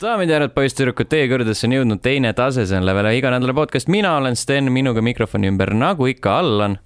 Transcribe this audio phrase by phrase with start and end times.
[0.00, 3.90] daamid ja härrad, poisssüdrukud, teie kõrgedesse on jõudnud teine tase, see on Levele iganädala podcast,
[3.92, 6.78] mina olen Sten, minuga mikrofoni ümber, nagu ikka, Allan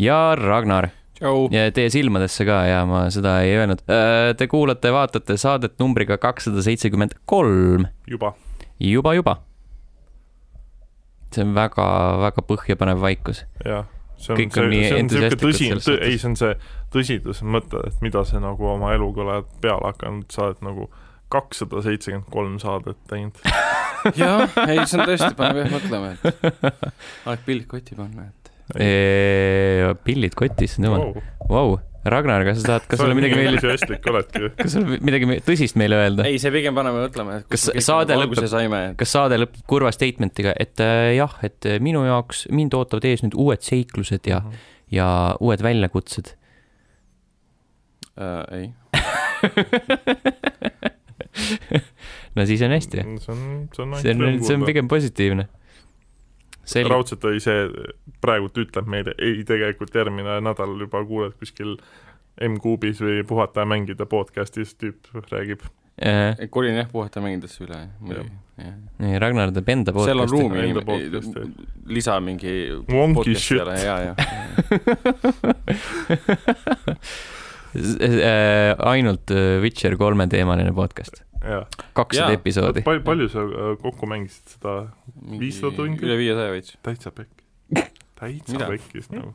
[0.00, 0.88] ja Ragnar
[1.22, 3.84] ja teie silmadesse ka ja ma seda ei öelnud.
[4.38, 8.32] Te kuulate ja vaatate saadet numbriga kakssada seitsekümmend kolm, juba.
[8.80, 9.36] juba, juba.
[11.32, 13.44] see on väga-väga põhjapanev vaikus.
[13.64, 13.86] jah.
[14.16, 16.58] see on, see see on siuke entusiastlikud tõsi selles, ei, see on see
[16.92, 20.90] tõsiduse mõte, et mida sa nagu oma eluga oled peale hakanud, sa oled nagu
[21.32, 23.40] kakssada seitsekümmend kolm saadet teinud.
[24.20, 26.26] jah, ei, see on tõesti, paneb jah mõtlema, et
[27.32, 31.16] aeg pillid kotti panna, et pillid kotis, nõuan.
[31.50, 34.48] Vau, Ragnar, kas sa tahad, kas sulle midagi meeldib, entusiastlik oledki.
[34.58, 36.26] kas sul midagi tõsist meile öelda?
[36.26, 40.56] ei, see pigem paneb mõtlema, et Kas saade nagu lõpeb- kas saade lõpeb kurva statement'iga,
[40.58, 44.42] et äh, jah, et äh, minu jaoks, mind ootavad ees nüüd uued seiklused ja,
[44.90, 45.08] ja
[45.38, 46.34] uued väljakutsed.
[48.18, 48.66] äh, ei.
[52.36, 53.02] no siis on hästi.
[53.20, 53.42] see on,
[53.74, 54.64] see on see on, see on.
[54.68, 55.48] pigem positiivne.
[56.88, 57.66] raudselt oli see,
[58.22, 61.76] praegult ütleb meile, ei tegelikult järgmine nädal juba kuuled kuskil
[62.42, 65.66] M-kuubis või puhata ja mängida podcast'is tüüp räägib.
[66.50, 68.32] kolin jah puhata mängidesse üle, muidugi,
[69.02, 70.48] nii Ragnar teeb enda seal on podcast'i.
[70.48, 72.54] ruumi podcast'i., lisa mingi
[72.88, 73.60] Wonky shit.
[73.84, 74.14] ja, ja,
[78.92, 81.22] ainult äh, Witcher kolme teemaline podcast,
[81.96, 82.84] kakssada episoodi.
[82.86, 84.76] palju, palju sa äh, kokku mängisid seda
[85.32, 86.04] 500 tundi?
[86.06, 86.76] üle viiesaja veits.
[86.86, 87.42] täitsa pekk?
[88.20, 89.32] täitsa pekkis nagu.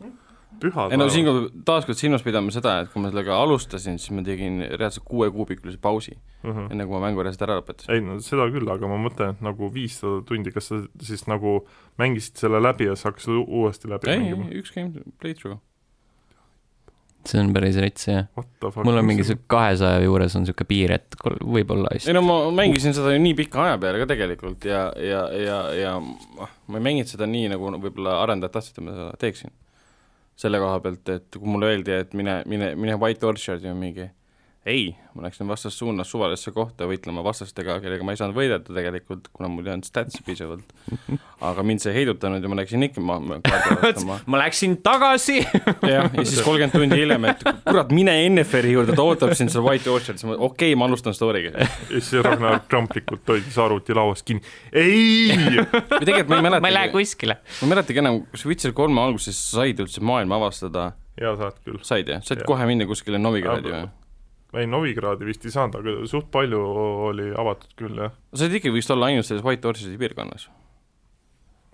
[0.62, 4.24] pühad ei no siinkohal taaskord silmas pidama seda, et kui ma sellega alustasin, siis ma
[4.26, 6.16] tegin reaalselt kuuekuubikulise pausi,
[6.48, 6.68] Mhm.
[6.72, 7.92] enne kui ma mängu reaalselt ära lõpetasin.
[7.94, 11.60] ei no seda küll, aga ma mõtlen, et nagu viissada tundi, kas sa siis nagu
[12.00, 14.48] mängisid selle läbi ja sa hakkasid uuesti läbi ei, mängima?
[14.50, 15.60] ei, üks game playthrough.
[17.28, 18.28] See on päris rets jah.
[18.38, 18.86] What the fuck?
[18.88, 22.16] mul on mingi sihuke kahesaja juures on sihuke piir, et võib-olla ei hästi.
[22.16, 25.96] no ma mängisin seda ju nii pika aja peale ka tegelikult ja, ja, ja, ja
[26.44, 29.56] ah, ma ei mänginud seda nii, nagu võib-olla arendajad tahtsid, et ma seda teeksin.
[30.38, 34.06] selle koha pealt, et kui mulle öeldi, et mine, mine, mine White Orchardi on mingi
[34.68, 39.50] ei, ma läksin vastassuunas suvalisse kohta võitlema vastastega, kellega ma ei saanud võidelda tegelikult, kuna
[39.52, 40.74] mul ei olnud statsi piisavalt.
[41.48, 44.20] aga mind see ei heidutanud ja ma läksin ikka ma, ma kaardi vaatama.
[44.28, 45.40] ma läksin tagasi.
[45.94, 49.66] jah, ja siis kolmkümmend tundi hiljem, et kurat, mine NFR-i juurde, ta ootab sind seal
[49.66, 51.56] White Orchardis, ma okei okay,, ma alustan story'ga.
[51.64, 54.44] ja siis Ragnar kramplikult hoidis arvuti lauas kinni.
[54.74, 57.40] ei, või tegelikult ma ei ma ei lähe kuskile.
[57.62, 60.92] ma ei mäletagi enam, kas Witcher kolme alguses said üldse maailma avastada,
[61.22, 61.80] ja saad küll.
[61.82, 62.50] said jah, said Jah.
[62.50, 63.88] kohe minna kuskile Novigradi või?
[64.56, 66.62] ei, Novigradi vist ei saanud, aga suht palju
[67.10, 68.14] oli avatud küll, jah.
[68.36, 70.48] said ikkagi vist olla ainult selles White Orchardi piirkonnas.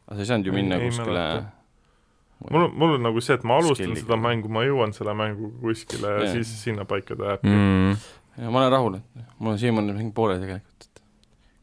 [0.07, 1.27] aga sa ei saanud ju minna ei kuskile
[2.51, 4.03] mul on, mul on nagu see, et ma alustan Skilliga.
[4.05, 6.33] seda mängu, ma jõuan selle mänguga kuskile ja Jaa.
[6.35, 7.53] siis sinnapaika ta jääbki.
[7.53, 8.03] mm..
[8.43, 11.03] ja ma olen rahul, et mul on siiamaani mingi poole tegelikult, et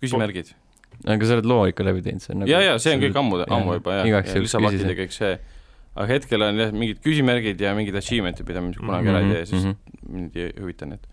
[0.05, 0.53] küsimärgid.
[1.05, 3.21] aga sa oled loo ikka läbi teinud, see on nagu ja, ja see on kõik
[3.23, 4.95] ammu, ammu juba jah, igaks juhuks ja küsisin.
[5.03, 5.35] kõik see.
[5.97, 9.45] Aga hetkel on jah mingid küsimärgid ja mingid achievement'id, mida ma kunagi ära ei tee,
[9.51, 9.77] sest -hmm.
[10.15, 11.07] mind ei huvita need.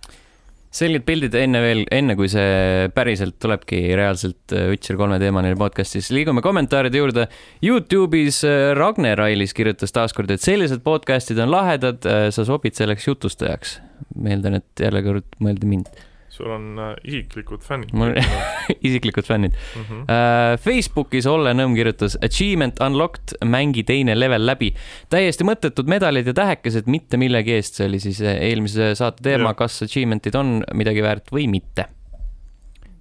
[0.77, 5.95] selged pildid enne veel, enne kui see päriselt tulebki reaalselt äh, Witcher kolme teemaline podcast,
[5.95, 7.27] siis liigume kommentaaride juurde.
[7.65, 13.79] Youtube'is äh, Ragne Railis kirjutas taaskord, et sellised podcast'id on lahedad, sa sobid selleks jutustajaks.
[14.15, 15.89] meeldan, et jälle kord mõeldi mind,
[16.37, 17.91] sul on äh, isiklikud fännid.
[17.97, 18.15] Mul-
[18.87, 19.55] isiklikud fännid.
[19.79, 20.03] Mhm.
[20.11, 24.71] Äh, Facebookis Olle Nõmm kirjutas Achievement unlocked, mängi teine level läbi.
[25.09, 29.53] täiesti mõttetud medalid ja tähekesed mitte millegi eest, see oli siis äh, eelmise saate teema
[29.57, 31.87] kas achievement'id on midagi väärt või mitte.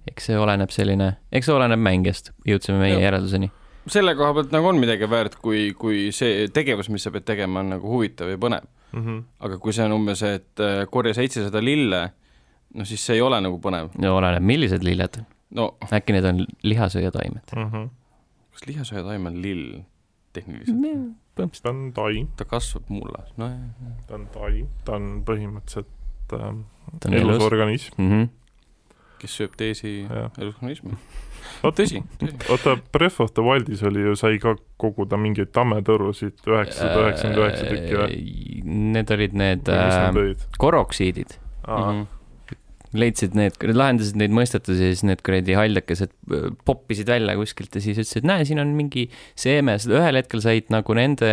[0.07, 3.01] eks see oleneb selline, eks see oleneb mängijast, jõudsime meie Jah.
[3.09, 3.49] järelduseni.
[3.91, 7.59] selle koha pealt nagu on midagi väärt, kui, kui see tegevus, mis sa pead tegema,
[7.59, 8.65] on nagu huvitav ja põnev.
[8.95, 9.17] Mhm.
[9.43, 12.05] aga kui see on umbes, et korja seitsesada lille,
[12.77, 13.89] no siis see ei ole nagu põnev.
[13.97, 15.19] no oleneb, millised lilled,
[15.57, 17.53] no äkki need on lihasööjataimed.
[17.55, 17.87] Mhm.
[18.53, 19.67] kas lihasööjataim on lill
[20.33, 20.77] tehniliselt?
[21.37, 21.61] põhimõtteliselt.
[21.63, 23.93] ta on tai, ta kasvab mullas, nojah.
[24.07, 26.63] ta on tai, ta on põhimõtteliselt ähm,
[26.99, 28.29] ta on elus organism, Mm -hmm.
[29.19, 30.31] kes sööb teisi jah.
[30.37, 30.97] elusorganisme.
[31.63, 32.35] Oot- tõsi, tõsi.
[32.51, 37.65] oota, Breath of the Wildis oli ju, sai ka koguda mingeid tammetõrusid üheksasada üheksakümmend üheksa
[37.65, 38.17] tükki või?
[38.17, 38.63] Äh,
[38.93, 40.37] Need olid need äh, nad olid?
[40.57, 41.37] koroksiidid,
[41.67, 42.03] Mhm.
[42.95, 47.81] Leidsid need, lahendasid neid mõistetusi ja siis need kuradi haldakesed äh, poppisid välja kuskilt ja
[47.83, 51.27] siis ütlesid, et näe, siin on mingi seeme, ühel hetkel said nagu nende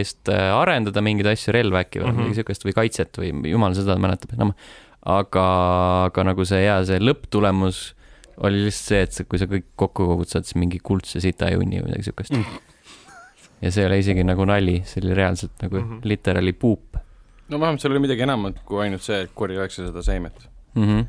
[0.00, 2.18] eest äh, arendada mingeid asju, relva äkki või Mhm.
[2.22, 4.54] midagi siukest või kaitset või jumal seda mäletab enam.
[5.08, 5.44] aga,
[6.08, 7.94] aga nagu see hea, see lõpptulemus
[8.44, 11.80] oli lihtsalt see, et sa, kui sa kõik kokku kogud, saad siis mingi kuldse sitahunni
[11.80, 12.44] või midagi siukest Mm.
[13.62, 15.88] ja see ei ole isegi nagu nali, see oli reaalselt nagu mm.
[15.88, 16.00] -hmm.
[16.04, 16.98] literaali puup
[17.48, 20.48] no vähemalt seal oli midagi enamat kui ainult see, et korja üheksasada seemet.
[20.78, 20.88] mm.
[20.88, 21.06] -hmm.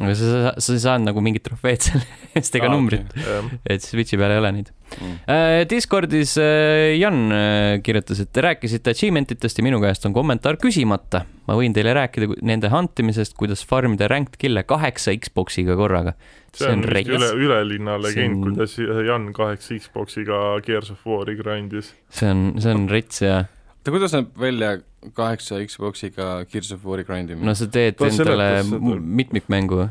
[0.00, 2.06] aga sa, sa ei saanud nagu mingit trofeed selle
[2.38, 4.70] eest ega Aa, numbrit, jah, et Switchi peal ei ole neid.
[4.90, 5.16] Mm.
[5.30, 10.14] Äh, Discordis äh, Jan äh, kirjutas, et te rääkisite achievement itest ja minu käest on
[10.16, 11.24] kommentaar küsimata.
[11.46, 16.14] ma võin teile rääkida nende hantimisest, kuidas farmida ranked kill'e kaheksa Xbox'iga korraga.
[16.54, 17.08] see on vist rets.
[17.08, 21.94] üle, ülelinna legend on- kuidas Jan kaheksa Xbox'iga Gears of War'i grindis.
[22.10, 23.44] see on, see on rets ja
[23.90, 24.70] oota, kuidas näeb välja
[25.16, 28.62] kaheksa Xbox'iga Gears of War'i grindimine no sa teed Ta endale
[29.00, 29.88] mitmikmängu,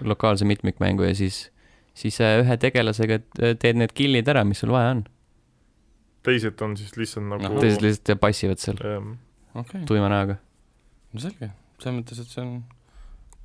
[0.00, 1.48] lokaalse mitmikmängu ja siis,
[1.94, 5.04] siis äh, ühe tegelasega t- teed need kill'id ära, mis sul vaja on.
[6.26, 7.60] teised on siis lihtsalt nagu Ahah.
[7.64, 8.80] teised lihtsalt passivad seal
[9.54, 10.40] okay., tuima näoga.
[11.14, 12.56] no selge, selles mõttes, et see on,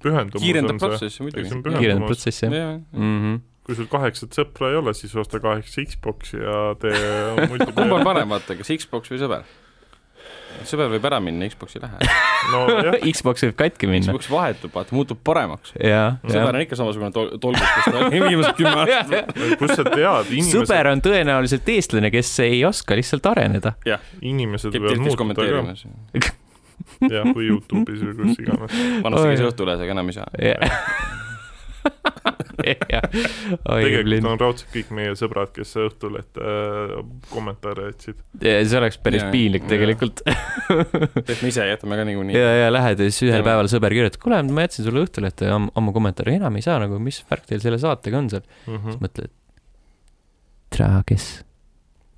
[0.03, 3.19] pühendumus kiirendab protsessi muidugi kiirendab protsessi, jah jah, mm.
[3.19, 3.43] -hmm.
[3.67, 6.97] kui sul kaheksat sõpra ei ole, siis osta kaheksa Xbox'i ja tee
[7.77, 9.45] kumb on parem, vaata, kas Xbox või sõber?
[10.67, 12.09] Sõber võib ära minna, Xbox ei lähe.
[12.53, 14.07] nojah, Xbox võib katki minna.
[14.13, 15.73] Xbox vahetub, vaata, muutub paremaks.
[15.75, 19.35] sõber on ikka samasugune tol-, tolgus, kes ta oli viimased kümme aastat.
[19.59, 23.75] kust sa tead, inimesed, sõber on tõenäoliselt eestlane, kes ei oska lihtsalt areneda.
[24.21, 25.75] inimesed käib võivad muutuda
[26.25, 26.33] ka,
[27.11, 28.81] jah, või Youtube'is või kus iganes.
[29.05, 29.51] vanasti käis Oi.
[29.51, 31.23] Õhtulehes, aga enam ei saa.
[32.65, 34.25] tegelikult Blin.
[34.29, 36.93] on raudselt kõik meie sõbrad, kes Õhtulehte äh,
[37.31, 38.19] kommentaare jätsid.
[38.41, 39.71] see oleks päris Jaa, piinlik jaa.
[39.75, 40.21] tegelikult.
[40.25, 42.37] et me ise jätame ka niikuinii.
[42.39, 43.49] ja, ja lähed ja siis ühel Teeme.
[43.51, 46.99] päeval sõber kirjutab, kuule, ma jätsin sulle Õhtulehte am- ammu kommentaari, enam ei saa nagu,
[47.03, 48.45] mis värk teil selle saatega on seal.
[48.67, 48.89] Mhm.
[48.89, 49.33] siis mõtled,
[50.73, 51.27] tere, kes,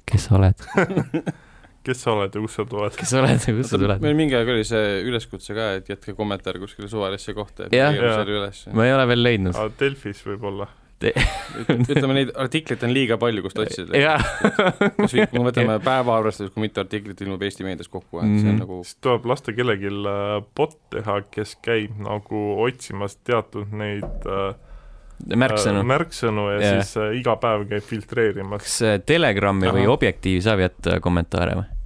[0.08, 0.64] kes sa oled,
[1.88, 2.98] kes sa oled ja kust sa tuled?
[3.00, 4.04] kes sa oled ja kust sa tuled?
[4.04, 7.94] meil mingi aeg oli see üleskutse ka, et jätke kommentaar kuskile suvalisse kohta, et Jah.
[7.96, 8.66] leiame selle üles.
[8.76, 9.64] ma ei ole veel leidnud.
[9.80, 10.68] Delfis võib-olla.
[10.98, 14.16] ütleme, neid artikleid on liiga palju, kust otsida.
[14.98, 18.32] kas või, kui me võtame päeva arvestades, kui mitu artiklit ilmub Eesti meedias kokku, et
[18.40, 18.62] see on Mhm.
[18.64, 24.58] nagu siis tuleb lasta kellelgi äh, bot teha, kes käib nagu otsimas teatud neid äh,
[25.38, 25.88] märksõnu äh,.
[25.94, 26.82] märksõnu ja yeah.
[26.82, 28.66] siis äh, iga päev käib filtreerimas.
[28.66, 29.88] kas Telegrami või.
[29.94, 31.77] Objektiivi saab jätta kommentaare või?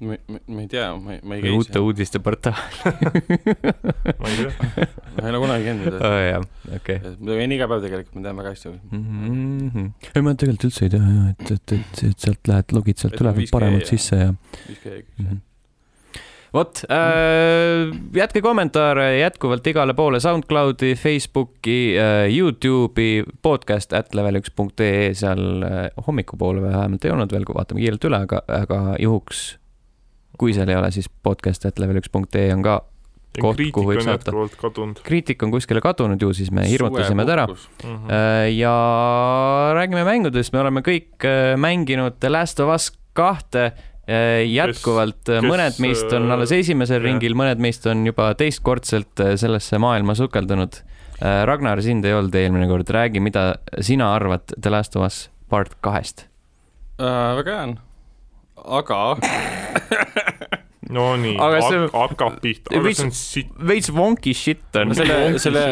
[0.00, 2.54] ma, ma, ma ei tea, ma ei, ma ei käi uute uudiste portaal?
[4.20, 4.52] ma ei tea,
[5.16, 5.98] ma ei ole kunagi käinud.
[5.98, 6.46] jah,
[6.76, 7.00] okei.
[7.18, 8.76] ma käin iga päev tegelikult, ma tean väga hästi.
[8.92, 9.90] Mhm.
[10.14, 13.18] ei, ma tegelikult üldse ei tea jah, et, et, et, et sealt lähed, logid sealt
[13.18, 15.02] 5G paremalt ja- sisse ja mm.
[15.18, 15.42] -hmm.
[16.54, 25.62] vot äh,, jätke kommentaare jätkuvalt igale poole SoundCloudi, Facebooki äh,, Youtube'i, podcast at level1.ee, seal
[25.62, 29.58] äh, hommikupoole vähemalt ei olnud veel, kui vaatame kiirelt üle, aga, aga juhuks,
[30.38, 32.78] kui seal ei ole, siis podcast at level1.ee on ka.
[33.38, 34.32] Koht, kuhu võib on saata.
[34.32, 37.44] jätkuvalt kriitika on kuskile kadunud ju, siis me hirmutasime ta ära.
[37.46, 37.58] mm.
[37.84, 38.10] -hmm.
[38.10, 38.72] Äh, ja
[39.76, 43.72] räägime mängudest, me oleme kõik äh, mänginud Last of Us kahte.
[44.48, 47.04] jätkuvalt kes, kes, mõned meist on äh, alles esimesel jah.
[47.04, 50.82] ringil, mõned meist on juba teistkordselt äh, sellesse maailma sukeldunud.
[51.20, 55.74] Ragnar, sind ei olnud eelmine kord, räägi, mida sina arvad The Last of Us part
[55.82, 56.28] kahest?
[56.98, 57.36] äh,.
[57.36, 57.78] väga hea on,
[58.64, 59.00] aga
[60.94, 63.54] no nii, Aga see- hakkab pihta, aga Veits- see on sitt.
[63.70, 65.64] veits wonky shit on selle, selle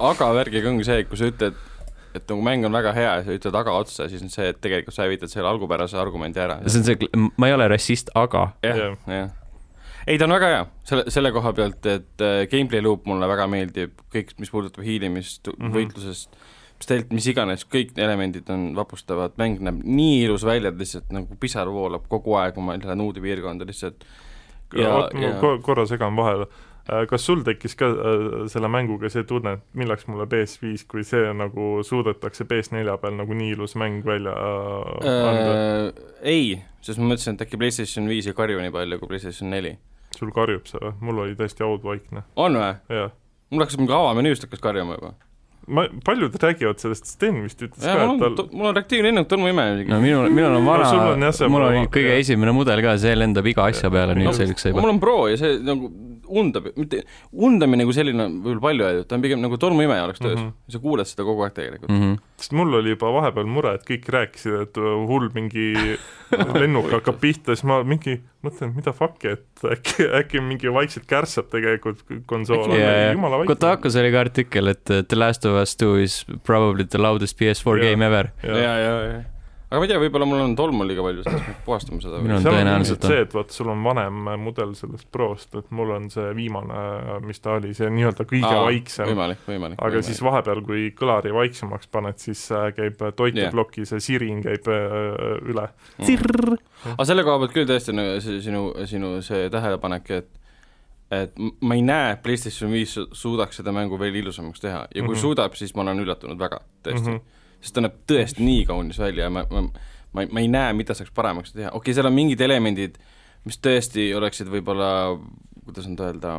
[0.00, 1.56] aga värgiga ongi see, et kui sa ütled,
[2.18, 4.60] et nagu mäng on väga hea ja sa ütled aga otsa, siis on see, et
[4.64, 6.60] tegelikult sa hävitad selle algupärase argumendi ära.
[6.66, 8.48] see on see, ma ei ole rassist, aga.
[8.64, 9.30] jah Jah., jah.
[10.06, 13.46] ei, ta on väga hea, selle, selle koha pealt, et äh, gameplay loop mulle väga
[13.50, 15.58] meeldib, kõik, mis puudutab hiilimist mm.
[15.60, 15.74] -hmm.
[15.76, 16.38] võitlusest,
[16.82, 21.38] stealth, mis iganes, kõik elemendid on vapustavad, mäng näeb nii ilus välja, et lihtsalt nagu
[21.40, 24.06] pisar voolab kogu aeg, kui ma lähen uude piirkonda lihtsalt.
[24.76, 26.46] ja, oot, ma ja ko- korra segan vahele.
[27.08, 31.34] kas sul tekkis ka äh, selle mänguga see tunne, et milleks mulle PS5, kui see
[31.36, 35.90] nagu suudetakse PS4 peal nagu nii ilus mäng välja äh, anda äh,?
[35.90, 39.52] äh, ei, sest ma mõtlesin, et äkki PlayStation viis ei karju nii palju kui PlayStation
[39.52, 39.76] neli.
[40.16, 40.94] sul karjub see või?
[41.00, 43.10] mul oli täiesti haudvaikne, on või?
[43.50, 45.12] mul hakkas mingi avamenüüst hakkas karjuma juba.
[45.68, 48.76] ma, paljud räägivad sellest, Sten vist ütles jaa, ka, mul et on tal, mul on
[48.78, 52.22] reaktiivne hinnang tolmuime no minul, minul on vana No on mul pro- kõige jah.
[52.24, 54.94] esimene mudel ka, see lendab iga asja peale nüüd selgeks juba mul.
[54.96, 55.90] on Pro ja see nagu
[56.28, 60.22] undab, mitte, undamine kui selline on võib-olla palju öeldud, ta on pigem nagu tolmuimeja oleks
[60.22, 60.46] töös mm.
[60.46, 60.74] -hmm.
[60.74, 62.14] sa kuuled seda kogu aeg tegelikult Mm mm.
[62.14, 62.18] -hmm.
[62.36, 64.80] sest mul oli juba vahepeal mure, et kõik rääkisid, et
[65.10, 65.72] hull mingi
[66.62, 71.48] lennuk hakkab pihta, siis ma mingi mõtlen, mida fuck'i, et äkki, äkki mingi vaikselt kärssab
[71.54, 73.12] tegelikult konsool, ja.
[73.12, 73.54] jumala vaikne.
[73.54, 77.40] Kotakus oli ka artikkel, et uh, The Last of Us Two is probably the loudest
[77.40, 77.90] PS4 Jaa.
[77.90, 78.30] game ever.
[78.44, 79.24] ja, ja, ja
[79.68, 82.20] aga ma ei tea, võib-olla mul on tolmu liiga palju, siis ma pean puhastama seda
[82.24, 86.08] Minul on tõenäoliselt see, et vot sul on vanem mudel sellest Prost, et mul on
[86.12, 86.80] see viimane,
[87.26, 89.10] mis ta oli, see nii-öelda kõige Aa, vaiksem.
[89.12, 89.82] võimalik, võimalik.
[89.88, 95.36] aga siis vahepeal, kui kõlari vaiksemaks paned, siis äh, käib toiteploki see sirin käib äh,
[95.52, 95.68] üle.
[96.94, 100.34] aga selle koha pealt küll tõesti nagu see sinu, sinu see tähelepanek, et
[101.08, 105.00] et ma ei näe, et PlayStation viis su- suudaks seda mängu veel ilusamaks teha ja
[105.00, 105.14] kui mm.
[105.14, 105.20] -hmm.
[105.20, 107.16] suudab, siis ma olen üllatunud väga, tõesti mm.
[107.16, 107.37] -hmm.
[107.60, 109.64] Sest ta näeb tõesti nii kaunis välja ja ma, ma,
[110.12, 112.98] ma, ma ei näe, mida saaks paremaks teha, okei okay,, seal on mingid elemendid,
[113.48, 114.90] mis tõesti oleksid võib-olla,
[115.64, 116.36] kuidas nüüd öelda,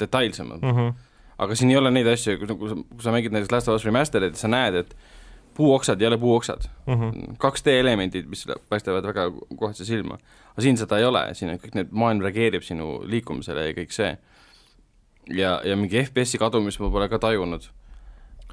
[0.00, 0.72] detailsemad mm.
[0.72, 1.10] Mhm.
[1.44, 3.86] aga siin ei ole neid asju, kui, sa, kui sa mängid näiteks Last of Us
[3.88, 4.96] Remastered'it, sa näed, et
[5.54, 7.36] puuoksad ei ole puuoksad Mhm.
[7.38, 10.18] 2D elemendid, mis paistavad väga kohase silma.
[10.52, 13.92] aga siin seda ei ole, siin on kõik need, maailm reageerib sinu liikumisele ja kõik
[13.92, 14.16] see.
[15.28, 17.70] ja, ja mingi FPS-i kadumist ma pole ka tajunud.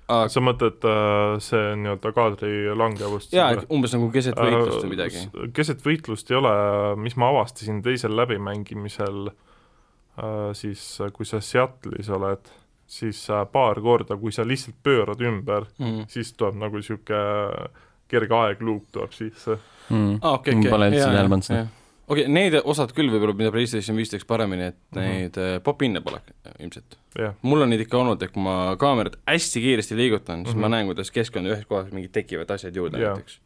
[0.08, 3.34] Aga sa mõtled äh, see nii-öelda kaadri langevust?
[3.36, 5.25] jaa, umbes nagu keset võitlust või midagi.
[5.29, 6.55] Äh, keset võitlust ei ole,
[7.01, 12.51] mis ma avastasin teisel läbimängimisel äh, siis, kui sa Seattle'is oled,
[12.91, 16.10] siis äh, paar korda, kui sa lihtsalt pöörad ümber mm.
[16.12, 17.70] siis tuleb nagu niisugune
[18.12, 19.55] kerge aegluup tuleb sisse.
[19.89, 20.17] mm.
[20.22, 20.72] Ah, okei, Ma okei.
[20.74, 21.67] pole üldse Jaa, tähele jaa, pannud seda.
[22.12, 25.01] Okei okay,, need osad küll võib-olla, mida PlayStation viis teeks paremini, et Mhm.
[25.01, 26.20] neid äh, pop-in'e pole
[26.60, 26.98] ilmselt.
[27.18, 30.60] jah, mul on neid ikka olnud, et kui ma kaamerat hästi kiiresti liigutan, siis mm
[30.60, 30.65] Mhm.
[30.65, 30.70] -hmm.
[30.70, 33.15] ma näen, kuidas keskkond ühes kohas mingid tekivad asjad juurde Jaa.
[33.15, 33.39] näiteks.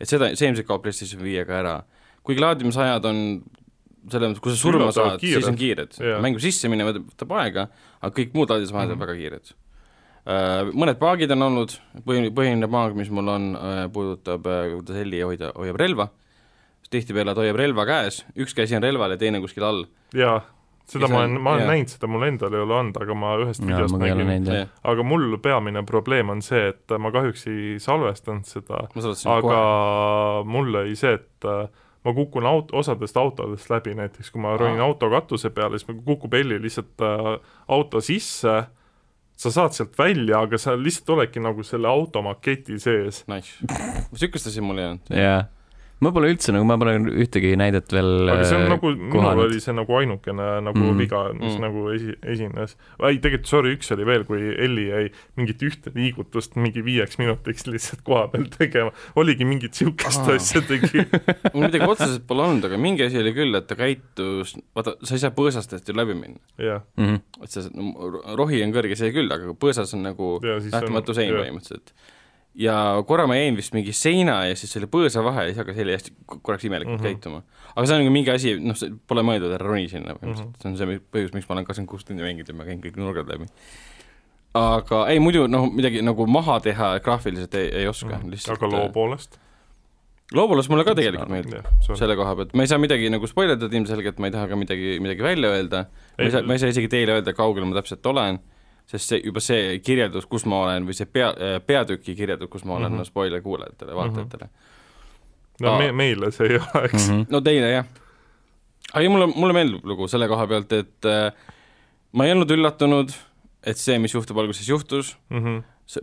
[0.00, 1.82] et seda, see ilmselt kaob PlayStation viiega ära.
[2.24, 3.42] kuigi laadimisajad on
[4.10, 6.20] selles mõttes, kui sa surma Üllatavalt saad, siis on kiired Jaa.
[6.20, 7.68] mängu sisse minema võtab aega,
[8.02, 9.00] aga kõik muud laadimisajad on Mhm.
[9.06, 9.52] väga kiired.
[10.74, 11.72] Mõned paagid on olnud,
[12.04, 13.46] põhiline, põhiline paag, mis mul on,
[13.92, 16.08] puudutab, kuidas Elli hoida, hoiab relva,
[16.90, 19.84] tihtipeale ta hoiab relva käes, üks käsi on relval ja teine kuskil all.
[20.14, 20.38] jaa,
[20.88, 21.70] seda Ja ma on- olen, ma olen jaa.
[21.72, 24.68] näinud seda, mul endal ei ole olnud, aga ma ühest jaa, videost nägin, jah.
[24.84, 28.86] aga mul peamine probleem on see, et ma kahjuks ei salvestanud seda,
[29.28, 30.48] aga kohe.
[30.48, 31.68] mul oli see, et äh,
[32.04, 36.34] ma kukun aut-, osadest autodest läbi, näiteks kui ma ronin auto katuse peale, siis kukub
[36.34, 37.36] Elli lihtsalt äh,
[37.68, 38.56] auto sisse,
[39.38, 43.24] sa saad sealt välja, aga sa lihtsalt oledki nagu selle auto maketi sees.
[43.28, 43.60] Nice.
[44.10, 45.12] niisugust asja mul ei olnud.
[45.14, 45.44] jaa.
[46.00, 46.92] Ma pole üldse nagu, ma pole
[47.24, 50.92] ühtegi näidet veel aga see on äh, nagu, minul oli see nagu ainukene nagu Mm.
[50.92, 50.98] mm.
[51.02, 51.56] viga, mis Mm.
[51.56, 51.62] mm.
[51.64, 52.76] nagu esi-, esines.
[53.02, 55.08] ei, tegelikult sorry, üks oli veel, kui Elli jäi
[55.40, 61.02] mingit ühte liigutust mingi viieks minutiks lihtsalt koha peal tegema, oligi mingit niisugust asja tegi.
[61.54, 65.14] mul midagi otseselt pole olnud, aga mingi asi oli küll, et ta käitus, vaata, sa
[65.18, 66.38] ei saa põõsastest ju läbi minna.
[66.62, 67.18] jah, Mhm.
[67.42, 71.14] et see no, rohi on kõrge, see küll, aga põõsas on nagu ja siis nähtamatu
[71.18, 71.92] sein põhimõtteliselt.
[72.58, 75.94] Ja korra ma jäin vist mingi seina ja siis selle põõsa vahele, siis hakkas heli
[75.94, 77.04] hästi korraks imelikult mm.
[77.04, 77.20] -hmm.
[77.20, 77.42] käituma.
[77.74, 80.54] aga see on nagu mingi asi, noh, see pole mõeldud, ära roni sinna põhimõtteliselt mm,
[80.54, 80.78] -hmm.
[80.78, 82.98] see on see põhjus, miks ma olen kakskümmend kuus tundi mänginud ja ma käin kõik
[82.98, 83.46] nurgad läbi.
[84.58, 88.30] aga ei, muidu noh, midagi nagu maha teha graafiliselt ei, ei oska mm, -hmm.
[88.34, 88.58] lihtsalt.
[88.58, 89.38] Aga loo poolest?
[90.34, 91.64] loo poolest mulle ka tegelikult meeldib.
[91.80, 91.98] sorry.
[92.02, 94.98] selle koha pealt, ma ei saa midagi nagu spoilerdada ilmselgelt, ma ei taha ka midagi,
[95.00, 95.86] midagi välja öelda,
[96.18, 98.42] ma ei saa, ma ei saa isegi teile öelda, kaugel ma täpselt olen,
[98.88, 101.30] sest see, juba see kirjeldus, kus ma olen või see pea,
[101.66, 102.94] peatüki kirjeldus, kus ma olen mm.
[102.94, 103.04] -hmm.
[103.04, 104.66] no spoiler kuulajatele, vaatajatele mm.
[105.64, 105.78] no Aa.
[105.82, 107.08] me, meile see ei ole, eks.
[107.08, 107.14] Mhm.
[107.20, 107.26] -hmm.
[107.30, 107.88] no teile jah.
[108.92, 111.32] aga ei, mulle, mulle meeldib lugu selle koha pealt, et äh,
[112.12, 113.12] ma ei olnud üllatunud,
[113.66, 115.58] et see, mis juhtub alguses juhtus, Mhm.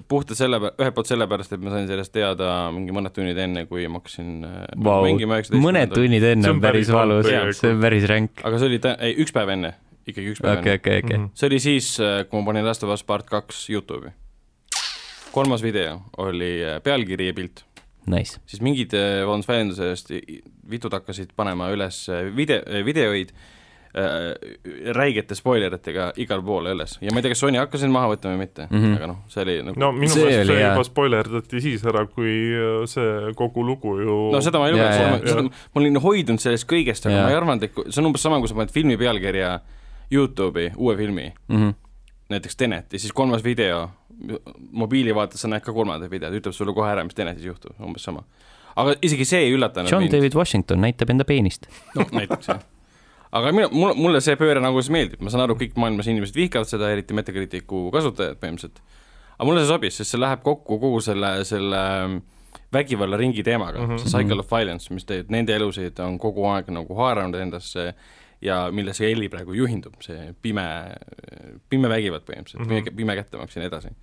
[0.10, 3.88] puhtalt selle, ühelt poolt sellepärast, et ma sain sellest teada mingi mõned tunnid enne, kui
[3.88, 5.04] ma hakkasin äh, Vau.
[5.06, 8.42] mängima üheksateist mõned tunnid enne on päris valus, see on päris ränk.
[8.44, 9.76] aga see oli tä-, ei, üks päev enne,
[10.06, 10.82] ikkagi üks päev okei, enne.
[10.82, 11.18] okei, okei.
[11.18, 11.32] Mhm.
[11.34, 11.94] see oli siis,
[12.30, 14.14] kui ma panin Last of Us Part kaks Youtube'i.
[15.32, 17.66] kolmas video oli äh, pealkiri ja pilt,
[18.08, 18.40] Nice.
[18.46, 20.14] siis mingid äh, vabandust väljenduse eest,
[20.70, 24.36] vitud hakkasid panema üles äh, video, videoid äh,
[24.94, 28.34] räigete spoileritega igal pool üles ja ma ei tea, kas Sony hakkas neid maha võtma
[28.36, 28.78] või mitte mm.
[28.78, 28.98] -hmm.
[29.00, 32.36] aga noh, see oli nagu no minu meelest oli see juba spoilerdati siis ära, kui
[32.54, 37.10] äh, see kogu lugu ju no seda ma ei lugenud, ma olin hoidunud sellest kõigest,
[37.10, 37.26] aga Jaa.
[37.26, 39.56] ma ei arvanud, et see on umbes sama, kui sa paned filmi pealkirja
[40.12, 41.70] Youtube'i, uue filmi, Mhm.
[42.30, 43.90] näiteks Tenet ja siis kolmas video,
[44.72, 48.04] mobiili vaadates sa näed ka kolmandat videot, ütleb sulle kohe ära, mis Tenetis juhtub, umbes
[48.04, 48.24] sama.
[48.76, 51.68] aga isegi see ei üllatanud John mind, David Washington näitab enda peenist.
[51.96, 52.60] noh näiteks jah.
[53.32, 56.36] aga mina, mulle, mulle see pööre nagu see meeldib, ma saan aru, kõik maailmas inimesed
[56.36, 58.82] vihkavad seda, eriti Metacriticu kasutajad põhimõtteliselt.
[59.40, 62.22] aga mulle see sobis, sest see läheb kokku kogu selle, selle
[62.74, 63.96] vägivallaringi teemaga mm, Mhm.
[63.96, 63.98] -hmm.
[64.08, 67.94] see cycle of violence, mis teeb, nende elusid on kogu aeg nagu haaranud endasse
[68.46, 70.66] ja millesse Elli praegu juhindub, see pime,
[71.70, 72.84] pime vägivald põhimõtteliselt mm, Mhm.
[72.92, 73.00] -hmm.
[73.02, 73.96] pime, kättemaks ja nii edasi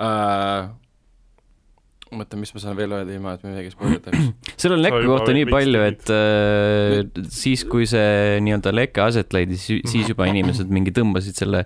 [0.00, 0.70] uh,.
[2.12, 4.26] mõtlen, mis ma saan veel öelda, ilma et me midagi spoilerdaks.
[4.60, 9.64] sellel Sa lekke kohta nii palju, et äh, siis, kui see nii-öelda leke aset leidis,
[9.88, 11.62] siis juba inimesed mingi tõmbasid selle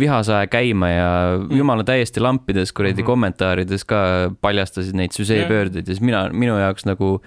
[0.00, 1.10] vihasae käima ja
[1.52, 3.10] jumala täiesti lampides kuradi Mhm.
[3.12, 4.00] kommentaarides ka
[4.40, 7.18] paljastasid neid süžeepöördeid ja siis mina, minu jaoks nagu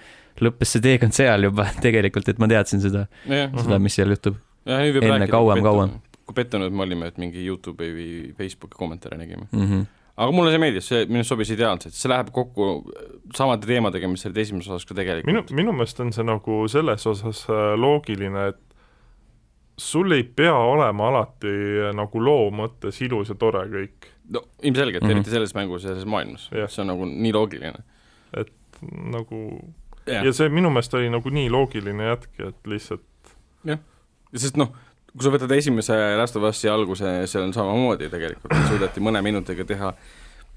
[0.42, 4.40] lõppes see teekond seal juba tegelikult, et ma teadsin seda, jah, seda, mis seal juhtub.
[4.66, 5.98] Enne kauem, kui kauem.
[6.24, 9.50] kui pettunud me olime, et mingi Youtube'i või Facebooki kommentaare nägime.
[9.52, 9.86] Mm -hmm.
[10.16, 12.70] aga mulle see meeldis, see minu arust sobis ideaalselt, see läheb kokku
[13.36, 17.08] samade teemadega, mis olid esimeses osas ka minu tegelikult., minu meelest on see nagu selles
[17.08, 18.62] osas äh, loogiline, et
[19.78, 21.54] sul ei pea olema alati
[21.94, 25.10] nagu loo mõttes ilus ja tore kõik, no ilmselgelt mm.
[25.10, 25.16] -hmm.
[25.16, 26.70] eriti selles mängus ja selles maailmas Jah.
[26.70, 27.84] see on nagu nii loogiline.
[29.12, 29.40] nagu
[30.07, 33.03] jah ja see minu meelest oli nagu nii loogiline jätk, et lihtsalt
[34.41, 34.72] sest noh,
[35.13, 39.65] kui sa võtad esimese Last of Us'i alguse, seal on samamoodi tegelikult, suudeti mõne minutiga
[39.67, 39.93] teha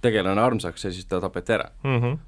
[0.05, 1.71] tegelane armsaks ja siis ta tapeti ära.
[1.83, 2.19] mm -hmm.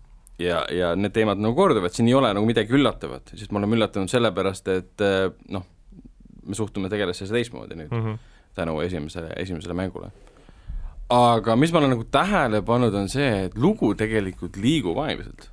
[0.44, 3.76] ja, ja need teemad nagu korduvad, siin ei ole nagu midagi üllatavat, sest me oleme
[3.76, 5.66] üllatunud sellepärast, et eh, noh,
[6.46, 8.18] me suhtume tegelastesse teistmoodi nüüd Mm -hmm.
[8.54, 10.10] tänu esimesele, esimesele mängule.
[11.10, 15.50] aga mis ma olen nagu tähele pannud, on see, et lugu tegelikult liigub aeglaselt.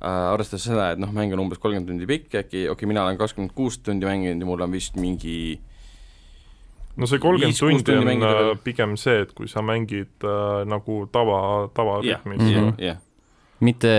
[0.00, 3.18] Arvestades seda, et noh, mäng on umbes kolmkümmend tundi pikk äkki, okei okay,, mina olen
[3.20, 5.60] kakskümmend kuus tundi mänginud ja mul on vist mingi
[6.96, 8.62] no see kolmkümmend tundi tundi on mängida äh, veel.
[8.64, 12.56] pigem see, et kui sa mängid äh, nagu tava, jah, tavarütmis Mhm.
[12.56, 13.02] jah, jah,
[13.60, 13.92] mitte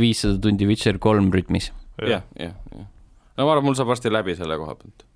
[0.00, 1.72] viissada tundi Witcher kolm rütmis.
[2.00, 2.86] jah, jah, jah.
[3.36, 5.06] no ma arvan, mul saab varsti läbi selle koha pealt.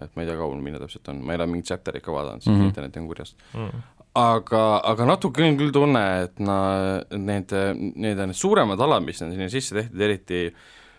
[0.00, 2.12] et ma ei tea, kaua mul minna täpselt on, ma ei ole mingit chapter'it ka
[2.12, 2.60] vaadanud, sest mm.
[2.60, 2.72] -hmm.
[2.72, 3.36] internet on kurjast.
[3.54, 3.82] mm..
[4.14, 7.54] aga, aga natuke on küll tunne, et na-, need,
[7.98, 10.44] need need suuremad alad, mis on sinna sisse tehtud, eriti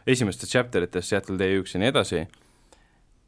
[0.06, 2.26] esimestes chapter ites, Seattle Day üks ja nii edasi,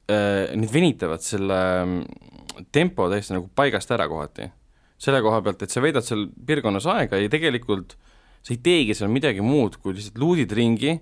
[0.08, 4.52] need venitavad selle mm, tempo täiesti nagu paigast ära kohati.
[4.98, 7.94] selle koha pealt, et sa veedad seal piirkonnas aega ja tegelikult
[8.42, 10.96] sa ei teegi seal midagi muud, kui lihtsalt luudid ringi,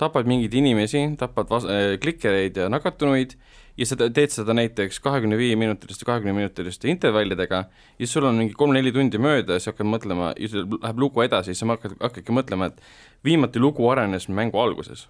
[0.00, 1.68] tapad mingeid inimesi, tapad vas-,
[2.02, 3.36] klikereid ja nakatunuid
[3.78, 8.40] ja sa teed seda näiteks kahekümne viie minutiliste, kahekümne minutiliste intervallidega ja siis sul on
[8.40, 11.70] mingi kolm-neli tundi mööda ja sa hakkad mõtlema, ja siis läheb lugu edasi, siis sa
[11.70, 12.82] hakkad, hakkadki mõtlema, et
[13.26, 15.06] viimati lugu arenes mängu alguses.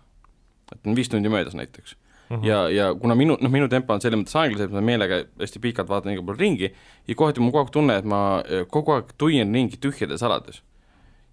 [0.72, 1.96] et on viis tundi möödas näiteks
[2.30, 2.36] mm.
[2.36, 2.46] -hmm.
[2.46, 5.88] ja, ja kuna minu, noh minu tempo on selles mõttes aeglasem, ma meelega hästi pikalt
[5.88, 6.74] vaatan igal pool ringi
[7.08, 10.62] ja kohati mul kogu aeg tunne, et ma kogu aeg tuien ringi tühjades alades.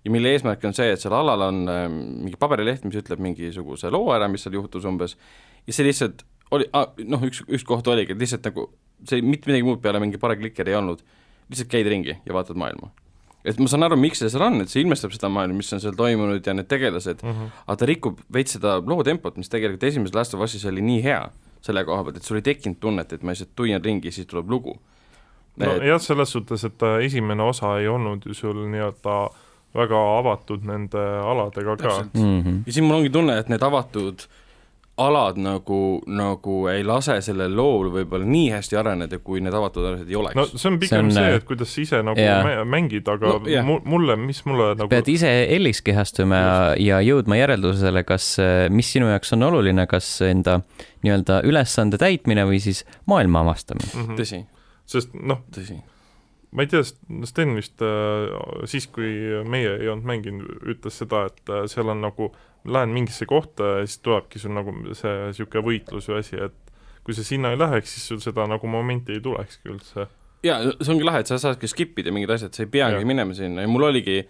[0.06, 3.90] ja mille eesmärk on see, et seal alal on äh, mingi paberileht, mis ütleb mingisuguse
[3.90, 5.18] loo ära, mis seal juhtus umbes,
[5.68, 6.22] ja see lihtsalt
[6.52, 8.70] oli ah,, noh, üks, üks koht oligi, et lihtsalt nagu
[9.08, 11.02] see mitte midagi muud peale mingi pare klikker ei olnud,
[11.50, 12.92] lihtsalt käid ringi ja vaatad maailma.
[13.46, 15.82] et ma saan aru, miks see seal on, et see ilmestab seda maailma, mis on
[15.84, 17.50] seal toimunud ja need tegelased Mm -hmm.
[17.68, 21.04] aga ta rikub veits seda loo tempot, mis tegelikult esimeses Last of Us'is oli nii
[21.04, 21.30] hea
[21.62, 24.50] selle koha pealt, et sul ei tekkinud tunnet, et ma lihtsalt tuien ringi, siis tuleb
[24.50, 24.78] lugu.
[25.58, 29.30] nojah, selles suhtes, et äh, esimene osa ei olnud ju sul nii-öelda
[29.76, 31.94] väga avatud nende aladega ka.
[32.14, 32.58] Mm -hmm.
[32.66, 34.28] ja siin mul ongi tunne, et need avatud
[34.98, 40.08] alad nagu, nagu ei lase sellel lool võib-olla nii hästi areneda, kui need avatud alad
[40.08, 42.22] ei oleks no see on pigem on, see, see, äh, et kuidas sa ise nagu
[42.22, 42.62] yeah.
[42.64, 47.40] mängid, aga No, mu- mulle, mis mulle nagu pead ise Ellis kehastuma ja, ja jõudma
[47.42, 48.36] järeldusele, kas,
[48.72, 50.62] mis sinu jaoks on oluline, kas enda
[51.04, 53.92] nii-öelda ülesande täitmine või siis maailma avastamine.
[53.92, 54.22] mm -hmm.
[54.22, 54.42] tõsi,
[54.88, 55.44] sest noh,
[56.56, 56.84] ma ei tea,
[57.28, 58.32] Sten vist äh,
[58.70, 59.12] siis, kui
[59.48, 62.32] meie ei olnud mänginud, ütles seda, et äh, seal on nagu,
[62.66, 66.76] lähen mingisse kohta ja siis tulebki sul nagu see niisugune võitlus või asi, et
[67.06, 70.08] kui sa sinna ei läheks, siis sul seda nagu momenti ei tulekski üldse.
[70.46, 73.08] jaa, see ongi lahe, et sa saadki skip ida mingid asjad, sa ei peagi Jah.
[73.08, 74.24] minema sinna ja mul oligi,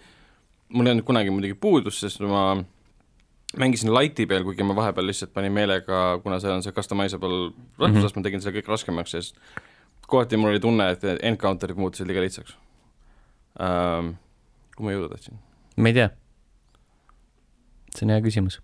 [0.76, 2.48] mul ei olnud kunagi muidugi puudust, sest ma
[3.60, 7.96] mängisin light'i peal, kuigi ma vahepeal lihtsalt panin meelega, kuna see on see customizable raskusastme
[7.96, 8.28] mm, -hmm.
[8.28, 9.40] tegin selle kõik raskemaks, sest
[10.08, 12.58] kohati mul oli tunne, et encounter'id muutusid liiga lihtsaks
[13.60, 14.16] um,.
[14.76, 15.40] kuhu ma jõuda tahtsin?
[15.78, 16.10] ma ei tea.
[17.98, 18.62] See on hea küsimus.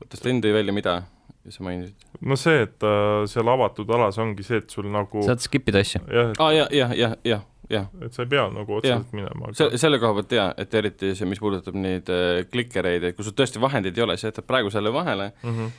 [0.00, 1.02] oota, Sten tõi välja mida
[1.50, 1.94] sa mainisid?
[2.20, 5.82] no see, et äh, seal avatud alas ongi see, et sul nagu saad skip ida
[5.82, 6.02] asju.
[6.06, 9.58] jah, ah,, jah, jah, jah, jah, jah, et sa ei pea nagu otseselt minema, aga
[9.58, 13.26] se-, selle koha pealt jaa, et eriti see, mis puudutab neid äh, klikereid, et kui
[13.26, 15.72] sul tõesti vahendeid ei ole, siis jätad praegu selle vahele mm -hmm,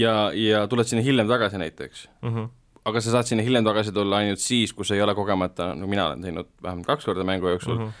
[0.00, 2.08] ja, ja tuled sinna hiljem tagasi näiteks.
[2.22, 2.48] mm -hmm.
[2.84, 5.86] aga sa saad sinna hiljem tagasi tulla ainult siis, kui sa ei ole kogemata, no
[5.86, 7.92] mina olen teinud vähemalt kaks korda mängu jooksul Mm -hmm.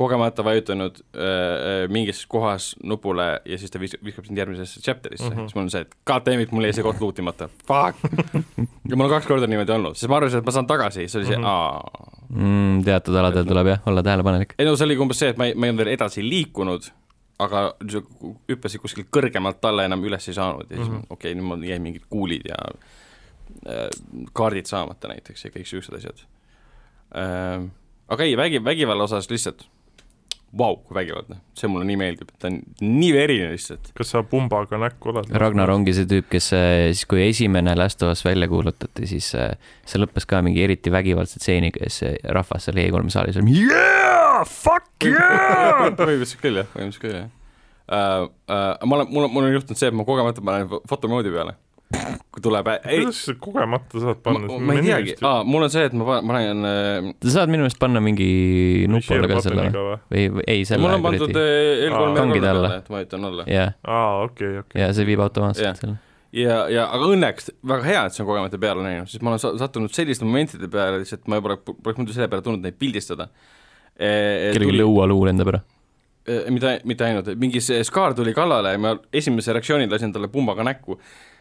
[0.00, 5.26] Kogemata vajutanud äh, äh, mingis kohas nupule ja siis ta vis-, viskab sind järgmisesse chapter'isse
[5.28, 5.36] mm.
[5.36, 5.48] -hmm.
[5.48, 7.98] siis mul on see, et goddammit, mul jäi see koht luutimata, fuck
[8.88, 11.16] ja mul on kaks korda niimoodi olnud, siis ma arvasin, et ma saan tagasi, siis
[11.20, 11.48] oli see mm, -hmm.
[11.48, 12.84] aa mm,.
[12.84, 14.54] teatud aladel tuleb jah, olla tähelepanelik.
[14.58, 16.88] ei no see oligi umbes see, et ma ei, ma ei olnud veel edasi liikunud,
[17.44, 17.64] aga
[18.48, 20.94] hüppasid kuskilt kõrgemalt alla enam üles ei saanud ja siis mm.
[20.94, 21.10] -hmm.
[21.10, 22.56] okei okay,, nüüd mul jäi mingid kuulid ja
[23.66, 23.84] äh,
[24.32, 27.68] kaardid saamata näiteks ja kõik siuksed asjad äh,.
[28.08, 29.68] aga ei, vägi, vägivalla osas lihtsalt
[30.58, 33.92] vau, kui vägivaldne, see mulle nii meeldib, ta on nii verine lihtsalt.
[33.96, 35.30] kas sa pumbaga näkku oled?
[35.42, 39.30] Ragnar ongi see tüüp, kes äh, siis, kui esimene Last of Us välja kuulutati, siis
[39.38, 39.52] äh,
[39.86, 43.60] see lõppes ka mingi eriti vägivaldse stseeniga ja siis see rahvas seal E3 saalis oli
[43.62, 45.94] yeah, fuck yeah.
[46.00, 48.30] põhimõtteliselt küll jah, põhimõtteliselt küll jah uh,.
[48.50, 51.30] Uh, ma olen, mul on, mul on juhtunud see, et ma kogemata panen fo- fotomoodi
[51.34, 51.54] peale,
[52.40, 55.88] tuleb, ei, kuidas sa kogemata saad panna ma, ma ei teagi, aa, mul on see,
[55.88, 58.28] et ma panen, ma panen äh, sa saad minu meelest panna mingi
[58.90, 62.04] nupu alla ka selle või, ei selle mul on pandud äh, L3 Aa.
[62.04, 62.70] R3 Kangide alla.
[62.78, 63.46] et ma vajutan alla.
[63.82, 64.82] aa, okei, okei.
[64.84, 65.96] ja see viib automaatselt selle.
[66.38, 69.42] ja, ja aga õnneks väga hea, et see on kogemata peale näinud, sest ma olen
[69.42, 73.26] sa- sattunud selliste momentide peale lihtsalt ma pole, poleks muidu selle peale tulnud neid pildistada.
[73.98, 75.60] kellelgi lõualuul enda pära.
[76.54, 80.62] mitte, mitte ainult, mingi see Scar tuli kallale ja ma esimese reaktsiooni lasin talle pumbaga
[80.64, 81.00] näkku,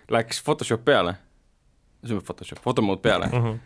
[0.09, 1.15] läks Photoshop peale,
[2.05, 3.43] see on Photoshop, fotomood peale mm.
[3.43, 3.57] -hmm.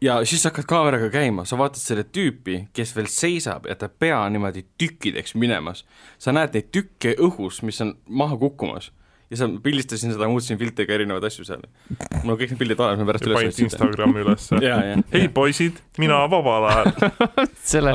[0.00, 3.88] ja siis sa hakkad kaameraga käima, sa vaatad selle tüüpi, kes veel seisab ja ta
[3.88, 5.84] pea on niimoodi tükkideks minemas.
[6.18, 8.92] sa näed neid tükke õhus, mis on maha kukkumas
[9.30, 11.62] ja sa pildistasin seda, muutsin filtriga erinevaid asju seal.
[12.22, 14.58] mul on kõik need pildid olemas, ma pärast üles panid Instagrami ülesse.
[14.66, 14.96] ja, ja.
[15.14, 16.90] hei poisid, mina vabal ajal.
[17.72, 17.94] selle,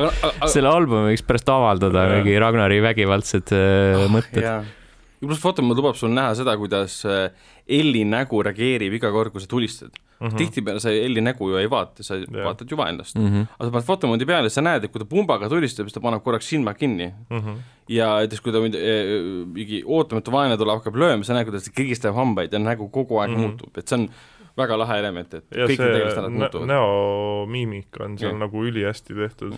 [0.54, 4.42] selle albumi võiks pärast avaldada, mingi Ragnari vägivaldsed äh, mõtted.
[4.46, 4.62] jaa.
[4.64, 9.42] ja pluss fotomood lubab sul näha seda, kuidas äh, Elli nägu reageerib iga kord, kui
[9.42, 10.38] sa tulistad mm -hmm..
[10.38, 12.46] tihtipeale sa Elli nägu ju ei vaata, sa Jah.
[12.46, 13.16] vaatad juba endast.
[13.16, 13.48] Mm -hmm.
[13.60, 16.24] aga sa paned fotomoodi peale, sa näed, et kui ta pumbaga tulistab, siis ta paneb
[16.24, 17.58] korraks silmad kinni Mhm.
[17.90, 21.64] ja näiteks kui ta mind- eh, mingi ootamatu vaenlane tuleb, hakkab lööma, sa näed, kuidas
[21.66, 23.36] ta krigistab hambaid ja nägu kogu aeg mm.
[23.36, 23.40] -hmm.
[23.48, 24.10] muutub, et see on
[24.58, 26.68] väga lahe element, et ja kõik need tegelased muutuvad.
[26.68, 28.40] näomiimika on seal Jah.
[28.40, 29.54] nagu ülihästi tehtud.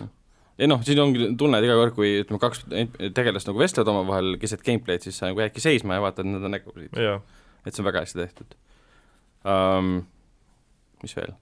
[0.58, 2.64] ei noh, siin ongi tunne, et iga kord, kui ütleme, kaks
[3.14, 6.96] tegelast nagu vestlevad omavahel keset gameplay'd, siis sa nagu jäädki seisma ja vaatad nende nägusid,
[6.98, 7.20] jaa,
[7.68, 8.56] et see on väga hästi tehtud
[9.44, 10.06] um,.
[11.02, 11.36] mis veel?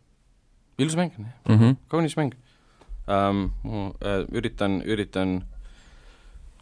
[0.78, 1.76] ilus mäng, Mm -hmm.
[1.88, 2.34] kaunis mäng
[3.08, 3.50] um,.
[4.32, 5.42] üritan, üritan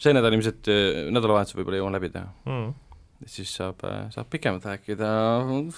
[0.01, 0.69] see nädal ilmselt,
[1.15, 2.73] nädalavahetusel võib-olla jõuan läbi teha, mm.
[3.31, 3.81] siis saab,
[4.15, 5.09] saab pikemalt rääkida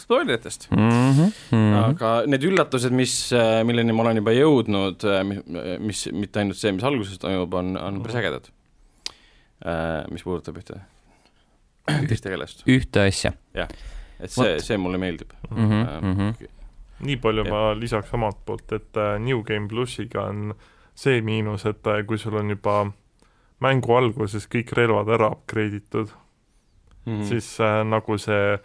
[0.00, 1.32] spoileritest Mm -hmm.
[1.50, 1.84] Mm -hmm.
[1.84, 3.30] aga need üllatused, mis,
[3.64, 5.42] milleni ma olen juba jõudnud, mis,
[5.78, 8.50] mis, mitte ainult see, mis alguses toimub, on, on päris ägedad.
[10.10, 10.80] mis puudutab ühte,
[11.90, 15.56] ühte tegelast, ühte asja et see see mulle meeldib mm.
[15.56, 16.02] -hmm.
[16.02, 16.48] Mm -hmm.
[17.00, 17.52] nii palju Jah.
[17.52, 20.54] ma lisaks omalt poolt, et äh, New Game plussiga on
[20.94, 22.92] see miinus, et äh, kui sul on juba
[23.60, 26.08] mängu alguses kõik relvad ära upgrade itud
[27.06, 27.12] mm.
[27.12, 28.58] mm., siis äh, nagu see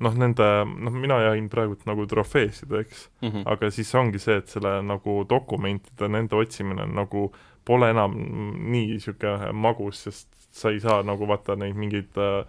[0.00, 3.42] noh, nende, noh mina jahin praegult nagu trofeesid, eks, mm -hmm.
[3.46, 7.32] aga siis ongi see, et selle nagu dokumentide, nende otsimine on nagu
[7.64, 12.44] pole enam nii niisugune magus, sest sa ei saa nagu vaata neid mingeid äh,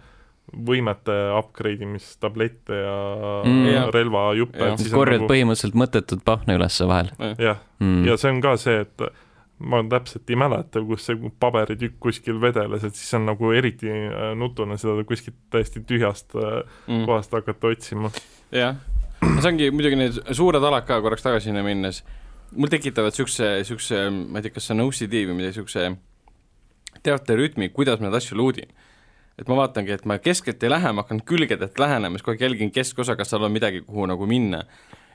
[0.46, 2.96] võimete upgrade imist-tablette ja
[3.46, 3.90] Mm.
[3.94, 8.04] relvajuppe, et siis on korjad nagu põhimõtteliselt mõttetut pahna üles vahel jah, mm..
[8.06, 9.06] ja see on ka see, et
[9.58, 14.32] ma täpselt ei mäleta, kus see paberitükk kuskil vedeles, et siis on nagu eriti äh,
[14.38, 17.06] nutune seda kuskilt täiesti tühjast äh, mm.
[17.08, 18.12] kohast hakata otsima.
[18.54, 18.76] jah,
[19.22, 22.02] see ongi muidugi need suured alad ka korraks tagasi sinna minnes,
[22.54, 25.88] mul tekitavad siukse, siukse, ma ei tea, kas see on OCD või midagi siukse
[27.06, 28.68] teate rütmi, kuidas ma neid asju luudin.
[29.36, 32.44] et ma vaatangi, et ma keskelt ei lähe, ma hakkan külgedelt lähenema, siis kogu aeg
[32.46, 34.62] jälgin keskosa, kas seal on midagi, kuhu nagu minna.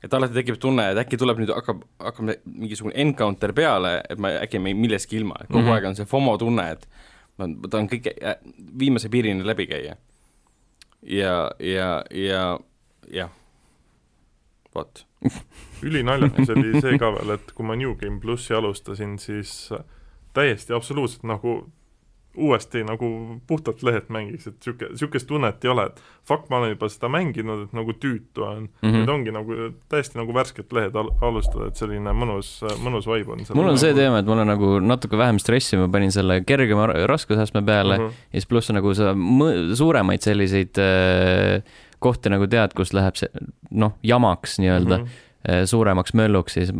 [0.03, 4.33] et alati tekib tunne, et äkki tuleb nüüd, hakkab, hakkab mingisugune encounter peale, et ma
[4.41, 5.67] äkki jäin millestki ilma, et kogu mm.
[5.67, 5.73] -hmm.
[5.73, 6.87] aeg on see FOMO tunne, et
[7.37, 8.37] ma ma tahan kõike äh,
[8.79, 9.95] viimase piirini läbi käia.
[11.01, 12.59] ja, ja, ja,
[13.13, 13.31] jah,
[14.75, 15.05] vot.
[15.87, 19.71] ülinaljakas oli see ka veel, et kui ma New Game plussi alustasin, siis
[20.33, 21.71] täiesti absoluutselt nagu
[22.37, 23.07] uuesti nagu
[23.47, 27.09] puhtalt lehelt mängiks, et niisugune, niisugust tunnet ei ole, et fuck, ma olen juba seda
[27.11, 28.87] mänginud, et nagu tüütu on mm.
[28.87, 29.03] -hmm.
[29.03, 29.57] et ongi nagu
[29.91, 33.93] täiesti nagu värskelt lehed al alustada, et selline mõnus, mõnus vibe on mul on see
[33.97, 37.97] teema, et mul on nagu natuke vähem stressi, ma panin selle kergema ra- raskusastme peale
[37.97, 38.05] mm.
[38.05, 38.27] -hmm.
[38.31, 39.15] ja siis pluss nagu sa
[39.75, 41.63] suuremaid selliseid äh,
[41.99, 43.29] kohti nagu tead, kus läheb see
[43.71, 45.03] noh, jamaks nii-öelda mm.
[45.03, 45.27] -hmm.
[45.65, 46.73] Suuremaks mölluks, siis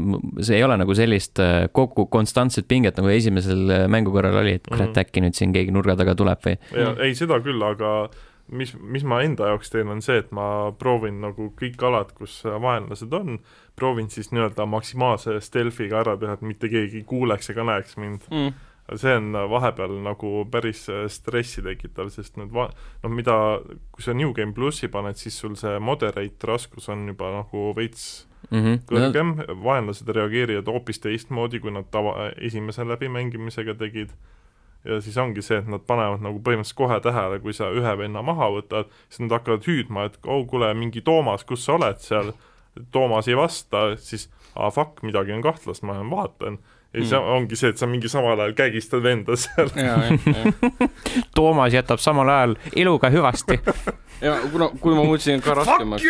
[0.46, 4.68] see ei ole nagu sellist äh, kogu konstantset pinget nagu esimesel äh, mängukorral oli, et
[4.70, 5.00] kurat Mhm.
[5.02, 8.10] äkki nüüd siin keegi nurga taga tuleb või ja ei, seda küll, aga
[8.52, 12.42] mis, mis ma enda jaoks teen, on see, et ma proovin nagu kõik alad, kus
[12.44, 13.40] vaenlased on,
[13.80, 18.28] proovin siis nii-öelda maksimaalse stealth'iga ära teha, et mitte keegi ei kuuleks ega näeks mind.
[18.30, 18.54] mm..
[19.00, 22.72] see on vahepeal nagu päris äh, stressi tekitav, sest need va-,
[23.04, 23.36] noh mida,
[23.92, 28.28] kui sa New Game plussi paned, siis sul see moderate raskus on juba nagu veits
[28.50, 28.60] mm?
[28.60, 28.84] -hmm.
[28.90, 34.10] kõrgem, vaenlased reageerivad hoopis teistmoodi, kui nad tava, esimese läbimängimisega tegid.
[34.86, 38.22] ja siis ongi see, et nad panevad nagu põhimõtteliselt kohe tähele, kui sa ühe venna
[38.26, 42.34] maha võtad, siis nad hakkavad hüüdma, et oh kuule, mingi Toomas, kus sa oled seal.
[42.92, 46.58] Toomas ei vasta, siis aa ah, fuck, midagi on kahtlast, ma lähen vaatan.
[46.94, 47.28] Ja siis Mm.
[47.38, 49.70] ongi see, et sa mingi samal ajal kägistad venda seal.
[49.88, 50.90] ja, ja, ja.
[51.36, 53.60] Toomas jätab samal ajal eluga hüvasti.
[54.26, 56.04] ja kuna, kui ma muutsin ka raskemaks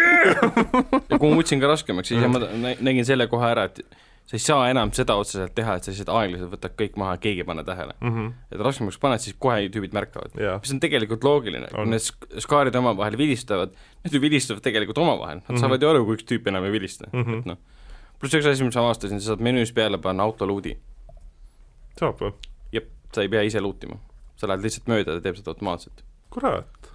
[1.11, 3.83] ja kui ma muutsin ka raskemaks, siis ma nä- nägin selle kohe ära, et
[4.31, 7.41] sa ei saa enam seda otseselt teha, et sa lihtsalt aeglaselt võtad kõik maha, keegi
[7.43, 7.93] ei pane tähele.
[8.01, 8.27] Mhm.
[8.51, 10.31] et raskemaks paned, siis kohe tüübid märkavad.
[10.39, 13.73] jah, mis on tegelikult loogiline, kui need sk- skaarid omavahel vilistavad,
[14.05, 15.55] need ju vilistavad tegelikult omavahel, nad mm.
[15.55, 15.59] -hmm.
[15.65, 17.19] saavad ju aru, kui üks tüüp enam ei vilista mm.
[17.19, 17.29] Mhm.
[17.31, 17.39] -hmm.
[17.39, 17.57] et noh,
[18.21, 20.75] pluss üks asi, mis ma avastasin, sa saad menüüs peale panna autoluudi.
[21.99, 22.31] saab või?
[22.75, 23.99] jep, sa ei pea ise luutima.
[24.37, 26.03] sa lähed lihtsalt mööda, ta teeb seda automaatselt.
[26.33, 26.91] kurat,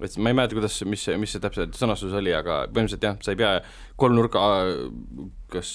[0.00, 3.34] et ma ei mäleta, kuidas, mis, mis see täpselt sõnastus oli, aga põhimõtteliselt jah, sa
[3.34, 3.54] ei pea
[4.00, 4.44] kolmnurka
[5.52, 5.72] kas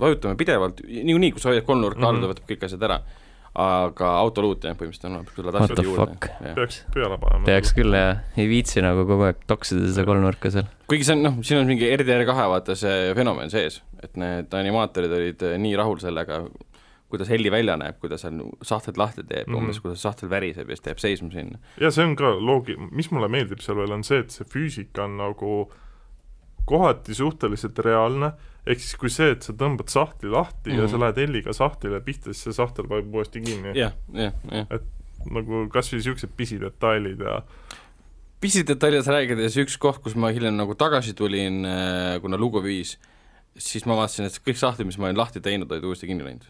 [0.00, 2.28] vajutama pidevalt, niikuinii, kui sa hoiad kolmnurka all mm, -hmm.
[2.28, 3.02] ta võtab kõik asjad ära
[3.58, 6.28] aga autoluut jah, põhimõtteliselt on olemas, kui sa What the fuck?
[6.54, 7.46] peaks peale panema.
[7.48, 10.68] peaks küll jah, ei viitsi nagu kogu aeg toksida seda kolmnurka seal.
[10.90, 15.16] kuigi see on noh, siin on mingi RDR2 vaata see fenomen sees, et need animaatorid
[15.18, 16.44] olid äh, nii rahul sellega,
[17.10, 19.58] kuidas heli välja näeb, kuidas seal sahtlid lahti teeb mm, -hmm.
[19.64, 21.58] umbes kuidas sahtel väriseb ja siis jääb seisma sinna.
[21.80, 25.08] ja see on ka loogi-, mis mulle meeldib seal veel, on see, et see füüsika
[25.10, 25.56] on nagu
[26.70, 28.30] kohati suhteliselt reaalne,
[28.66, 30.80] ehk siis kui see, et sa tõmbad sahtli lahti mm -hmm.
[30.80, 31.02] ja sa mhm.
[31.04, 33.74] lähed helliga sahtlile pihta, siis see sahtel vajub uuesti kinni.
[33.78, 34.66] jah, jah, jah.
[34.70, 34.82] et
[35.30, 37.42] nagu kas või niisugused pisidetailid ja
[38.40, 42.98] pisidetailid rääkides, üks koht, kus ma hiljem nagu tagasi tulin, äh, kuna lugu viis,
[43.56, 46.48] siis ma vaatasin, et kõik sahtlid, mis ma olin lahti teinud, olid uuesti kinni läinud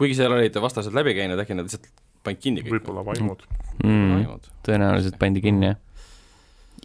[0.00, 1.88] kuigi seal olid vastased läbi käinud, äkki nad lihtsalt
[2.24, 2.78] panid kinni kõik.
[2.78, 3.44] võib-olla vaimud
[3.84, 4.26] mm,.
[4.66, 5.80] tõenäoliselt pandi kinni, jah.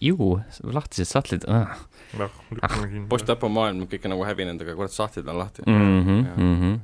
[0.03, 0.31] ju,
[0.75, 1.77] lahtised sahtlid ah..
[2.13, 3.07] Jah, lükkame kinni.
[3.11, 6.03] post-apomaailm, kõik on nagu hävinenud, aga kurat, sahtlid on lahti mm.
[6.05, 6.79] -hmm, mm -hmm.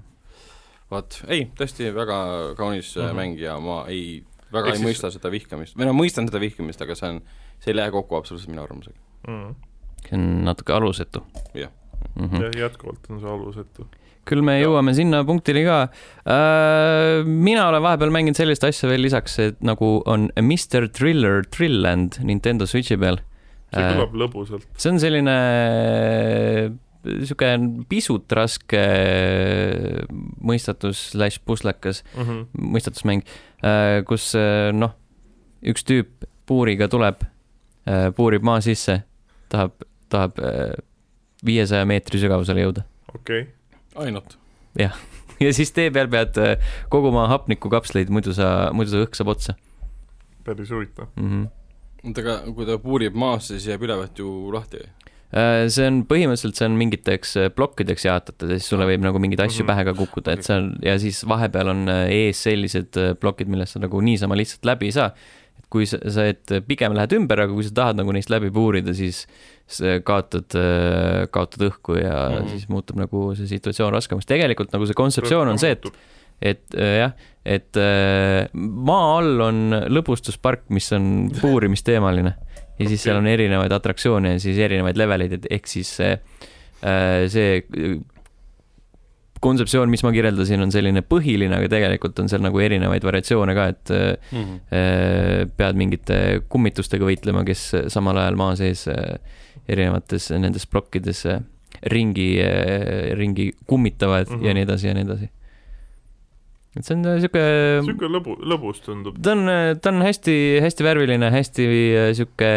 [0.91, 2.17] vot, ei, tõesti väga
[2.57, 3.15] kaunis mm -hmm.
[3.15, 4.89] mäng ja ma ei, väga Eks ei siis...
[4.89, 7.21] mõista seda vihkamist, või no mõistan seda vihkamist, aga see on,
[7.59, 9.43] see ei lähe kokku absoluutselt minu arvamusega mm.
[9.43, 9.55] -hmm.
[10.09, 11.23] see on natuke alusetu.
[11.53, 11.71] jah
[12.15, 12.43] mm -hmm..
[12.43, 13.87] jah, jätkuvalt on see alusetu
[14.27, 15.77] küll me jõuame sinna punktini ka.
[16.29, 22.21] Äh, mina olen vahepeal mänginud sellist asja veel lisaks, et nagu on Mr Thriller Thrilland
[22.27, 23.21] Nintendo Switchi peal.
[23.71, 24.65] See kõlab lõbusalt.
[24.77, 25.35] see on selline
[27.01, 27.51] sihuke
[27.89, 28.81] pisut raske
[30.43, 32.67] mõistatus slaš puslekas mm -hmm.
[32.75, 33.23] mõistatusmäng,
[33.65, 34.93] äh, kus äh, noh,
[35.63, 37.21] üks tüüp puuriga tuleb,
[38.15, 39.03] puurib maa sisse,
[39.49, 39.71] tahab,
[40.09, 40.35] tahab
[41.45, 42.83] viiesaja meetri sügavusele jõuda.
[43.15, 43.61] okei okay
[43.95, 44.37] ainult.
[44.79, 44.95] jah,
[45.43, 49.57] ja siis tee peal pead äh, koguma hapnikukapsleid, muidu sa, muidu sa õhk saab otsa.
[50.45, 51.29] päris huvitav mm.
[51.29, 51.49] -hmm.
[52.05, 54.89] Oota, aga kui ta puurib maasse, siis jääb ülevalt ju lahti või?
[55.31, 59.19] Äh, see on põhimõtteliselt, see on mingiteks äh, plokkideks jaotatud ja siis sulle võib nagu
[59.23, 59.69] mingeid asju mm -hmm.
[59.71, 63.83] pähe ka kukkuda, et see on ja siis vahepeal on ees sellised plokid, millest sa
[63.83, 65.13] nagu niisama lihtsalt läbi ei saa.
[65.57, 68.51] et kui sa, sa, et pigem lähed ümber, aga kui sa tahad nagu neist läbi
[68.51, 69.27] puurida, siis
[70.03, 70.51] kaotad,
[71.31, 72.49] kaotad õhku ja mm -hmm.
[72.49, 74.25] siis muutub nagu see situatsioon raskemaks.
[74.25, 75.85] tegelikult nagu see kontseptsioon on see, et,
[76.41, 79.59] et äh, jah, et äh, maa all on
[79.93, 83.03] lõbustuspark, mis on puurimisteemaline ja siis okay.
[83.05, 86.15] seal on erinevaid atraktsioone ja siis erinevaid leveleid, et ehk siis see,
[86.81, 87.61] äh, see
[89.41, 93.67] kontseptsioon, mis ma kirjeldasin, on selline põhiline, aga tegelikult on seal nagu erinevaid variatsioone ka,
[93.73, 95.53] et mm -hmm.
[95.57, 96.17] pead mingite
[96.49, 98.85] kummitustega võitlema, kes samal ajal maa sees
[99.65, 101.25] erinevates nendes plokkides
[101.89, 102.29] ringi,
[103.17, 104.45] ringi kummitavad mm -hmm.
[104.45, 105.31] ja nii edasi ja nii edasi.
[106.77, 107.43] Et see on äh, sihuke.
[107.85, 109.19] sihuke lõbu, lõbus tundub.
[109.23, 112.51] ta on, ta on hästi-hästi värviline, hästi äh, sihuke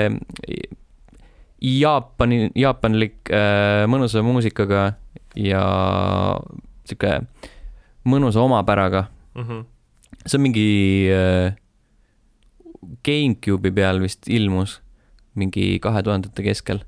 [1.65, 4.95] Jaapani, jaapanlik äh, mõnusa muusikaga
[5.39, 5.65] ja
[6.85, 7.21] sihuke
[8.05, 9.45] mõnusa omapäraga mm.
[9.45, 9.65] -hmm.
[10.27, 10.69] see on mingi
[11.09, 11.57] äh,
[13.05, 14.81] GameCube'i peal vist ilmus
[15.35, 16.83] mingi kahe tuhandete keskel.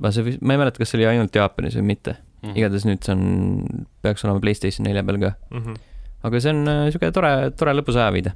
[0.00, 2.58] ma see, ma ei mäleta, kas see oli ainult Jaapanis või mitte mm -hmm..
[2.58, 5.64] igatahes nüüd see on, peaks olema Playstation nelja peal ka mm.
[5.64, 5.80] -hmm.
[6.22, 8.34] Aga see on niisugune äh, tore, tore lõbus ajaviide.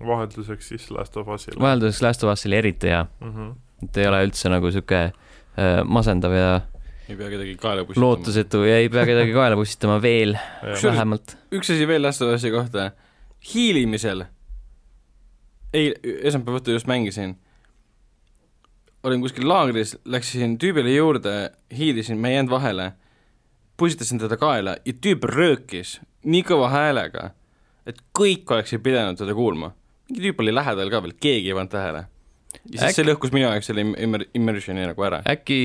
[0.00, 1.60] vahelduseks siis Last of Usile.
[1.62, 3.32] vahelduseks Last of Usile eriti hea mm.
[3.34, 3.54] -hmm.
[3.88, 6.48] et ei ole üldse nagu niisugune äh, masendav ja
[7.08, 8.06] ei pea kedagi kaela pussitama.
[8.06, 10.38] lootusetu ja ei pea kedagi kaela pussitama veel
[10.82, 11.36] vähemalt.
[11.52, 12.90] üks asi veel Last of Us'i kohta,
[13.54, 14.24] hiilimisel,
[15.72, 17.36] ei, esmaspäeva õhtul just mängisin
[19.02, 22.92] olin kuskil laagris, läksin tüübile juurde, hiilisin, me ei jäänud vahele,
[23.78, 27.30] pussitasin teda kaela ja tüüp röökis nii kõva häälega,
[27.88, 29.72] et kõik oleksid pidanud teda kuulma.
[30.08, 32.06] mingi tüüp oli lähedal ka veel, keegi ei pannud tähele
[32.68, 32.96] ja siis Äk...
[32.96, 35.20] see lõhkus minu jaoks selle immer-, immersioni nagu ära.
[35.28, 35.58] äkki,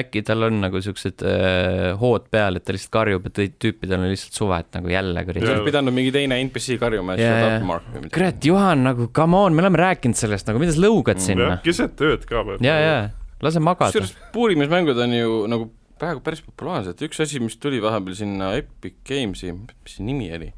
[0.00, 4.10] äkki tal on nagu siuksed äh, hood peal, et ta lihtsalt karjub, et tüüpidel on
[4.10, 5.46] lihtsalt suve, et nagu jälle kuradi.
[5.46, 8.14] oleks pidanud mingi teine NPC karjuma, et shut up Mark või midagi.
[8.18, 11.58] kurat, Juhan, nagu come on, me oleme rääkinud sellest, nagu mida sa lõugad mm, sinna?
[11.64, 12.62] keset ööd ka veel.
[12.66, 12.96] ja, ja,
[13.44, 13.92] lase magada.
[13.92, 19.00] kusjuures puurimismängud on ju nagu praegu päris populaarsed, üks asi, mis tuli vahepeal sinna Epic
[19.08, 20.52] Games'i, mis see nimi oli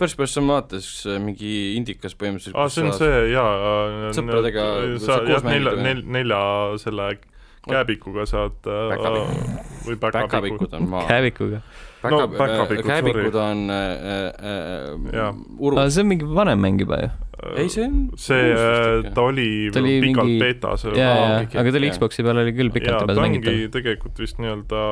[0.00, 2.56] First person vaates äh, mingi indikas põhimõtteliselt.
[2.56, 4.12] aa, see on see jaa.
[4.16, 4.62] sõpradega.
[5.04, 6.38] sa jah, nelja, nelja, nelja
[6.80, 7.10] selle
[7.68, 8.96] kääbikuga saad äh,
[9.84, 11.04] või päkapikud on maa.
[11.08, 11.60] kääbikuga.
[12.08, 13.90] no päkapikud, kääbikud on äh,
[15.12, 15.76] äh, uru.
[15.90, 17.10] see on mingi vanem mäng juba ju.
[17.56, 18.52] Ei, see on see,
[19.14, 20.42] ta oli, ta oli pikalt mingi...
[20.42, 20.84] beetas.
[20.90, 23.58] jaa, jaa, aga ta oli Xbox'i peal oli küll pikalt juba mängitav.
[23.78, 24.84] tegelikult vist nii-öelda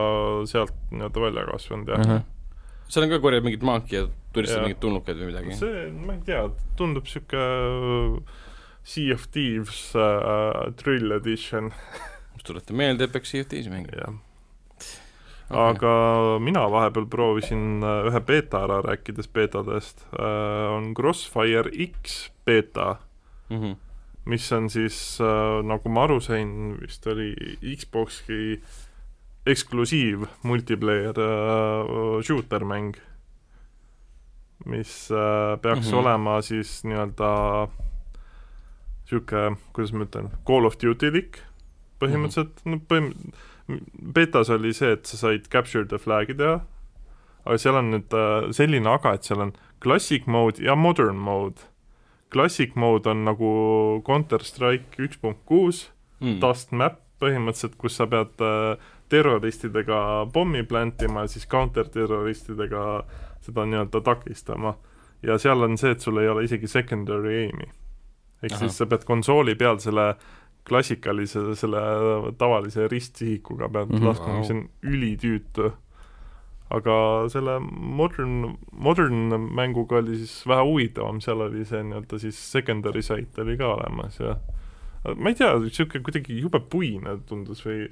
[0.51, 2.11] sealt nii-öelda välja kasvanud jah uh.
[2.17, 2.27] -huh
[2.89, 5.57] seal on ka korjad mingit maaki ja turistad mingeid tulnukaid või midagi?
[5.59, 6.45] see, ma ei tea,
[6.79, 7.43] tundub sihuke,
[8.89, 11.69] Sea of Thieves äh, Thrill Edition,
[12.33, 14.15] mis tuletab meelde, et peaks CFD-si mängima
[15.49, 15.69] jah.
[15.71, 22.97] aga mina vahepeal proovisin äh, ühe beeta ära, rääkides beetadest, on Crossfire X beeta,
[23.51, 23.63] mm.
[23.63, 23.77] -hmm.
[24.25, 27.35] mis on siis äh,, nagu ma aru sain, vist oli
[27.77, 28.61] Xbox'i
[29.49, 32.97] eksklusiiv multiplayer äh, shooter mäng,
[34.67, 35.93] mis äh, peaks mm.
[35.93, 35.99] -hmm.
[35.99, 37.69] olema siis nii-öelda
[39.09, 41.41] niisugune, kuidas ma ütlen, Call of Duty-lik
[42.01, 42.75] põhimõtteliselt mm, -hmm.
[42.75, 46.61] no põhim-, betas oli see, et sa said capture the flag'i teha,
[47.45, 49.53] aga seal on nüüd äh, selline aga, et seal on
[49.85, 51.69] classic mode ja modern mode.
[52.33, 53.51] Classic mode on nagu
[54.07, 55.87] Counter Strike üks punkt kuus,
[56.21, 56.41] mm.
[56.43, 62.83] dust map põhimõtteliselt, kus sa pead äh, terroristidega pommi plantima ja siis counter-terroristidega
[63.45, 64.77] seda nii-öelda takistama.
[65.23, 67.71] ja seal on see, et sul ei ole isegi secondary aim'i.
[68.43, 70.15] ehk siis sa pead konsooli peal selle
[70.69, 71.83] klassikalise, selle
[72.39, 73.99] tavalise ristsihikuga pead mm.
[73.99, 74.09] -hmm.
[74.09, 75.73] laskma, mis on ülitüütu.
[76.71, 76.95] aga
[77.33, 83.41] selle modern, modern mänguga oli siis vähe huvitavam, seal oli see nii-öelda siis secondary site
[83.41, 84.37] oli ka olemas ja
[85.17, 87.89] ma ei tea, niisugune kuidagi jube puine tundus või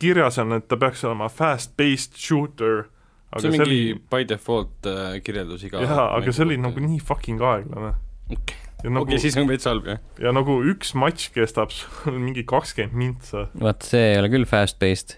[0.00, 4.26] kirjas on, et ta peaks olema fast-paced shooter, see aga on see mingi oli, by
[4.28, 7.94] default äh, kirjeldus iga jaa, aga see oli nagu nii fucking aeglane.
[8.34, 12.18] okei ja nagu okay,, siis on veits halb jah ja nagu üks matš kestab sul
[12.26, 15.16] mingi kakskümmend mintsa vaat see ei ole küll fast-paced.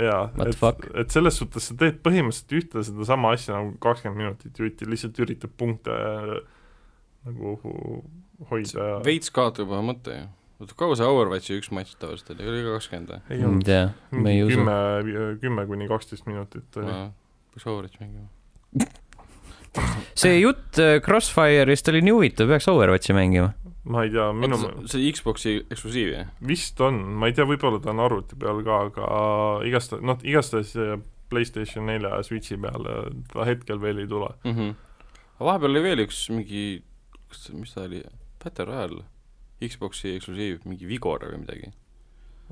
[0.00, 4.88] jaa, et et selles suhtes sa teed põhimõtteliselt ühte sedasama asja nagu kakskümmend minutit jutti,
[4.88, 6.36] lihtsalt üritad punkte äh,
[7.28, 7.56] nagu
[8.50, 10.30] hoida ja veits kaotab juba mõtte ju
[10.62, 13.22] oota kaua see Overwatchi üks matš tavaliselt oli, oli ka kakskümmend või?
[13.34, 13.70] ei olnud
[14.46, 14.56] usu.
[14.56, 16.98] kümme, kümme kuni kaksteist minutit oli.
[17.52, 18.30] peaks Overwatchi mängima
[20.14, 23.52] see jutt äh, Crossfire'ist oli nii huvitav, peaks Overwatchi mängima.
[23.88, 26.28] ma ei tea, minu oota, see Xbox'i eksklusiiv jah?
[26.46, 29.08] vist on, ma ei tea, võib-olla ta on arvuti peal ka, aga
[29.66, 30.76] igastahes, noh, igastahes
[31.32, 34.30] PlayStation nelja ja Switchi peal äh, ta hetkel veel ei tule.
[34.44, 34.56] mm.
[34.56, 34.74] -hmm.
[35.38, 36.66] aga vahepeal oli veel üks mingi,
[37.28, 38.02] kas, mis ta oli,
[38.44, 39.06] Battle Royale,
[39.62, 41.72] Xbox'i eksklusiiv, mingi Vigor või midagi.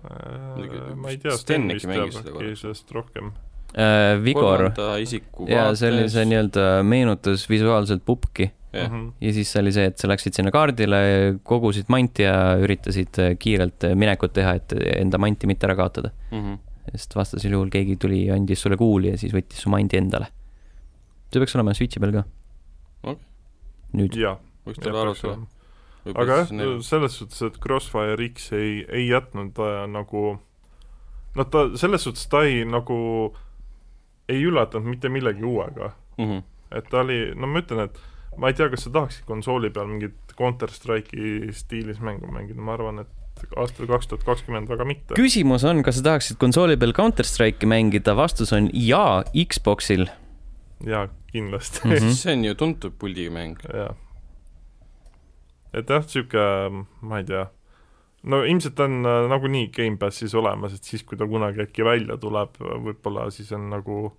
[0.00, 3.32] Äh, ma ei tea, Sten vist teab äkki sellest rohkem.
[3.70, 9.04] Äh, Vigor, kolmanda isiku jaa, see oli see nii-öelda meenutas visuaalselt pupki jah, Mhm.
[9.22, 13.36] ja siis see oli see, et sa läksid sinna kaardile, kogusid manti ja üritasid äh,
[13.38, 16.10] kiirelt äh, minekut teha, et enda manti mitte ära kaotada.
[16.32, 16.58] Mhm.
[16.90, 20.26] sest vastasel juhul keegi tuli ja andis sulle kuuli ja siis võttis su mandi endale.
[21.30, 22.22] see peaks olema Switchi peal ka
[23.04, 23.22] Okei..
[23.94, 24.16] nüüd.
[24.18, 25.36] jah, võiks tulla arutada.
[26.14, 26.50] aga jah,
[26.82, 30.24] selles suhtes, et Crossfire X ei, ei jätnud äh, nagu
[31.36, 32.98] noh, ta selles suhtes ta ei nagu
[34.30, 35.92] ei üllatanud mitte millegi uuega.
[36.18, 36.42] Mhm.
[36.70, 37.96] et ta oli, no ma ütlen, et
[38.38, 42.76] ma ei tea, kas sa tahaksid konsooli peal mingit Counter Strike'i stiilis mängu mängida, ma
[42.76, 45.16] arvan, et aastal kaks tuhat kakskümmend väga mitte.
[45.18, 50.06] küsimus on, kas sa tahaksid konsooli peal Counter Strike'i mängida, vastus on jaa, Xboxil
[50.86, 51.92] jaa, kindlasti mm.
[51.92, 52.14] -hmm.
[52.14, 53.56] see on ju tuntud puldimäng.
[53.74, 53.96] jah.
[55.72, 57.46] et jah, niisugune, ma ei tea,
[58.22, 62.58] no ilmselt on äh, nagunii Gamepassis olemas, et siis, kui ta kunagi äkki välja tuleb,
[62.60, 64.10] võib-olla siis on nagu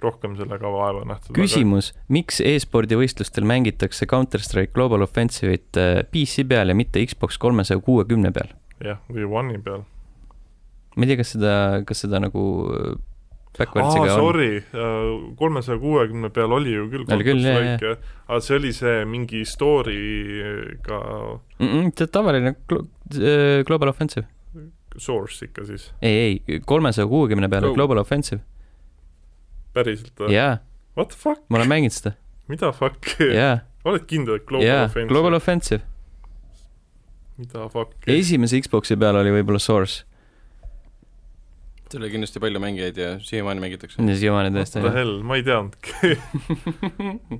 [0.00, 1.34] rohkem sellega vaeva nähtud.
[1.36, 7.40] küsimus, miks e-spordi võistlustel mängitakse Counter Strike Global Offensive'it äh, PC peal ja mitte Xbox
[7.42, 8.54] kolmesaja kuuekümne peal?
[8.84, 9.84] jah, või One'i peal.
[10.96, 11.54] ma ei tea, kas seda,
[11.88, 12.94] kas seda nagu äh,
[13.58, 14.22] backwards'iga on.
[14.22, 14.50] sorry,
[15.36, 19.44] kolmesaja kuuekümne peal oli ju küll Oli küll, jah, Counter-Strike, aga see oli see mingi
[19.48, 21.02] story'ga
[21.60, 22.86] Mm -mm, see tavaline äh,
[23.66, 24.26] Global Offensive.
[24.98, 27.74] source ikka siis, ei, ei, kolmesaja kuuekümne peale Go.
[27.74, 28.40] Global Offensive.
[29.74, 30.32] päriselt või?
[30.34, 30.58] jaa,
[30.96, 32.12] What the fuck, ma olen mänginud seda.
[32.50, 35.82] mida fuck, jaa, oled kindel, et Global jaa, Offensive Global Offensive.
[37.38, 40.04] mida fuck, esimese Xbox'i peal oli võib-olla Source.
[41.90, 44.02] seal oli kindlasti palju mängijaid ja siiamaani mängitakse.
[44.18, 44.90] siiamaani what tõesti the.
[44.98, 45.90] hell, ma ei teadnudki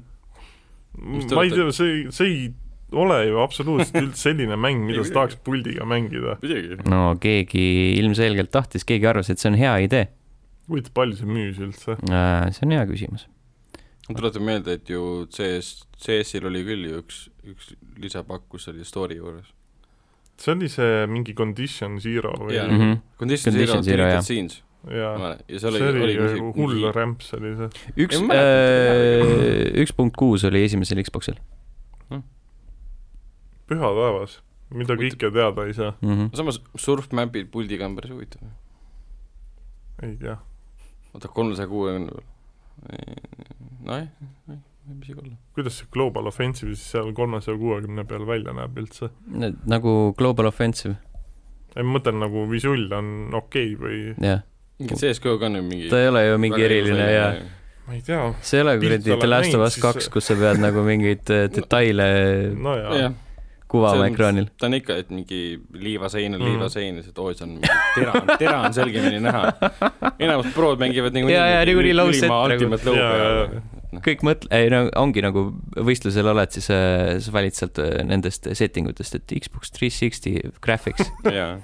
[1.34, 2.40] ma ei tea, see, see ei
[2.92, 6.38] ole ju absoluutselt üldse selline mäng, mida sa tahaks puldiga mängida.
[6.90, 7.66] no keegi
[7.98, 10.08] ilmselgelt tahtis, keegi arvas, et see on hea idee.
[10.70, 11.98] huvitav, palju see müüs üldse?
[12.00, 13.26] see on hea küsimus.
[14.08, 18.86] ma tuletan meelde, et ju CS, CS-il oli küll ju üks, üks lisapakk, kus oli
[18.88, 19.52] story juures.
[20.40, 22.66] see oli see mingi Condition Zero või Jaa.
[22.70, 22.98] Mhm.
[23.20, 24.58] Condition Condition Zero, Zero, jah.
[24.80, 27.66] Jaa, ja see oli, oli oli ju hull rämps oli see.
[28.00, 31.36] üks äh,, üks punkt kuus oli esimesel Xbox'il
[33.70, 34.38] püha taevas,
[34.74, 36.14] mida kõike teada ei saa, mm.
[36.16, 36.32] -hmm.
[36.38, 38.48] samas surfmapid puldiga on päris huvitav.
[40.02, 40.36] ei tea.
[41.14, 42.26] oota, kolmesaja kuuekümne peal.
[43.86, 44.08] nojah,
[44.88, 45.36] võib isegi olla.
[45.54, 49.12] kuidas see Global Offensive siis seal kolmesaja kuuekümne peal välja näeb üldse?
[49.66, 50.96] nagu Global Offensive,
[51.76, 54.44] ei, ma mõtlen nagu visull on okei okay või jah.
[54.80, 57.32] mingi CSGO-ga on ju mingi ta ei ole ju mingi eriline ja
[57.86, 60.62] ma ei tea, see ei ole kuradi The Last of Us kaks, kus sa pead
[60.62, 62.06] nagu mingeid äh, detaile
[62.54, 63.10] no jaa
[63.70, 64.46] See on- ekraanil.
[64.58, 66.46] ta on ikka, et mingi liivasein on Mm.
[66.46, 67.60] liivasein ja see, et oi, see on
[67.94, 69.52] tera, tera on selgemini näha.
[70.18, 72.80] enamus prod mängivad nagu Jaa, jaa, niikuinii low set nagu.
[72.82, 73.60] peal.
[74.06, 78.46] kõik mõtle, ei no ongi nagu võistlusel oled, siis äh, sa valid sealt äh, nendest
[78.54, 81.10] setting utest, et Xbox 360 graphics.
[81.38, 81.58] jaa,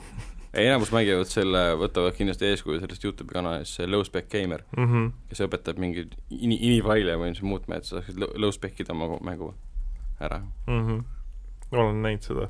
[0.55, 4.87] enamus mängivad selle, võtavad kindlasti eeskuju sellest Youtube'i kanalist, see Low Spec Gamer, mm.
[4.93, 5.11] -hmm.
[5.29, 8.93] kes õpetab mingeid ini-, inifaile või mis muutma, et sa saaksid low- low spec ida
[8.95, 9.55] oma mängu
[10.21, 10.41] ära.
[10.67, 11.05] Mm -hmm.
[11.73, 12.49] Olen näinud seda.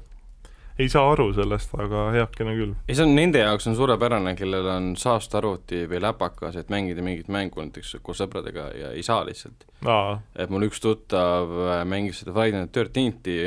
[0.78, 2.74] ei saa aru sellest, aga heakene küll.
[2.88, 7.28] ei, see on nende jaoks on suurepärane, kellel on saastearvuti või läpakas, et mängida mingit
[7.32, 9.64] mängu näiteks koos sõpradega ja ei saa lihtsalt.
[10.36, 13.38] et mul üks tuttav äh, mängis seda Friday Night Thirteenthi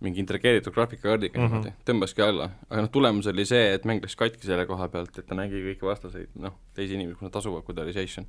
[0.00, 4.00] mingi integreeritud graafikakaardiga niimoodi mm -hmm., tõmbaski alla, aga noh, tulemus oli see, et mäng
[4.04, 7.36] läks katki selle koha pealt, et ta nägi kõiki vastaseid, noh, teisi inimesi, kui nad
[7.36, 8.26] asuvad, kui ta oli session,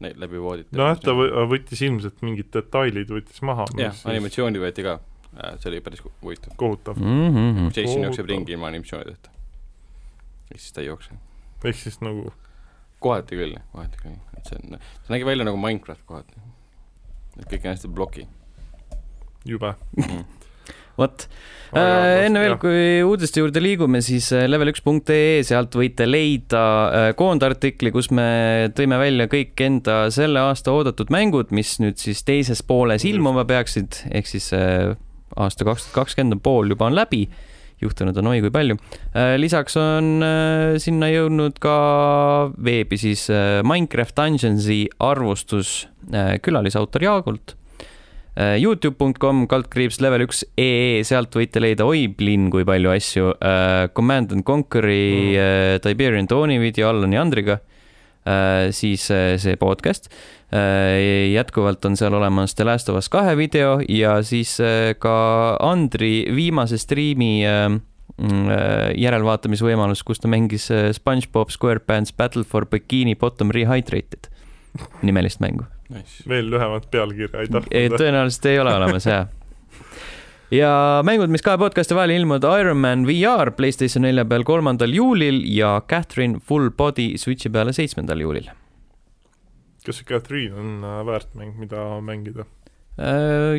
[0.00, 0.76] neid läbi voodite.
[0.76, 3.66] nojah, ta võ- võttis ilmselt mingid detailid võttis maha.
[3.76, 4.98] jah, animatsiooni võeti ka,
[5.58, 6.56] see oli päris huvitav.
[6.56, 6.96] kohutav.
[6.98, 7.68] Mhm.
[7.68, 8.04] Jason Kohutav.
[8.04, 9.30] jookseb ringi ilma animatsioonideta.
[10.52, 11.14] ehk siis ta ei jookse.
[11.64, 12.32] ehk siis nagu
[12.98, 16.42] kohati küll, kohati küll, et see on, see nägi välja nagu Minecraft kohati.
[17.38, 18.26] et kõik on hästi ploki
[19.46, 19.74] jube.
[19.96, 20.24] mm..
[20.98, 21.24] vot,
[21.78, 28.10] enne veel, kui uudiste juurde liigume, siis äh, level1.ee, sealt võite leida äh, koondartikli, kus
[28.14, 28.28] me
[28.76, 34.02] tõime välja kõik enda selle aasta oodatud mängud, mis nüüd siis teises pooles ilmuma peaksid,
[34.10, 34.96] ehk siis äh,
[35.38, 37.24] aasta kaks tuhat kakskümmend on pool juba on läbi,
[37.82, 38.78] juhtunud on oi kui palju.
[39.38, 41.76] lisaks on äh, sinna jõudnud ka
[42.58, 47.58] veebi siis äh, Minecraft Dungeonsi arvustus äh, külalisautor Jaakult
[48.38, 53.32] Äh, Youtube.com kaldkriips level üks ee, sealt võite leida oi plinn kui palju asju.
[53.96, 55.80] Command and Conquer'i mm.
[55.82, 57.58] Tiberian Dawni video Allani Andriga,
[58.70, 60.10] siis äh, see podcast.
[61.32, 66.24] jätkuvalt on seal olemas The Last of Us kahe video ja siis äh, ka Andri
[66.34, 67.68] viimase striimi äh,
[68.18, 74.30] mm, äh, järelvaatamisvõimalus, kus ta mängis äh, SpongeBob SquarePants Battle for Bikini Bottom Rehydrated
[75.02, 75.66] nimelist mängu.
[75.88, 76.22] Nice.
[76.28, 77.96] veel lühemat pealkirja ei ei, tahtnud.
[77.96, 79.28] tõenäoliselt ei ole olemas, jah.
[80.54, 85.78] Ja mängud, mis kahe podcast'i vahel ilmuvad, Ironman VR Playstation nelja peal kolmandal juulil ja
[85.90, 88.48] Catherine Full Body Switchi peale seitsmendal juulil.
[89.84, 92.44] kas see Catherine on äh, väärt mäng, mida mängida?
[92.98, 93.56] Äh,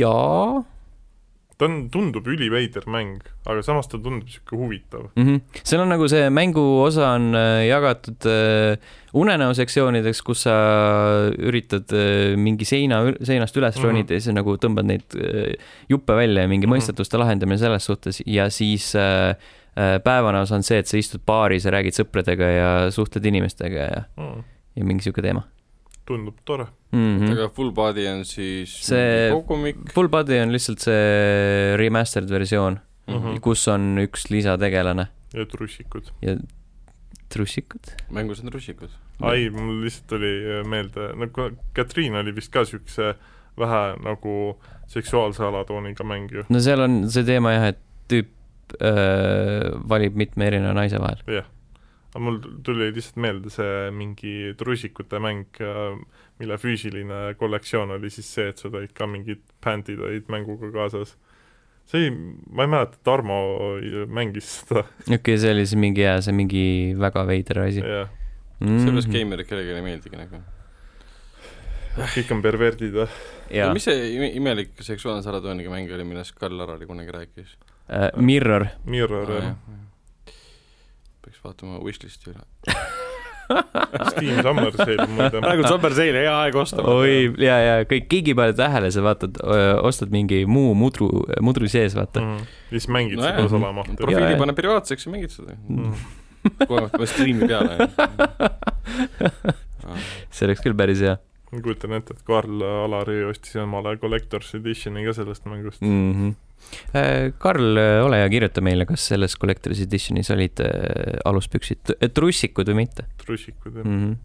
[0.00, 0.64] jaa
[1.58, 3.18] ta on, tundub üliveider mäng,
[3.50, 5.08] aga samas ta tundub niisugune huvitav.
[5.16, 5.24] mm.
[5.26, 5.40] -hmm.
[5.64, 8.78] seal on nagu see mängu osa on äh, jagatud äh,
[9.14, 10.54] unenäosektsioonideks, kus sa
[11.38, 13.84] üritad äh, mingi seina, seinast üles Mhm.
[13.86, 15.18] ronida ja siis nagu tõmbad neid
[15.88, 16.74] juppe välja ja mingi Mhm.
[16.76, 18.94] mõistatuste lahendamine selles suhtes ja siis
[20.04, 24.02] päevane osa on see, et sa istud baaris ja räägid sõpradega ja suhtled inimestega ja,
[24.16, 24.42] Mm,
[24.76, 25.42] ja mingi sihuke teema
[26.08, 26.66] tundub tore.
[26.92, 27.18] mm.
[27.18, 27.32] -hmm.
[27.32, 33.14] aga full body on siis See- kogumik Full Body on lihtsalt see remastered versioon mm.
[33.14, 33.40] -hmm.
[33.44, 36.12] kus on üks lisategelane ja trussikud.
[36.22, 36.36] ja
[37.28, 37.92] trussikud.
[38.10, 38.90] mängus on russikud.
[39.20, 40.32] ai, mul lihtsalt tuli
[40.64, 43.14] meelde, nagu Catherine oli vist ka niisuguse
[43.58, 44.34] vähe nagu
[44.86, 46.44] seksuaalse alatooniga mäng ju.
[46.48, 48.28] no seal on see teema jah, et tüüp
[48.80, 51.22] öö, valib mitme erineva naise vahel.
[51.26, 51.48] jah.
[52.08, 55.60] Aga mul tuli lihtsalt meelde see mingi trussikute mäng,
[56.40, 61.16] mille füüsiline kollektsioon oli siis see, et sul olid ka mingid bändid olid mänguga kaasas.
[61.88, 63.38] see ei, ma ei mäleta, Tarmo
[64.12, 66.64] mängis seda, okei okay,, see oli siis mingi jaa, see mingi
[67.00, 68.12] väga veider asi jah.
[68.60, 68.78] mm.
[68.86, 70.40] sellest geimerit kellelegi ei meeldigi nagu.
[71.98, 73.08] kõik on perverdid või?
[73.52, 77.58] jaa, mis see ime- imelik seksuaalse alatooniga mäng oli, millest Karl Alari kunagi rääkis?
[77.88, 78.66] Äh, Mirror.
[78.84, 79.52] Mirror jah.
[81.28, 82.42] Peaks vaatama wishlist'i üle.
[84.10, 85.40] Steam Summer Sale muide.
[85.40, 86.82] praegu on Super Sale, hea aeg osta.
[86.84, 89.38] oi, ja, ja kõik, keegi ei pane tähele, sa vaatad,
[89.88, 91.08] ostad mingi muu mudru,
[91.44, 92.20] mudru sees, vaata.
[92.24, 92.50] mm..
[92.68, 93.96] ja siis mängid No seda salamahtu.
[94.00, 95.56] Profiili pane privaatseks ja mängid seda.
[95.68, 95.96] Mm.
[96.66, 97.88] kohe pead striimi peale.
[100.34, 101.16] see oleks küll päris hea
[101.52, 105.88] ma kujutan ette, et Karl Alari ostis omale Collector's Editioni ka sellest mängust mm..
[105.88, 106.12] mm.
[106.18, 106.36] -hmm.
[107.40, 113.06] Karl, ole hea, kirjuta meile, kas selles Collector's Editionis olid äh, aluspüksid trussikud või mitte
[113.22, 113.98] trussikud jah mm.
[114.02, 114.16] -hmm.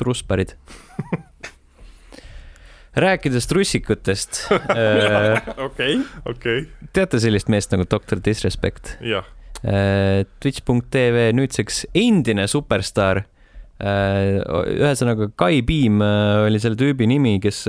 [0.00, 0.56] trussparid
[2.96, 6.00] rääkides trussikutest äh, okei.
[6.24, 8.96] okei, teate sellist meest nagu doktor Disrespect?
[9.00, 9.28] jah.
[10.42, 13.22] Twitch.tv nüüdseks endine superstaar
[13.82, 17.64] ühesõnaga, Kai Piim oli selle tüübi nimi, kes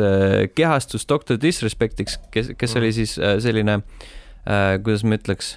[0.55, 3.79] kehastus Doctor Disrespectiks, kes, kes oli siis selline,
[4.85, 5.53] kuidas ma ütleks,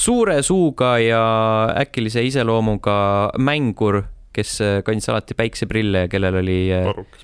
[0.00, 1.22] suure suuga ja
[1.78, 2.96] äkilise iseloomuga
[3.38, 4.02] mängur,
[4.34, 6.60] kes kandis alati päikseprille ja kellel oli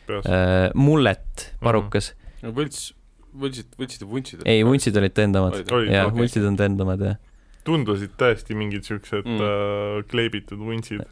[0.07, 0.31] peas.
[0.75, 2.23] mullet, parukas mm.
[2.23, 2.57] -hmm.
[2.57, 2.91] võlts,
[3.35, 4.43] võltsid, võltsid ja vuntsid?
[4.47, 5.63] ei, vuntsid olid tendamad.
[5.91, 7.26] jah, vuntsid on tendamad, jah
[7.67, 9.43] tundusid täiesti mingid siuksed mm.
[9.43, 11.03] äh, kleebitud vuntsid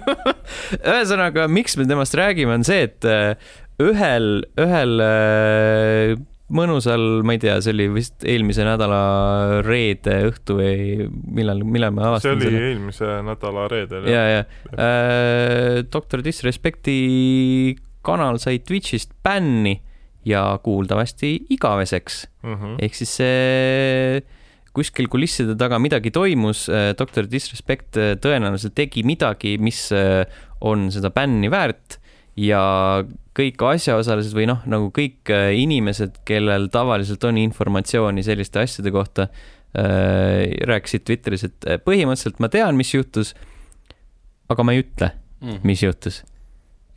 [0.90, 3.34] ühesõnaga, miks me temast räägime, on see, et äh,
[3.82, 4.28] ühel,
[4.60, 6.14] ühel äh,
[6.50, 9.02] mõnusal, ma ei tea, see oli vist eelmise nädala
[9.66, 12.50] reede õhtu või millal, millal me avastasime selle?
[12.50, 14.08] see oli eelmise nädala reedel.
[14.10, 14.88] ja, ja, ja.
[14.88, 16.98] äh, doktor Disrespecti
[18.06, 19.78] kanal sai Twitch'ist bänni
[20.26, 22.54] ja kuuldavasti igaveseks mm.
[22.54, 22.76] -hmm.
[22.84, 24.20] ehk siis see
[24.80, 30.24] kuskil kulisside taga midagi toimus, äh, doktor Disrespect äh, tõenäoliselt tegi midagi, mis äh,
[30.64, 31.98] on seda bänni väärt
[32.40, 32.62] ja
[33.36, 39.26] kõik asjaosalised või noh, nagu kõik inimesed, kellel tavaliselt on informatsiooni selliste asjade kohta,
[39.70, 43.34] rääkisid Twitteris, et põhimõtteliselt ma tean, mis juhtus,
[44.50, 45.12] aga ma ei ütle
[45.42, 46.22] mm., mis juhtus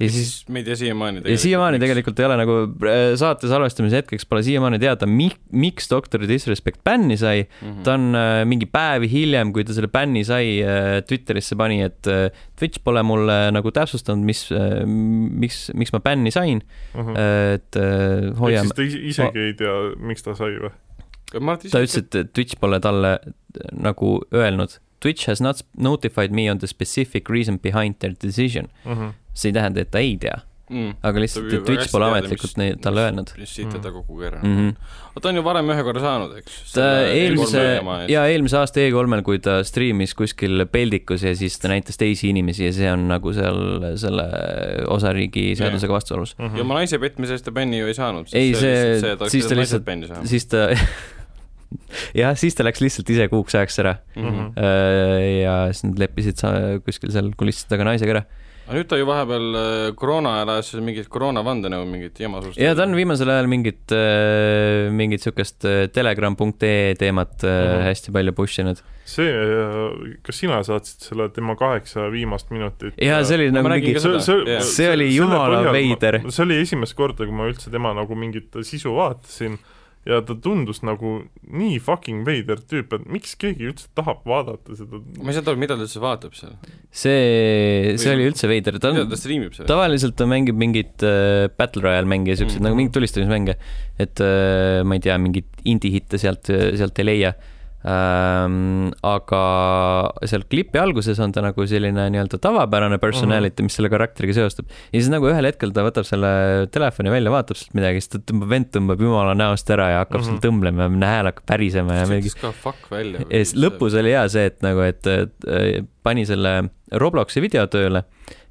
[0.04, 2.58] ja siis me ei tea siiamaani ja siiamaani tegelikult ei ole nagu
[2.89, 7.68] äh, saate salvestamise hetkeks pole siiamaani teada, mi-, miks Doctor Disrespect bänni sai mm.
[7.70, 7.82] -hmm.
[7.88, 12.08] ta on äh, mingi päevi hiljem, kui ta selle bänni sai äh,, Twitterisse pani, et
[12.08, 12.30] äh,
[12.60, 16.62] Twitch pole mulle nagu täpsustanud, mis äh,, miks, miks ma bänni sain
[16.93, 17.01] mm.
[17.01, 17.20] -hmm.
[17.56, 18.70] et äh, hoiame.
[18.70, 20.74] ehk siis ta isegi ei tea, miks ta sai või?
[21.34, 23.20] ta ütles, et Twitch pole talle
[23.74, 28.93] nagu öelnud Twitch has not notified me on the specific reason behind their decision mm.
[28.93, 29.14] -hmm.
[29.34, 30.39] see ei tähenda, et ta ei tea
[30.70, 30.93] mm..
[31.06, 33.34] aga lihtsalt, et Twitch pole ametlikult neid talle öelnud.
[33.39, 34.70] mis siit ta kokku keeranud mm.
[34.70, 35.22] -hmm.
[35.22, 36.60] ta on ju varem ühe korra saanud, eks?
[36.74, 37.64] ta eelmise,
[38.12, 42.68] jaa, eelmise aasta E3-l, kui ta striimis kuskil peldikus ja siis ta näitas teisi inimesi
[42.70, 44.28] ja see on nagu seal selle
[44.97, 46.45] osariigi seadusega vastuolus mm.
[46.47, 46.62] -hmm.
[46.62, 48.32] ja oma naise petmise eest ta bänni ju ei saanud.
[48.34, 50.70] ei, see, siis ta lihtsalt, siis ta
[52.17, 54.30] jah, siis ta läks lihtsalt ise kuuks ajaks ära mm.
[54.30, 54.71] -hmm.
[55.41, 56.45] ja siis nad leppisid
[56.86, 58.26] kuskil seal kulisside taga naisega ära
[58.63, 62.59] aga nüüd ta ju vahepeal äh, koroona ajal ajas mingit koroona vandenõu, mingit jama suust.
[62.61, 67.84] ja ta on viimasel ajal mingit, äh, mingit siukest telegram.ee teemat mm -hmm.
[67.89, 68.80] hästi palju push inud.
[69.05, 69.28] see,
[70.24, 72.95] kas sina saatsid selle tema kaheksa viimast minutit?
[72.95, 76.21] jaa, see oli nagu mingi, see, see, see oli jumala veider.
[76.30, 79.59] see oli esimest korda, kui ma üldse tema nagu mingit sisu vaatasin
[80.08, 81.14] ja ta tundus nagu
[81.47, 84.99] nii fucking veider tüüp, et miks keegi üldse tahab vaadata seda.
[85.20, 86.58] ma ei saa aru, mida ta üldse vaatab seal.
[86.91, 89.70] see, see oli üldse veider, ta on, ta striimib seal?
[89.70, 92.70] tavaliselt ta mängib mingit äh, Battle Royale mänge ja siukseid mm -hmm.
[92.70, 93.58] nagu mingeid tulistamismänge.
[93.99, 97.34] et äh, ma ei tea, mingeid indie-hitte sealt, sealt ei leia
[97.84, 98.91] ähm,.
[99.03, 99.43] aga
[100.29, 103.71] seal klipi alguses on ta nagu selline nii-öelda tavapärane personality mm, -hmm.
[103.71, 104.69] mis selle karakteriga seostub.
[104.69, 108.21] ja siis nagu ühel hetkel ta võtab selle telefoni välja, vaatab sealt midagi, siis ta
[108.31, 110.39] tõmbab, vend tõmbab jumala näost ära ja hakkab mm -hmm.
[110.39, 112.31] seal tõmblema ja hääl hakkab pärisema ja mingi.
[112.41, 113.25] ka fuck välja.
[113.29, 116.63] ja siis lõpus oli hea see, et nagu, et, et pani selle
[116.93, 118.03] Robloksi video tööle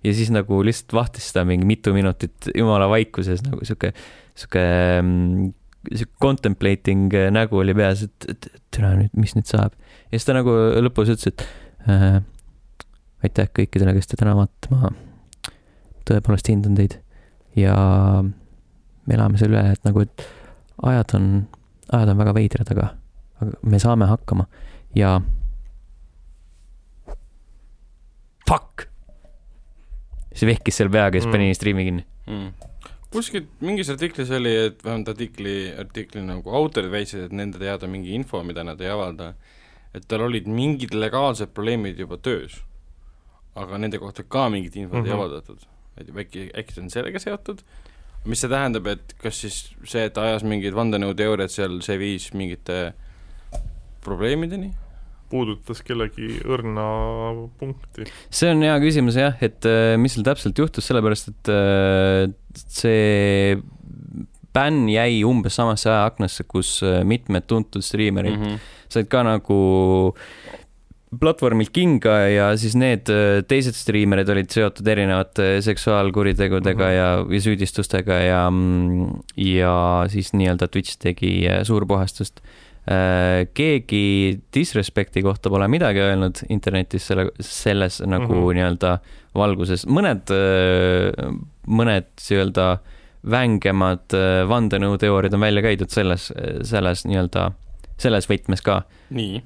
[0.03, 3.93] ja siis nagu lihtsalt vahtis seda mingi mitu minutit jumala vaikuses nagu sihuke,
[4.35, 4.65] sihuke
[5.03, 5.53] mm,
[5.91, 9.75] sihuke contemplating äh, nägu oli peas, et, et tere nüüd, mis nüüd saab.
[10.11, 10.55] ja siis ta nagu
[10.85, 11.45] lõpus ütles, et
[11.91, 12.21] äh,
[13.27, 14.93] aitäh kõikidele, kes te täna vaatate, ma
[16.09, 16.99] tõepoolest hindan teid
[17.59, 17.75] ja
[18.23, 20.27] me elame selle üle, et nagu, et
[20.93, 21.29] ajad on,
[21.91, 22.89] ajad on väga veidrad, aga,
[23.43, 24.49] aga me saame hakkama
[24.99, 25.17] ja
[28.49, 28.89] fuck!
[30.33, 31.59] siis vehkis seal peaga ja siis pani mm.
[31.59, 32.72] striimi kinni mm
[33.13, 38.15] kuskilt mingis artiklis oli, et vähemalt artikli, artikli nagu autorid väitsid, et nende teada mingi
[38.17, 39.33] info, mida nad ei avalda,
[39.93, 42.61] et tal olid mingid legaalsed probleemid juba töös.
[43.55, 45.07] aga nende kohta ka mingit infot mm -hmm.
[45.07, 45.21] ei mhm.
[45.21, 45.59] avaldatud.
[45.97, 47.59] et äkki, äkki see on sellega seotud,
[48.25, 52.95] mis see tähendab, et kas siis see, et ajas mingeid vandenõuteooriaid seal, see viis mingite
[54.01, 54.73] probleemideni?
[55.33, 56.85] puudutas kellegi õrna
[57.61, 58.07] punkti?
[58.29, 62.27] see on hea küsimus jah, et äh, mis seal täpselt juhtus, sellepärast et äh,
[62.57, 63.59] see
[64.53, 68.59] bänn jäi umbes samasse ajaaknasse, kus äh, mitmed tuntud striimerid mm -hmm.
[68.89, 70.15] said ka nagu
[71.21, 73.09] platvormilt kinga ja siis need
[73.49, 77.29] teised striimerid olid seotud erinevate seksuaalkuritegudega mm -hmm.
[77.29, 78.53] ja, ja süüdistustega ja,
[79.37, 82.41] ja siis nii-öelda Twitch tegi suurpuhastust
[82.83, 88.57] Äh, keegi disrespekti kohta pole midagi öelnud internetis selle, selles nagu mm -hmm.
[88.59, 88.91] nii-öelda
[89.39, 91.37] valguses, mõned, äh,
[91.67, 92.67] mõned nii-öelda
[93.33, 96.31] vängemad äh, vandenõuteooriad on välja käidud selles,
[96.67, 97.51] selles nii-öelda,
[98.03, 98.83] selles võtmes ka.
[99.15, 99.43] nii?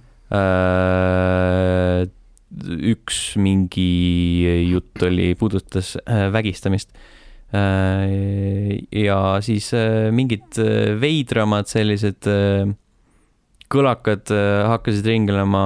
[2.66, 3.90] üks mingi
[4.70, 6.90] jutt oli, puudutas äh, vägistamist.
[8.92, 12.66] ja siis äh, mingid äh, veidramad sellised äh,
[13.72, 15.62] kõlakad äh, hakkasid ringlema,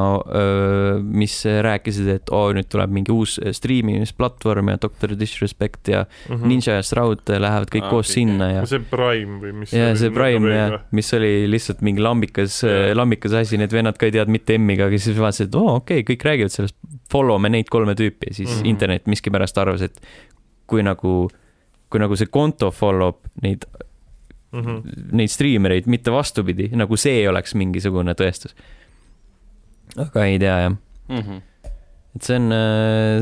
[1.04, 6.46] mis rääkisid, et oo, nüüd tuleb mingi uus striimimisplatvorm ja Doctor Disrespect ja mm -hmm.
[6.48, 9.90] Ninja ja Shroud lähevad kõik Aa, koos okei, sinna ja see Prime või mis ja
[9.96, 14.06] see Prime või- ja, mis oli lihtsalt mingi lambikas Jaa., lambikas asi, need vennad ka
[14.06, 16.76] ei teadnud mitte M-iga, aga siis vaatasid, et oo oh, okei okay,, kõik räägivad sellest,
[17.12, 18.62] follow me neid kolme tüüpi ja siis mm.
[18.62, 18.66] -hmm.
[18.66, 20.00] internet miskipärast arvas, et
[20.66, 21.28] kui nagu,
[21.90, 23.66] kui nagu see konto follow b neid,
[24.52, 25.12] mm -hmm.
[25.12, 28.54] neid striimereid, mitte vastupidi, nagu see oleks mingisugune tõestus.
[29.96, 30.76] aga ei tea jah,
[31.08, 31.20] mm.
[31.20, 31.42] -hmm.
[32.16, 32.50] et see on,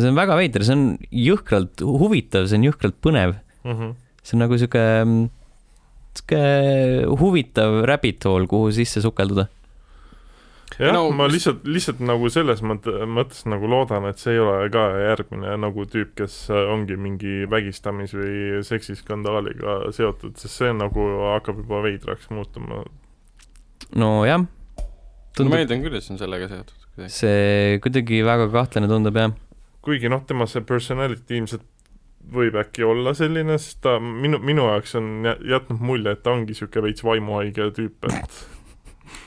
[0.01, 3.95] see on väga veider, see on jõhkralt huvitav, see on jõhkralt põnev, Mm -hmm.
[4.23, 4.85] see on nagu sihuke,
[6.15, 6.43] sihuke
[7.21, 9.49] huvitav rabbit hole, kuhu sisse sukelduda
[10.77, 14.43] jah No no,, ma lihtsalt, lihtsalt nagu selles mõtte, mõttes nagu loodan, et see ei
[14.43, 20.75] ole ka järgmine nagu tüüp, kes äh, ongi mingi vägistamis- või seksiskandaaliga seotud, sest see
[20.77, 22.85] nagu hakkab juba veidraks muutuma.
[23.97, 24.87] nojah, ma
[25.37, 29.35] tundub, eeldan küll, et see on sellega seotud see kuidagi väga kahtlane tundub jah.
[29.87, 31.65] kuigi noh, tema see personality ilmselt
[32.29, 36.35] võib äkki olla selline, sest ta minu, minu jaoks on jä- jätnud mulje, et ta
[36.35, 38.41] ongi niisugune veits vaimuhaige tüüp, et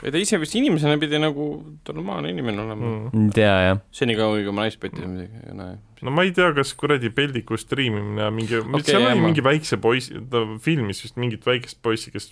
[0.03, 1.47] ja ta ise vist inimesena pidi nagu
[1.87, 3.07] normaalne inimene olema mm..
[3.13, 3.29] mm.
[3.29, 5.79] ei tea jah, senikaua, kui ma naist pettisin midagi, näe.
[6.05, 9.31] no ma ei tea, kas kuradi peldiku striimimine ja mingi okay,, seal jah, oli ma-
[9.31, 12.31] mingi väikse poisi, ta filmis vist mingit väikest poissi, kes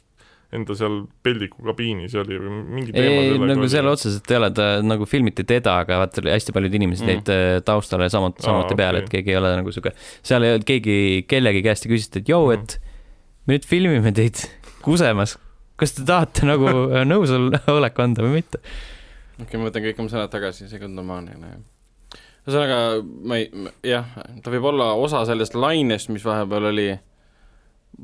[0.58, 3.68] enda seal peldiku kabiinis oli või mingi teema ei nagu oli.
[3.70, 7.12] seal otseselt ei ole, ta nagu filmiti teda, aga vaata hästi paljud inimesed Mm.
[7.14, 9.06] jäid äh, taustale samuti, samuti Aa, peale, okei.
[9.06, 9.94] et keegi ei ole nagu sihuke,
[10.26, 10.96] seal ei olnud keegi
[11.30, 12.80] kellegi käest ei küsitud, et jõu, et
[13.46, 14.42] me nüüd filmime teid
[14.82, 15.38] kusemas,
[15.80, 18.62] kas te tahate nagu äh, nõusoleku anda või mitte?
[19.40, 21.60] okei okay,, ma võtan kõik oma sõnad tagasi, see olnud normaalne, näe.
[22.48, 24.10] ühesõnaga, ma ei, jah,
[24.44, 26.90] ta võib olla osa sellest lainest, mis vahepeal oli,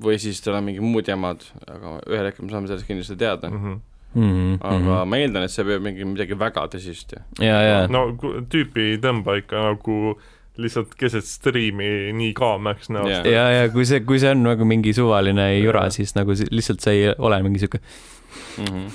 [0.06, 3.52] või siis tal on mingi muud jamad, aga ühel hetkel me saame sellest kindlasti teada.
[3.52, 3.84] mm.
[4.16, 4.60] Mm -hmm.
[4.64, 8.16] aga ma eeldan, et see peab mingi midagi väga tõsist ja ja, ja, no
[8.48, 10.16] tüüpi ei tõmba ikka nagu
[10.58, 13.26] lihtsalt keset striimi nii kaameks näost Jaa.
[13.28, 16.94] ja, ja kui see, kui see on nagu mingi suvaline jura, siis nagu lihtsalt see
[17.00, 17.82] ei ole mingi sihuke,
[18.58, 18.66] mm.
[18.66, 18.90] -hmm.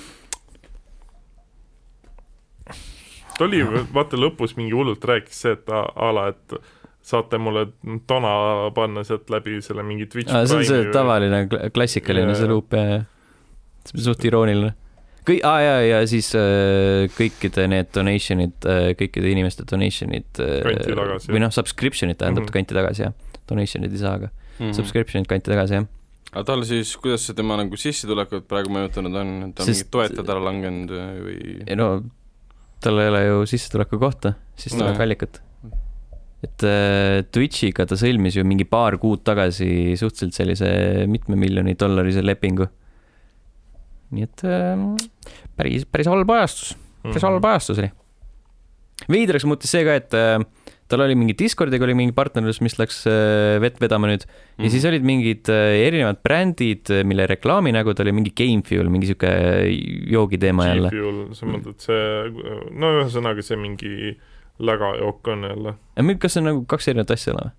[3.38, 3.62] ta oli,
[3.94, 6.60] vaata lõpus mingi hullult rääkis see, et a, la, et
[7.02, 7.66] saate mulle
[8.06, 8.32] tona
[8.74, 12.76] panna sealt läbi selle mingi Twitch see on see või- tavaline kla- klassikaline see luup
[12.76, 13.00] ja, ja
[13.88, 14.74] see on suht irooniline.
[15.28, 21.42] kõik, aa ja, ja siis äh, kõikide need donation'id äh,, kõikide inimeste donation'id äh, või
[21.42, 22.50] noh, subscription'id tähendab mm.
[22.50, 22.58] -hmm.
[22.58, 23.16] kanti tagasi jah,
[23.50, 24.60] donation'id ei saa, aga mm.
[24.60, 24.76] -hmm.
[24.78, 25.90] subscription'id kanti tagasi jah.
[26.32, 29.92] aga tal siis, kuidas see tema nagu sissetulekut praegu mõjutanud on, ta on Sest- mingid
[29.98, 30.96] toetajad ära langenud
[31.26, 31.38] või?
[31.66, 31.92] ei no
[32.80, 35.40] tal ei ole ju sissetuleku kohta, sissetulekuallikat.
[36.40, 40.70] et äh, Twitch'iga ta sõlmis ju mingi paar kuud tagasi suhteliselt sellise
[41.10, 42.70] mitme miljoni dollarise lepingu.
[44.14, 44.84] Nii et äh,
[45.58, 46.74] päris, päris halb ajastus,
[47.06, 47.90] päris halb ajastus oli.
[49.10, 50.42] veidraks muutis see ka, et äh,
[50.90, 54.72] tal oli mingi Discordiga oli mingi partnerlus, mis läks äh, vett vedama nüüd ja Mhm.
[54.74, 59.30] siis olid mingid äh, erinevad brändid, mille reklaaminägud oli mingi Gamefuel, mingi sihuke
[60.10, 60.90] joogiteema jälle.
[60.92, 62.44] G-Fuel, sa mõtled see,
[62.76, 64.16] no ühesõnaga see mingi
[64.60, 65.74] lägajook on jälle,
[66.20, 67.52] kas see on nagu kaks erinevat asja või?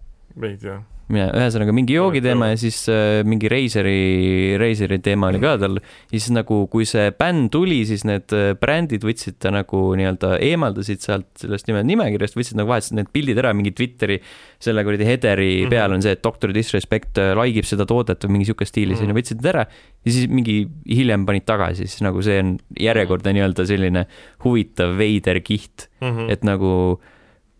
[0.47, 0.77] ei tea.
[1.11, 5.77] mine, ühesõnaga mingi joogiteema ja siis äh, mingi Razeri, Razeri teema oli ka tal.
[5.81, 10.37] ja siis nagu, kui see bänd tuli, siis need äh, brändid võtsid ta nagu nii-öelda
[10.39, 14.19] eemaldasid sealt sellest nime, nimekirjast, võtsid nagu vahetasid need pildid ära, mingi Twitteri
[14.61, 15.65] selle kuradi headeri mm.
[15.65, 15.69] -hmm.
[15.75, 18.99] peal on see, et Doctor Disrespect äh, like ib seda toodet või mingi sihuke stiilis
[19.01, 19.09] Mhm.
[19.09, 19.65] onju, võtsid need ära
[20.05, 24.05] ja siis mingi hiljem panid tagasi, siis nagu see on järjekordne nii-öelda selline
[24.43, 26.29] huvitav veider kiht Mhm.
[26.29, 26.99] et nagu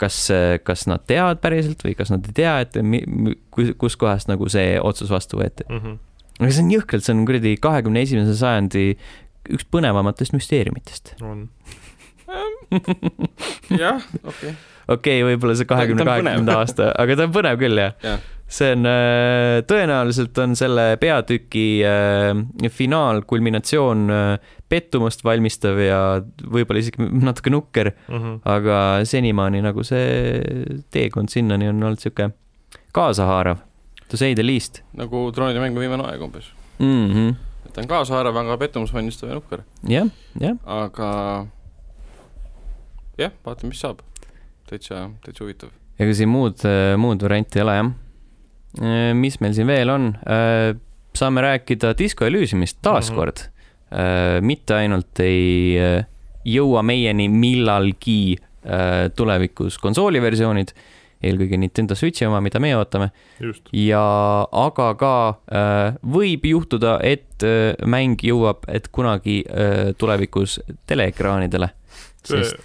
[0.01, 0.17] kas,
[0.65, 2.77] kas nad teavad päriselt või kas nad ei tea, et
[3.81, 5.67] kuskohast nagu see otsus vastu võeti.
[5.69, 5.99] Mhm.
[6.41, 8.85] aga see on jõhkralt, see on kuradi kahekümne esimese sajandi
[9.51, 11.15] üks põnevamatest müsteeriumitest.
[11.21, 11.47] on.
[13.81, 14.53] jah, okei.
[14.95, 18.29] okei okay,, võib-olla see kahekümne kaheksanda aasta, aga ta on põnev küll jah Jah.
[18.51, 18.83] See on,
[19.69, 25.99] tõenäoliselt on selle peatüki äh, finaal, kulminatsioon äh, pettumust valmistav ja
[26.43, 28.33] võib-olla isegi natuke nukker, Mhm.
[28.43, 28.77] aga
[29.07, 30.41] senimaani nagu see
[30.91, 32.31] teekond sinnani on olnud sihuke
[32.95, 33.57] kaasahaarav,
[34.11, 36.51] to say the least nagu troonide mängu viimane aeg umbes.
[36.79, 37.07] mm.
[37.13, 37.35] -hmm.
[37.65, 40.07] et ta on kaasahaarav, aga pettumusvalmistav ja nukker, jah,
[40.39, 41.47] jah, aga
[43.17, 43.99] jah, vaatame, mis saab.
[44.69, 45.69] täitsa, täitsa huvitav.
[45.99, 46.63] ega siin muud,
[46.97, 47.91] muud varianti ei ole jah.
[49.13, 50.05] Mis meil siin veel on?
[51.11, 53.97] saame rääkida Disco Elysiumist taaskord mm.
[53.97, 54.45] -hmm.
[54.47, 56.05] mitte ainult ei äh,
[56.45, 60.73] jõua meieni millalgi äh, tulevikus konsooliversioonid,
[61.21, 63.69] eelkõige Nintendo Switchi oma, mida meie ootame, just.
[63.75, 64.01] ja
[64.63, 70.59] aga ka äh, võib juhtuda, et äh, mäng jõuab, et kunagi äh, tulevikus
[70.89, 71.69] teleekraanidele,
[72.25, 72.57] sest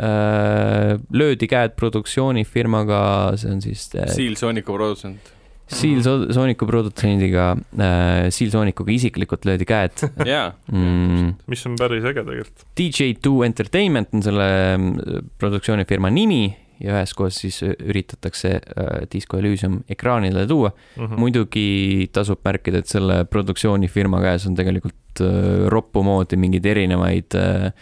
[0.00, 3.02] äh, löödi käed produktsioonifirmaga,
[3.36, 5.34] see on siis äh, Seal Sooniku produtsent.
[5.68, 11.34] Seal So- Sooniku produtsendiga äh,, Seal Soonikuga isiklikult löödi käed jaa, mm,.
[11.52, 12.64] mis on päris äge tegelikult.
[12.80, 14.48] DJ2 Entertainment on selle
[14.78, 16.42] mm, produktsioonifirma nimi
[16.80, 20.70] ja üheskoos siis üritatakse äh, Disco Elysium ekraanile tuua.
[20.96, 21.16] Mhm.
[21.18, 27.72] muidugi tasub märkida, et selle produktsioonifirma käes on tegelikult äh, roppu moodi mingeid erinevaid äh,,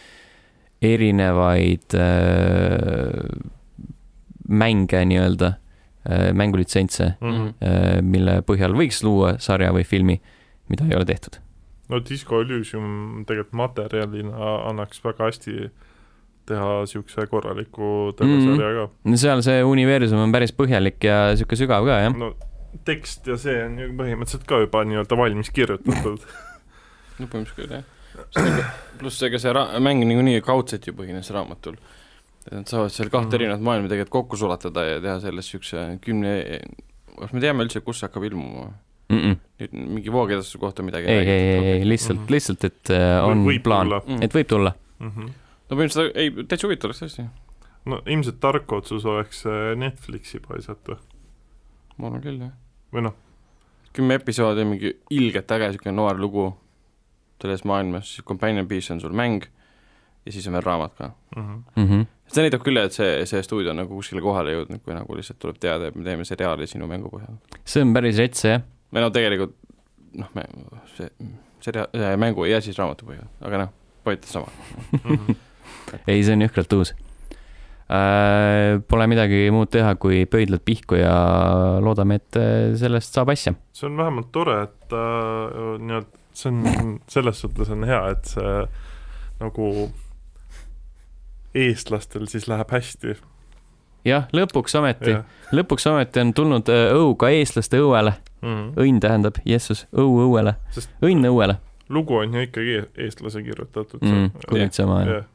[0.83, 3.21] erinevaid äh,
[4.49, 5.63] mänge nii-öelda äh,,
[6.37, 7.49] mängulitsentse, Mhm.
[7.63, 10.21] äh, mille põhjal võiks luua sarja või filmi,
[10.69, 11.39] mida ei ole tehtud.
[11.89, 15.71] no Disco Elysium tegelikult materjalina annaks väga hästi
[16.47, 18.89] teha niisuguse korraliku telesarja ka.
[19.05, 22.15] no seal see universum on päris põhjalik ja sihuke sügav ka jah.
[22.19, 22.33] no
[22.85, 26.21] tekst ja see on ju põhimõtteliselt ka juba nii-öelda valmis kirjutatud.
[27.19, 27.85] no põhimõtteliselt küll jah.
[28.99, 31.77] pluss ega see ra-, mäng niikuinii kaudselt ju põhines raamatul.
[32.47, 33.35] Et nad saavad seal kahte Mhm.
[33.41, 36.61] erinevat maailma tegelikult kokku sulatada ja teha sellest niisuguse kümne,
[37.19, 38.69] kas me teame üldse, kus see hakkab ilmuma?
[39.09, 39.37] Mm -mm.
[39.61, 42.33] nüüd mingi voogedastuse kohta midagi ei, ei, ei, ei, lihtsalt, Mhm.
[42.33, 43.87] lihtsalt, et äh, on võib plaan.
[44.07, 44.23] Mm.
[44.23, 44.73] et võib tulla.
[45.01, 45.27] Mhm.
[45.71, 47.27] no põhimõtteliselt ei, täitsa huvitav oleks tõesti.
[47.87, 50.97] no ilmselt tark otsus oleks see Netflixi paisata
[51.99, 52.51] ma arvan küll jah.
[52.93, 53.15] või noh,
[53.93, 56.57] kümme episoodi, mingi ilgelt äge niisugune noor lugu
[57.43, 59.43] selles maailmas, siis companion piece on sul mäng
[60.27, 61.11] ja siis on veel raamat ka.
[61.37, 61.63] Mhm.
[61.77, 62.07] Mm -hmm.
[62.33, 65.39] See näitab küll, et see, see stuudio on nagu kuskile kohale jõudnud, kui nagu lihtsalt
[65.43, 67.39] tuleb teada, et me teeme seriaali sinu mängu põhjal.
[67.65, 68.63] see on päris rets jah.
[68.95, 69.57] või no tegelikult
[70.17, 70.47] noh, me,
[70.97, 71.11] see
[71.65, 73.75] seria-, see mängu ja siis raamatu põhjal, aga noh,
[74.07, 75.37] point on sama.
[76.11, 76.95] Ei, see on jõhkralt uus
[77.87, 78.83] äh,.
[78.91, 81.15] Pole midagi muud teha, kui pöidlad pihku ja
[81.83, 83.55] loodame, et äh, sellest saab asja.
[83.77, 88.57] see on vähemalt tore, et äh, nii-öelda see on, selles suhtes on hea, et see
[89.41, 89.71] nagu
[91.57, 93.17] eestlastel siis läheb hästi.
[94.05, 95.17] jah, lõpuks ometi,
[95.53, 98.17] lõpuks ometi on tulnud äh, õu ka eestlaste õuele.
[98.47, 98.75] Mm.
[98.79, 100.53] õnn tähendab, Jessus, õu õuele
[101.03, 101.57] õnn õuele
[101.89, 104.31] lugu on ju ikkagi eestlase kirjutatud mm,.
[104.49, 105.29] kuulid sama jah, jah,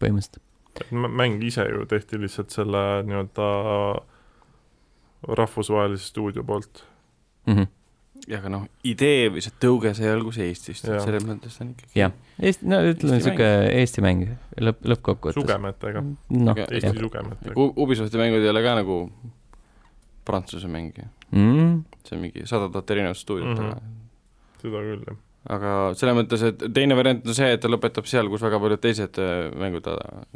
[0.00, 0.92] põhimõtteliselt.
[0.92, 3.48] mäng ise ju tehti lihtsalt selle nii-öelda
[5.36, 6.84] rahvusvahelise stuudio poolt.
[7.46, 7.66] Mm -hmm.
[8.28, 11.98] Ja aga noh, idee või see tõuge sai alguse Eestist, et selles mõttes on ikkagi
[12.00, 12.12] Jah.
[12.40, 13.48] Eesti, no ütleme Eesti sihuke
[13.80, 14.26] Eesti mäng
[14.60, 15.40] lõpp, lõppkokkuvõttes.
[15.40, 16.02] sugemetega,
[16.52, 17.54] Aga- Eesti jah sugemetega.
[17.76, 18.98] Ubisofti mängud ei ole ka nagu
[20.24, 21.82] prantsuse mäng ju, mm,.
[22.04, 23.64] see on mingi sada tuhat erinevat stuudiot Mhm.
[23.64, 24.62] mm, -hmm.
[24.62, 25.16] seda küll, jah.
[25.56, 28.80] aga selles mõttes, et teine variant on see, et ta lõpetab seal, kus väga paljud
[28.80, 29.86] teised äh, mängud,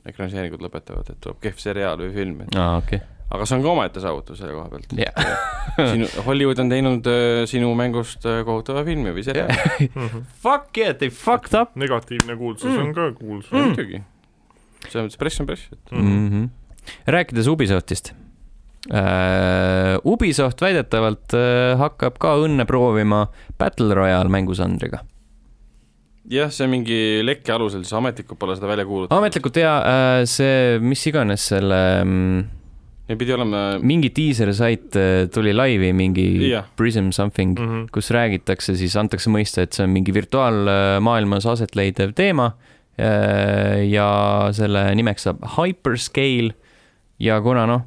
[0.07, 3.01] ekraniseeringud lõpetavad, et tuleb kehv seriaal või film, et aa, okei,
[3.31, 4.93] aga see on ka omaette saavutus selle koha pealt.
[4.99, 5.14] jah.
[5.93, 9.89] sinu, Hollywood on teinud äh, sinu mängust äh, kohutava filmi või seriaali.
[10.45, 12.83] Fuck yeah, they fucked up negatiivne kuulsus Mm.
[12.83, 13.72] on ka kuulsus Mm.
[13.72, 14.03] muidugi.
[14.89, 16.05] selles mõttes press on press, et mm.
[16.05, 16.29] mm.
[16.31, 16.93] -hmm.
[17.16, 18.12] rääkides Ubisoftist
[18.93, 19.97] uh,.
[20.05, 23.27] Ubisoft väidetavalt uh, hakkab ka õnne proovima
[23.59, 25.01] Battle Royale mängusandriga.
[26.31, 29.16] jah, see mingi lekke alusel, siis ametlikult pole seda välja kuulutatud.
[29.18, 32.45] ametlikult ja uh, see, mis iganes selle mm,
[33.05, 36.70] Neil pidi olema, mingi diisersait uh, tuli laivi, mingi Jah.
[36.76, 37.88] Prism something Mm -hmm.
[37.92, 42.55] kus räägitakse, siis antakse mõista, et see on mingi virtuaalmaailmas aset leidev teema
[42.98, 46.55] äh, ja selle nimeks saab Hyperscale
[47.18, 47.82] ja kuna noh,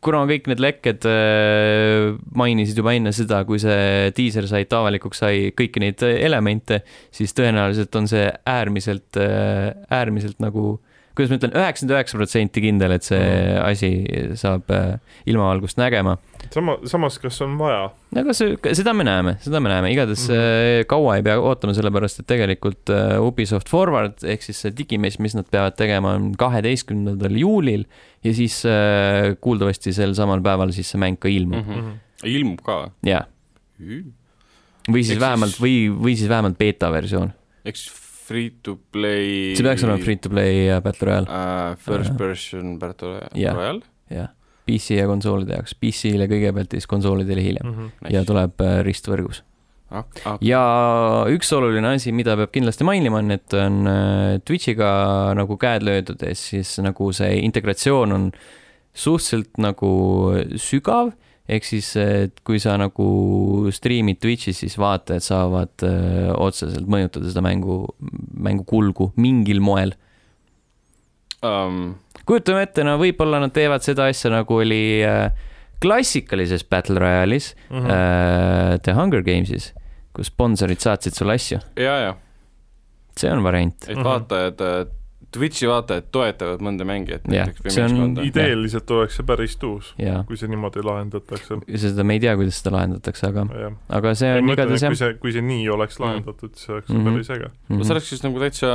[0.00, 5.80] kuna kõik need lekked äh, mainisid juba enne seda, kui see diisersait avalikuks sai kõiki
[5.80, 6.80] neid elemente,
[7.10, 9.12] siis tõenäoliselt on see äärmiselt,
[9.90, 10.80] äärmiselt nagu
[11.16, 13.64] kuidas ma ütlen, üheksakümmend üheksa protsenti kindel, et see Mhm.
[13.68, 13.90] asi
[14.40, 16.16] saab äh, ilmavalgust nägema
[16.52, 17.90] sama, samas, kas on vaja?
[18.16, 20.34] aga see, seda me näeme, seda me näeme, igatahes mm.
[20.34, 20.86] -hmm.
[20.90, 25.34] kaua ei pea ootama, sellepärast et tegelikult äh, Ubisoft Forward ehk siis see digimess, mis
[25.34, 27.84] nad peavad tegema, on kaheteistkümnendal juulil
[28.24, 28.62] ja siis
[29.40, 32.26] kuuldavasti sel samal päeval siis see mäng ka ilmub mm mm -hmm.
[32.28, 32.90] ilmub ka.
[33.06, 33.24] ja,
[34.90, 37.32] või siis Ehk vähemalt siis- või, või siis vähemalt beeta versioon.
[37.64, 38.01] eks
[38.32, 42.16] free to play see peaks olema free to play ja battle royale, uh, first Äh.
[42.18, 43.54] person battle Jah.
[43.56, 44.32] royale jah.
[44.66, 47.90] PC ja konsoolide jaoks, PC-le kõigepealt ja siis konsoolidele hiljem Mm -hmm.
[48.04, 48.14] nice.
[48.16, 49.42] ja tuleb äh, ristvõrgus.
[49.90, 50.60] ah, ah, ja
[51.28, 56.22] üks oluline asi, mida peab kindlasti mainima, on, et on äh, Twitch'iga nagu käed löödud
[56.22, 58.32] ja siis nagu see integratsioon on
[58.94, 59.90] suhteliselt nagu
[60.56, 61.12] sügav,
[61.52, 63.06] ehk siis et kui sa nagu
[63.74, 67.84] striimid Twitch'is, siis vaatajad saavad öö, otseselt mõjutada seda mängu,
[68.32, 69.94] mängu kulgu mingil moel.
[71.42, 71.94] um,
[72.28, 75.30] kujutame ette, no võib-olla nad teevad seda asja, nagu oli äh,
[75.82, 77.90] klassikalises Battle Royale'is mm, -hmm.
[77.90, 79.72] äh, The Hunger Games'is,
[80.14, 82.16] kus sponsorid saatsid sulle asju, ja, ja,
[83.18, 83.88] see on variant.
[83.88, 84.62] et vaatajad,
[85.32, 88.24] Twitchi vaatajad toetavad mõnda mängijat näiteks või see on- meeskonda.
[88.28, 89.94] ideeliselt oleks see päris tuus,
[90.28, 91.60] kui see niimoodi lahendatakse.
[91.80, 93.46] seda me ei tea, kuidas seda lahendatakse, aga,
[93.88, 94.96] aga see on igatahes jah kui.
[95.00, 97.14] see, kui see nii oleks lahendatud, siis oleks see Mhm.
[97.14, 97.48] päris äge.
[97.68, 97.82] no Mhm.
[97.84, 98.68] see oleks siis nagu täitsa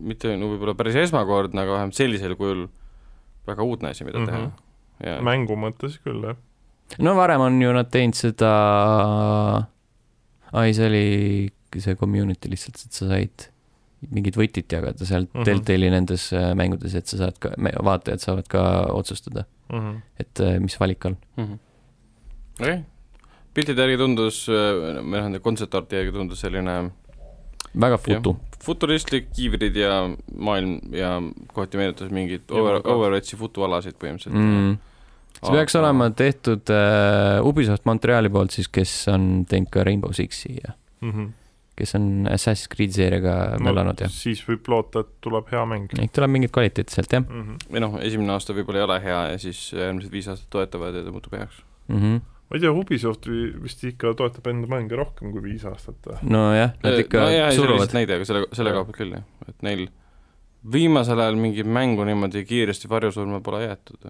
[0.00, 2.68] mitte no võib-olla päris esmakordne, aga vähemalt sellisel kujul
[3.46, 4.26] väga uudne asi, mida Mhm.
[4.26, 4.50] teha.
[5.04, 6.36] ja mängu mõttes küll, jah.
[6.98, 9.66] no varem on ju nad teinud seda,
[10.54, 13.48] ai, see oli see community lihtsalt, et sa said
[14.10, 15.30] mingit võtit jagada seal mm.
[15.40, 15.44] -hmm.
[15.44, 17.50] Deltali nendes äh, mängudes, et sa saad ka,
[17.82, 19.96] vaatajad saavad ka otsustada, Mhm.
[20.20, 21.16] et äh, mis valik on.
[21.36, 21.58] Mhm.
[22.60, 22.84] okei,
[23.54, 26.90] piltide järgi tundus, või noh, nende kontsertarti järgi tundus selline
[27.80, 28.36] väga futu.
[28.64, 31.20] futuristlik, kiivrid ja maailm ja
[31.52, 34.76] kohati meenutas mingeid over, Overwatchi futualasid põhimõtteliselt Mm.
[35.44, 40.54] see peaks olema tehtud äh, Ubisoft Montreali poolt siis, kes on teinud ka Rainbow Sixi
[40.64, 41.32] ja Mhm.
[41.76, 45.88] Kes on Assassin's Creed seeriaga möllanud ja siis võib loota, et tuleb hea mäng.
[45.98, 47.56] ehk tuleb mingit kvaliteeti sealt jah Mhm.
[47.72, 51.02] või noh, esimene aasta võib-olla ei ole hea ja siis järgmised viis aastat toetavad ja
[51.04, 51.62] ta muutub heaks.
[51.88, 51.96] mm.
[51.98, 52.20] -hmm.
[52.50, 56.18] ma ei tea, Ubisoft vi- vist ikka toetab enda mänge rohkem kui viis aastat või?
[56.22, 58.76] nojah, nad ikka no oli suruvad näide, aga selle, selle Jah.
[58.78, 59.88] koha pealt küll jah, et neil
[60.72, 64.06] viimasel ajal mingit mängu niimoodi kiiresti varjusurma pole jäetud.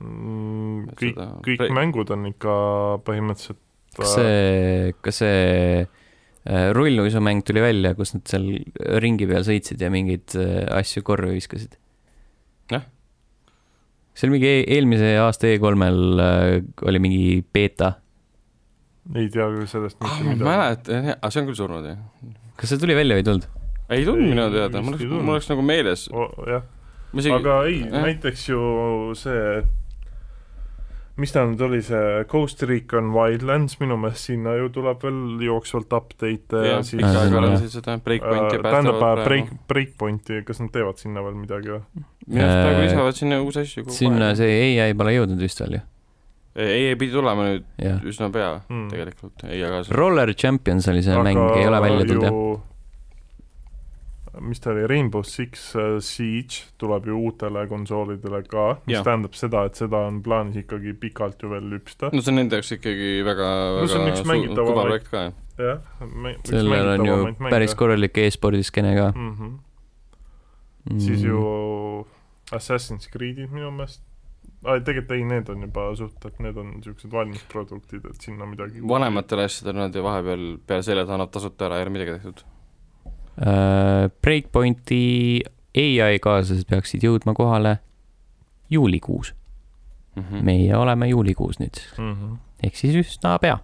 [0.00, 2.54] Mm, kõik kõik Pre- mängud on ikka
[3.06, 3.58] põhimõtteliselt
[3.96, 5.86] kas see, kas see äh,
[6.74, 8.48] rulluisumäng tuli välja, kus nad seal
[9.02, 11.76] ringi peal sõitsid ja mingeid äh, asju korvi viskasid?
[12.72, 12.86] Jah.
[14.14, 16.56] see oli mingi e eelmise aasta E3-l äh,
[16.88, 17.24] oli mingi
[17.54, 17.94] beeta,
[19.14, 20.48] ei tea küll sellest ah, mitte ma midagi.
[20.50, 22.00] mäletan, aga see on küll surnud jah.
[22.58, 23.48] kas see tuli välja või ei tulnud?
[23.92, 26.08] ei tulnud minu teada, mul oleks mul oleks nagu meeles,
[26.50, 26.66] jah,
[27.12, 28.62] ma aga ei, näiteks ju
[29.18, 29.62] see,
[31.20, 35.92] mis ta nüüd oli, see Coast Recon Wildlands, minu meelest sinna ju tuleb veel jooksvalt
[35.92, 37.42] update'e ja jah, siis pikka Äh, aega jah.
[37.44, 41.82] arvasin seda, Breakpointi äh, tähendab äh, Break, Breakpointi, kas nad teevad sinna veel midagi või?
[42.26, 44.40] minu arust praegu Äh, lisavad sinna uusi asju kogu sinna aeg.
[44.40, 45.82] see ai pole jõudnud vist veel ju,
[46.56, 48.00] ei, ei pidi tulema nüüd jah.
[48.08, 48.88] üsna pea Mm.
[48.92, 52.68] tegelikult, ei aga see Roller Champions oli see mäng, ei ole välja tulnud jah.
[54.40, 59.04] Mis ta oli, Rainbow Six äh, Siege tuleb ju uutele konsoolidele ka, mis Jah.
[59.04, 62.08] tähendab seda, et seda on plaanis ikkagi pikalt ju veel lüpsta.
[62.12, 65.34] no see on nende jaoks ikkagi väga, No väga mängitavamaid- kõva projekt ka jah.
[65.58, 67.18] jah, sellel on ju
[67.48, 69.34] päris korralik e-spordi skeene ka mm.
[69.34, 69.58] -hmm.
[70.92, 71.00] mm..
[71.00, 71.42] siis ju
[72.52, 74.02] Assassin's Creed'id minu meelest
[74.64, 78.82] aa, tegelikult ei, need on juba suht, et need on niisugused valmisproduktid, et sinna midagi
[78.88, 82.44] vanematele asjadele nad ju vahepeal peale selle, et annab tasuta ära, ei ole midagi tehtud.
[83.38, 84.10] uh,.
[84.22, 85.40] Breakpointi
[85.74, 87.78] ai kaaslased peaksid jõudma kohale
[88.70, 89.34] juulikuus,
[90.16, 90.42] Mhm.
[90.44, 92.12] meie oleme juulikuus nüüd, mm.
[92.12, 92.36] -hmm.
[92.66, 93.58] ehk siis üsna pea.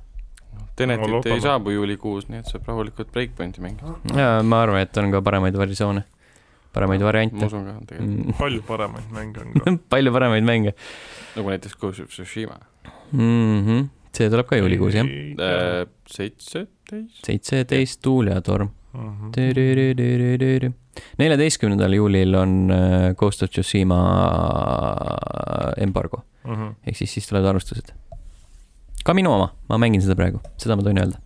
[0.54, 1.34] No Tenetit loodame.
[1.34, 3.94] ei saabu juulikuus, nii et saab rahulikult Breakpointi mängida.
[4.16, 6.04] ja ma arvan, et on ka paremaid versioone,
[6.72, 8.38] paremaid ma variante usun ka tegelikult, mm..
[8.38, 9.76] palju paremaid mänge on ka.
[9.92, 10.72] palju paremaid mänge
[11.36, 12.58] nagu näiteks Ghost of Tsushima.
[13.12, 13.66] mm.
[13.66, 13.86] -hmm.
[14.12, 18.70] see tuleb ka juulikuus jah, Äh, seitseteist, seitseteist Tuul ja torm.
[18.94, 19.30] Mhm.
[21.18, 23.98] neljateistkümnendal juulil on äh, Ghost of Tsushima
[25.78, 26.74] embargo, Mhm.
[26.86, 27.92] ehk siis siis tulevad arvustused.
[29.04, 31.18] ka minu oma, ma mängin seda praegu, seda ma tohin öelda.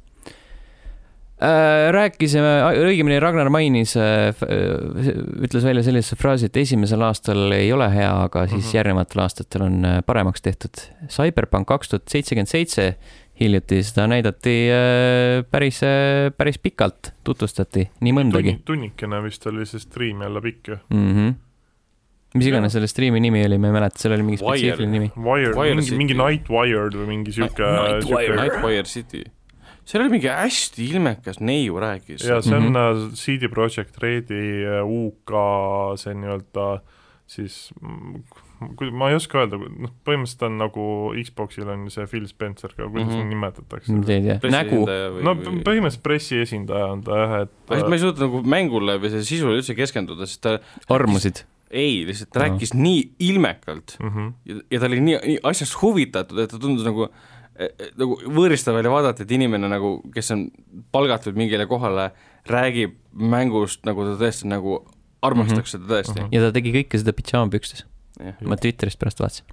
[1.92, 2.50] rääkisime,
[2.86, 8.68] õigemini Ragnar mainis, ütles välja sellise fraasi, et esimesel aastal ei ole hea, aga siis
[8.68, 8.76] Mhm.
[8.76, 10.70] järgnevatel aastatel on äh, paremaks tehtud.
[11.08, 12.94] Cyberpunk kaks tuhat seitsekümmend seitse
[13.42, 15.80] hiljuti, seda näidati äh, päris,
[16.36, 18.58] päris pikalt, tutvustati nii mõndagi.
[18.66, 20.78] tunnikene vist oli see striim jälle pikk ju.
[20.94, 21.10] mm.
[21.16, 21.34] -hmm.
[22.38, 25.12] mis iganes selle striimi nimi oli, ma ei mäleta, seal oli mingi spetsiifiline nimi.
[25.16, 27.70] Wire, Wire mingi, mingi Night Wired või mingi sihuke,
[28.00, 28.84] Nightwire.
[28.88, 29.24] City.
[29.84, 32.24] seal oli mingi hästi ilmekas neiu rääkis.
[32.24, 33.12] ja see on mm -hmm.
[33.14, 35.36] CD Projekt Redi äh, UK
[35.98, 36.82] see nii-öelda
[37.26, 37.70] siis
[38.30, 38.41] kui
[38.92, 40.84] ma ei oska öelda, noh, põhimõtteliselt on nagu
[41.22, 43.32] Xboxil on see Phil Spencer ka, kuidas mm -hmm.
[43.34, 43.92] nimetatakse?
[44.50, 44.82] nägu.
[45.22, 49.10] no põhimõtteliselt pressiesindaja on ta jah, et aga siis ma ei suutnud nagu mängule või
[49.14, 50.58] selle sisule üldse keskenduda, sest ta
[50.88, 51.44] armusid.
[51.70, 52.46] ei, lihtsalt ta Aa.
[52.48, 54.32] rääkis nii ilmekalt mm -hmm.
[54.44, 57.08] ja, ja ta oli nii, nii asjast huvitatud, et ta tundus nagu
[58.00, 60.46] nagu võõristav oli vaadata, et inimene nagu, kes on
[60.92, 62.10] palgatud mingile kohale,
[62.48, 64.80] räägib mängust nagu ta tõesti nagu
[65.22, 66.32] armastaks seda tõesti Mhm.
[66.34, 67.84] ja ta tegi kõike seda pidžaamapükstes.
[68.22, 69.44] jah, ma Twitterist pärast vaatasin.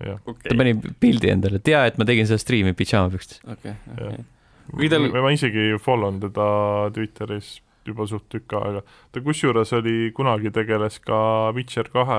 [0.00, 0.18] jah.
[0.22, 3.42] ta okei, pani pildi endale, tea, et ma tegin seda striimi pidžaamapükstes.
[3.44, 4.08] okei, Jah.
[4.08, 4.24] okei.
[4.66, 6.46] Kui tal- ma isegi follow n teda
[6.94, 8.82] Twitteris juba suht tükk aega.
[9.12, 12.18] ta kusjuures oli, kunagi tegeles ka Witcher kahe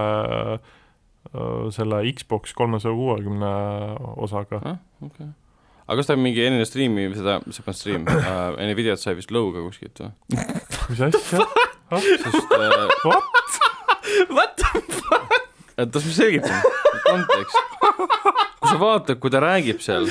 [0.56, 3.52] äh, selle Xbox kolmesaja kuuekümne
[4.16, 4.62] osaga.
[4.64, 4.78] ah,.
[5.02, 5.34] okei okay..
[5.88, 9.02] aga kas ta mingi enne striimi või seda, mis see on stream uh,, enne videot
[9.02, 10.12] sai vist lõuga kuskilt või?
[10.92, 11.44] mis asja?
[13.04, 13.60] What?
[14.32, 15.44] What?
[15.78, 16.62] Et las ma selgitan,
[17.06, 17.58] kontekst.
[18.58, 20.08] kui sa vaatad, kui ta räägib seal,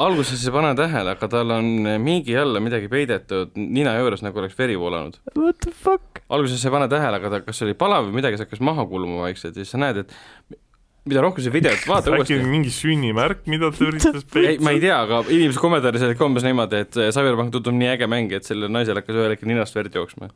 [0.00, 1.70] alguses ei pane tähele, aga tal on
[2.02, 5.18] mingi alla midagi peidetud nina juures, nagu oleks veri voolanud.
[5.34, 6.22] What the fuck?
[6.30, 9.24] alguses ei pane tähele, aga ta, kas oli palav või midagi, see hakkas maha kuluma
[9.26, 10.58] vaikselt ja siis sa näed, et
[11.10, 12.50] mida rohkem sa videot vaata äkki uuesti.
[12.54, 14.86] mingi sünnimärk, mida ta üritas ei, ma ei peita?
[14.86, 18.46] tea, aga inimese kommentaaris olid ka umbes niimoodi, et Cyberpunk tundub nii äge mäng, et
[18.48, 20.30] sellel naisel hakkas ühel hetkel ninast verd jooksma.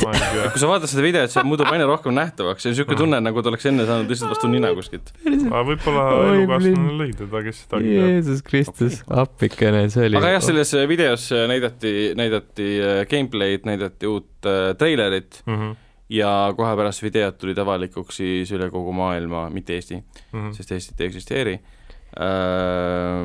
[0.00, 0.44] ma ei tea.
[0.54, 3.50] kui sa vaatad seda videot, see muutub aina rohkem nähtavaks ja niisugune tunne, nagu ta
[3.50, 5.10] oleks enne saanud lihtsalt vastu nina kuskilt.
[5.26, 7.82] aga võib-olla Oi, elukaaslane lõi teda, kes seda.
[7.84, 10.16] Jeesus Kristus, appikene, see oli.
[10.22, 14.30] aga jah, selles videos näidati, näidati äh, gameplay'd, näidati uut
[14.78, 15.74] treilerit Mhm,
[16.12, 20.02] ja kohe pärast videot tulid avalikuks siis üle kogu maailma, mitte Eesti,
[20.32, 20.52] mhm.
[20.56, 23.22] sest Eestit ei eksisteeri äh,,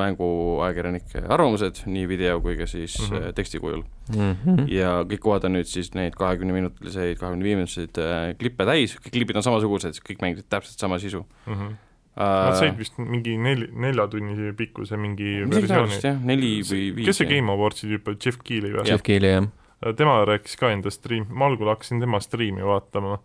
[0.00, 3.22] mänguajakirjanike arvamused nii video kui ka siis mm Mhm.
[3.24, 3.32] -hmm.
[3.34, 3.82] teksti kujul.
[4.12, 4.68] Mhm.
[4.68, 9.36] ja kõik kohad on nüüd siis neid kahekümneminutiseid, kahekümne viieminutilisi äh, klippe täis, kõik klipid
[9.36, 11.66] on samasugused, kõik mängisid täpselt sama sisu Mhm.
[12.16, 17.06] äh, Nad said vist mingi nel-, neljatunnise pikkuse mingi versiooni neli või viis.
[17.06, 18.86] kes see Game Awardsi tüüp oli, Jeff Keighley või?
[18.88, 19.48] Jeff Keighley, jah.
[19.96, 23.18] Tema rääkis ka enda striim, ma algul hakkasin tema striimi vaatama,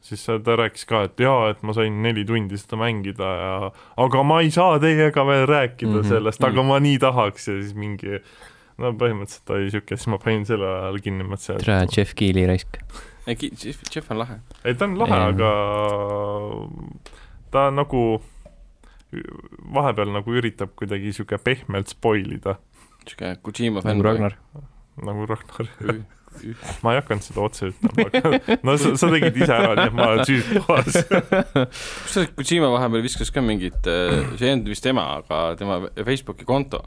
[0.00, 3.70] siis ta rääkis ka, et jaa, et ma sain neli tundi seda mängida ja
[4.04, 6.00] aga ma ei saa teiega veel rääkida mm.
[6.02, 6.08] -hmm.
[6.08, 6.68] sellest, aga Mhm.
[6.68, 8.20] ma nii tahaks ja siis mingi
[8.78, 12.46] no põhimõtteliselt ta oli niisugune, siis ma panin selle ajal kinni, mõtlesin, tere, Jeff Keighley
[12.46, 12.76] raisk.
[13.26, 14.38] Jeff, Jeff on lahe.
[14.64, 15.50] ei ta on lahe, aga
[17.50, 18.20] ta nagu
[19.74, 22.56] vahepeal nagu üritab kuidagi niisugune pehmelt spoil ida,
[23.04, 24.04] niisugune Kojima nagu fänn.
[24.04, 24.36] Ragnar.
[25.04, 25.68] Nagu Ragnar.
[26.84, 29.96] ma ei hakanud seda otse ütlema, aga no sa, sa tegid ise ära, nii et
[29.96, 30.98] ma olen süüdkohas.
[32.02, 36.82] kusjuures Kojima vahepeal viskas ka mingit, see ei olnud vist tema, aga tema Facebooki konto,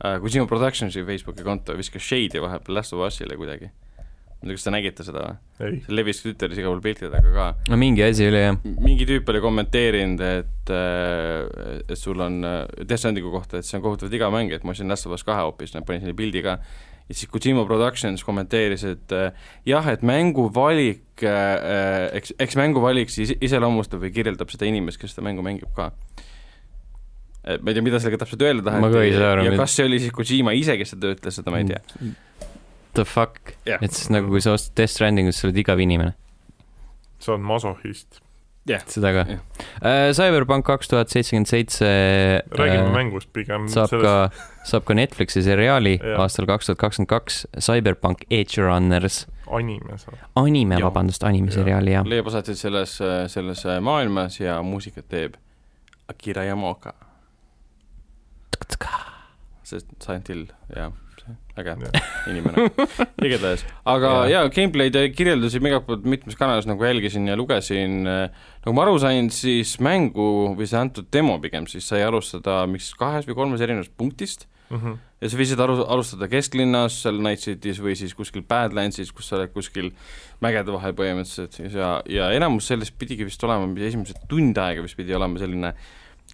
[0.00, 3.70] Kojima Productionsi Facebooki konto viskas shade'i vahepeal Last of Usile kuidagi.
[4.40, 5.66] ma ei tea, kas te nägite seda või?
[5.66, 7.48] ei, see levis Twitteris igal pool piltidega ka.
[7.68, 8.56] no mingi asi oli jah.
[8.80, 10.72] mingi tüüp oli kommenteerinud, et,
[11.84, 14.88] et sul on Death Strandingu kohta, et see on kohutavalt igav mäng, et ma ostsin
[14.88, 16.56] Last of Us kahe hoopis, panin sinna pildi ka.
[17.10, 19.32] Ja siis Kojima Productions kommenteeris, et äh,
[19.66, 21.02] jah, et mänguvalik,
[22.14, 25.90] eks, eks mänguvalik siis iseloomustab või kirjeldab seda inimest, kes seda mängu mängib ka.
[27.44, 28.84] et ma ei tea, mida sellega täpselt öelda taheti.
[29.44, 31.82] Ja mida- kas see oli siis Kojima ise, kes seda ütles, seda ma ei tea.
[32.94, 36.14] The fuck, jah, et siis nagu kui sa ostad Death Strandingut, sa oled igav inimene,
[37.22, 38.20] sa oled masohhist.
[38.68, 39.42] Seda ka Jah..
[40.16, 41.90] Cyberpunk kaks tuhat seitsekümmend seitse
[42.52, 43.66] räägime mängust pigem.
[43.66, 44.14] Äh, saab ka,
[44.68, 46.20] saab ka Netflixi seriaali Jah.
[46.24, 50.18] aastal kaks tuhat kakskümmend kaks, Cyberpunk Edge Runners, anime saab.
[50.36, 50.86] anime, Jah.
[50.88, 52.04] vabandust, animeseriaali jah.
[52.06, 52.96] leiab aset siis selles,
[53.32, 55.38] selles maailmas ja muusikat teeb
[56.10, 56.94] Akira Yamaoka,
[59.62, 60.46] sest Silent Hill
[60.76, 61.09] ja see
[61.60, 61.74] äge
[62.30, 62.68] inimene,
[63.26, 63.64] igatahes.
[63.84, 64.28] aga Jaa.
[64.32, 68.86] jaa, gameplay'd ja kirjeldusi ma igalt poolt mitmes kanalis nagu jälgisin ja lugesin, nagu ma
[68.86, 73.38] aru sain, siis mängu või see antud demo pigem siis sai alustada miks kahes või
[73.42, 74.92] kolmes erinevas punktist Mhm.
[75.18, 79.34] ja sa võisid aru, alustada kesklinnas, seal Night City's või siis kuskil Badlandsis, kus sa
[79.40, 79.88] oled kuskil
[80.38, 85.16] mägede vahel põhimõtteliselt ja, ja enamus sellest pidigi vist olema, esimesed tund aega vist pidi
[85.18, 85.72] olema selline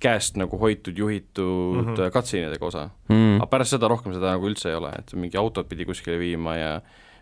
[0.02, 1.94] käest nagu hoitud, juhitud mm.
[1.94, 2.12] -hmm.
[2.14, 2.88] cutscene'idega osa.
[3.08, 3.36] Mm.
[3.40, 6.56] aga pärast seda rohkem seda nagu üldse ei ole, et mingi autod pidi kuskile viima
[6.56, 6.72] ja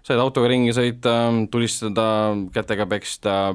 [0.05, 1.15] said autoga ringi sõita,
[1.51, 2.07] tulistada,
[2.55, 3.55] kätega peksta,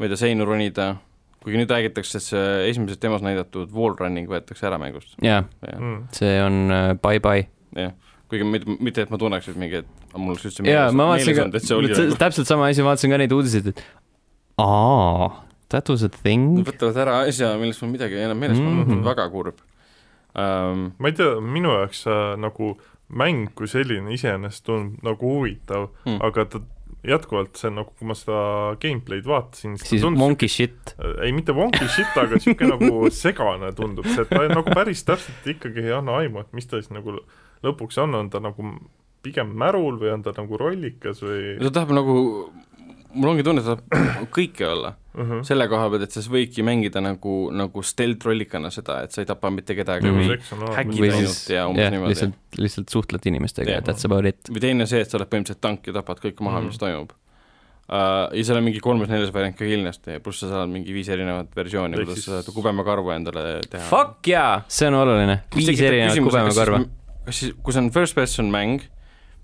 [0.00, 0.94] mööda seinu ronida,
[1.42, 5.44] kuigi nüüd räägitakse, et see esimeses demos näidatud wall running võetakse ära mängust, jah,
[5.78, 6.06] Mm.
[6.12, 7.46] see on äh, bye-bye.
[7.76, 7.92] jah.
[8.30, 10.62] kuigi mitte, mitte et ma tunneks, et mingi, et mul oleks üldse
[10.94, 13.82] ma vaatasin olnud, et see oli nagu täpselt sama asi, vaatasin ka neid uudiseid, et
[14.58, 15.30] aa,
[15.70, 16.62] that was a thing.
[16.66, 18.88] võtavad ära asja, millest mul midagi ei enam meeles pole mm.
[18.88, 19.06] -hmm.
[19.10, 19.62] väga kurb
[20.34, 20.90] um,.
[20.98, 22.74] ma ei tea, minu jaoks äh, nagu
[23.10, 26.62] mäng kui selline iseenesest tundub nagu huvitav mm., aga ta
[27.06, 28.40] jätkuvalt see nagu, kui ma seda
[28.82, 30.94] gameplay'd vaatasin, siis siis tundus monkey shit.
[31.24, 35.48] ei mitte wonky shit, aga niisugune nagu segane tundub see, et ta nagu päris täpselt
[35.54, 37.16] ikkagi ei anna aimu, et mis ta siis nagu
[37.64, 38.74] lõpuks on, on ta nagu
[39.24, 42.14] pigem märul või on ta nagu rollikas või ta tahab nagu,
[43.14, 45.42] mul ongi tunne, et tahab kõike olla uh -huh.
[45.44, 49.50] selle koha pealt, et sa võidki mängida nagu, nagu stealth-rollikana seda, et sa ei tapa
[49.50, 50.18] mitte kedagi Mhm.
[50.20, 52.08] või sekssionaalne häkid või ainult ja umbes jah, niimoodi.
[52.14, 53.82] lihtsalt, lihtsalt suhtled inimestega Jah.
[53.82, 54.36] that's about it.
[54.50, 56.64] või teine see, et sa oled põhimõtteliselt tank ja tapad kõike maha mm, Mhm.
[56.64, 56.68] -hmm.
[56.70, 57.10] mis toimub
[57.90, 58.36] uh,.
[58.36, 61.96] ja seal on mingi kolmes-neljas variant ka kindlasti, pluss sa saad mingi viis erinevat versiooni,
[61.96, 63.82] kuidas siis- sa saad kubemakarvu endale teha.
[63.90, 65.40] Fuck jaa, see on oluline.
[65.56, 66.84] viis erinevat kubemakarva.
[67.26, 68.80] kas siis, kui see on first person mäng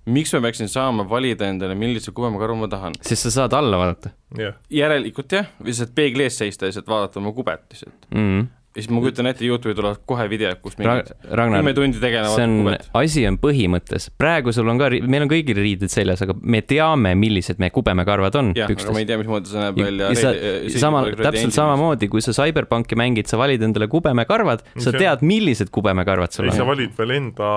[0.07, 2.99] miks ma peaksin saama valida endale, millise kubemakarva ma tahan?
[3.03, 7.21] sest sa saad alla vaadata jah, järelikult jah, lihtsalt peegli ees seista ja lihtsalt vaadata
[7.23, 7.99] oma kubet lihtsalt.
[8.11, 8.29] mm.
[8.29, 8.47] -hmm.
[8.77, 12.45] Ja siis ma kujutan ette, Youtube'i tulevad kohe videod, kus mingid kümme, tundi tegelevad see
[12.45, 16.61] on asi on põhimõttes, praegu sul on ka, meil on kõigil riided seljas, aga me
[16.63, 19.07] teame, millised meie kubemekarvad on jah, aga ma pükstes ei.
[19.09, 21.57] tea, mismoodi see näeb ja, välja ja sa, sama, täpselt.
[21.57, 26.51] samamoodi, kui sa CyberPunki mängid, sa valid endale kubemekarvad, sa See- tead, millised kubemekarvad sul
[26.51, 26.71] ei sa on.
[26.75, 27.51] valid veel enda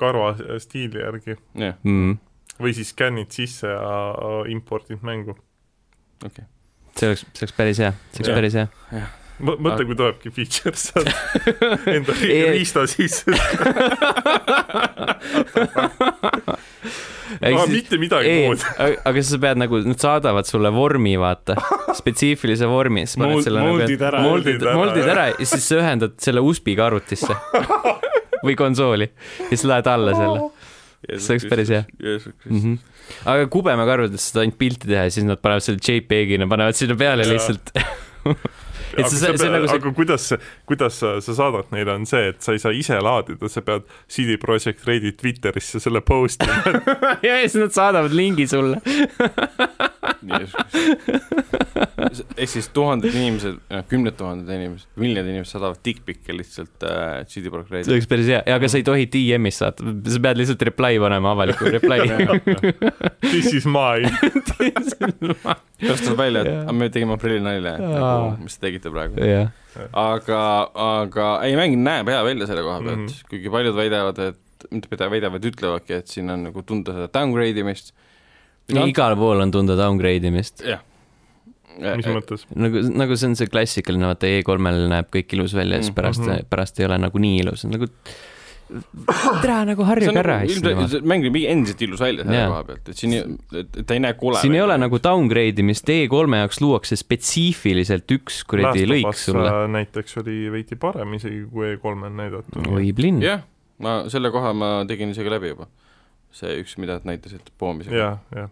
[0.00, 2.18] karva stiili järgi jah, Mm,
[2.60, 5.36] või siis skännid sisse ja impordid mängu.
[6.26, 6.44] okei.
[6.96, 8.36] see oleks, see oleks päris hea, see oleks Jah.
[8.36, 9.06] päris hea.
[9.40, 11.08] mõtle, kui tulebki feature, saad
[11.96, 13.24] enda riista sisse,
[17.70, 18.64] mitte midagi ei muud.,
[19.06, 21.56] aga sa pead nagu, nad saadavad sulle vormi, vaata,
[21.96, 24.22] spetsiifilise vormi, siis paned Mold- selle moldid ära.
[24.24, 25.12] moldid, Moldid ära, moldid jah.
[25.14, 27.34] ära ja siis sa ühendad selle USB-ga arvutisse
[28.46, 30.50] või konsooli ja siis laed alla selle
[31.00, 31.84] See oleks päris hea.
[31.96, 32.58] mm.
[32.60, 32.74] -hmm.
[33.32, 37.24] aga kubemekarvadest saad ainult pilti teha ja siis nad panevad selle JPEG-ina, panevad sinna peale
[37.24, 37.32] Jaa.
[37.32, 37.72] lihtsalt.
[39.04, 40.26] Aga, see, see nagu see, aga kuidas,
[40.68, 43.88] kuidas sa, sa saadad neile, on see, et sa ei saa ise laadida, sa pead
[44.10, 46.80] CD Projekt Redi Twitterisse selle post ima.
[47.26, 48.80] ja siis nad saadavad lingi sulle.
[52.40, 53.58] ehk siis tuhanded inimesed,
[53.90, 57.92] kümned tuhanded inimesed, miljonid inimesed saadavad dickpic'e lihtsalt äh, CD see Projekti.
[57.94, 61.72] oleks päris hea, aga sa ei tohi DM-is saata, sa pead lihtsalt reply panema, avaliku
[61.76, 61.98] reply.
[63.30, 64.10] This is mine.
[65.80, 66.52] pärast tuleb välja, et.
[66.64, 69.16] "Aga me tegime aprilli nalja, nagu, mis te tegite praegu.
[69.24, 69.50] jah,
[69.96, 70.42] aga,
[70.84, 73.06] aga ei, mäng näeb hea välja selle koha pealt mm.
[73.06, 73.28] -hmm.
[73.32, 74.38] kuigi paljud väidavad, et
[74.70, 77.94] mitte väidavad, ütlevadki, et siin on nagu tunda seda downgrade imist.
[78.90, 80.64] Igal pool on tunda downgrade imist.
[80.66, 80.82] jah.
[81.80, 82.46] mis mõttes?
[82.54, 86.24] nagu, nagu see on see klassikaline, vaata E3-l näeb kõik ilus välja ja siis pärast
[86.24, 86.50] mm, -hmm.
[86.50, 87.88] pärast ei ole nagu nii ilus, nagu
[89.40, 93.00] tere nagu harjuge on ära nagu, mäng näeb endiselt ilus välja selle koha pealt, et
[93.00, 96.98] siin, et ta ei näe kole siin ei ole nagu downgrade imist, E3-e jaoks luuakse
[97.00, 99.50] spetsiifiliselt üks kuradi lõik sulle.
[99.74, 102.70] näiteks oli veidi parem isegi kui E3-l näidatud.
[102.76, 103.22] oi plinn.
[103.24, 103.44] jah,
[103.82, 105.68] ma selle koha ma tegin isegi läbi juba.
[106.34, 108.50] see üks, mida nad näitasid poomisega, jah, jah.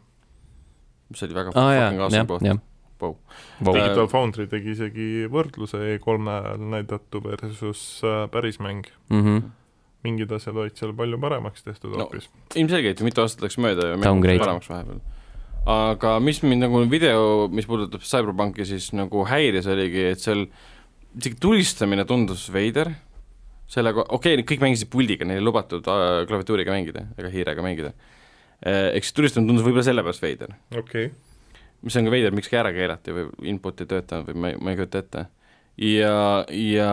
[1.12, 2.46] Mis oli väga aa fucking awesome koht.
[2.46, 2.58] jah.
[2.98, 3.12] Vau.
[3.62, 8.88] Digital Foundry tegi isegi võrdluse E3-l näidatu versus äh, päris mäng.
[9.12, 9.52] Mhm.
[10.06, 12.28] mingid asjad olid seal palju paremaks tehtud No, hoopis.
[12.54, 15.00] ilmselgelt ju mitu aastat läks mööda ja paremaks vahepeal.
[15.66, 20.46] aga mis mind nagu video, mis puudutab CyberPunki, siis nagu häiris, oligi, et seal
[21.18, 22.92] isegi tulistamine tundus veider,
[23.68, 27.92] sellega, okei okay,, kõik mängisid puldiga, neil ei lubatud äh, klaviatuuriga mängida ega hiirega mängida.
[28.66, 31.12] Ehk siis tulistamine tundus võib-olla sellepärast veider, okei okay..
[31.86, 34.58] mis on ka veider, miks ka ära keelati või input ei töötanud või ma ei,
[34.58, 35.24] ma ei kujuta ette.
[35.84, 36.16] ja,
[36.50, 36.90] ja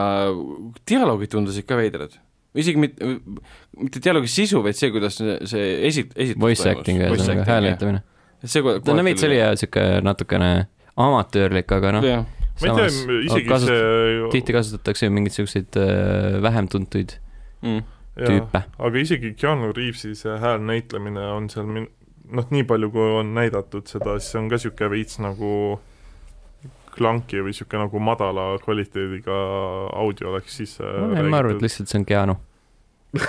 [0.91, 2.13] dialoogid tundusid ka veidrad,
[2.53, 3.15] isegi mitte,
[3.81, 8.05] mitte dialoogi sisu, vaid see, kuidas see, esit-, esitus Voice acting ühesõnaga, hääle näitamine.
[8.45, 10.53] see ta on veits oli jah, sihuke natukene
[11.01, 12.23] amatöörlik, aga noh, jah,
[12.61, 17.17] ma ei tea Samas, isegi kasut- see tihti kasutatakse ju mingeid siukseid äh, vähem tuntuid
[17.65, 17.81] mm.
[18.15, 18.63] tüüpe.
[18.77, 21.89] aga isegi Keanu Reavesi see hääl näitlemine on seal min-,
[22.31, 25.51] noh, nii palju, kui on näidatud seda, siis see on ka niisugune veits nagu
[26.95, 29.41] klanki või niisugune nagu madala kvaliteediga
[29.99, 32.37] audio oleks sisse ma arvan, et lihtsalt see on Keanu.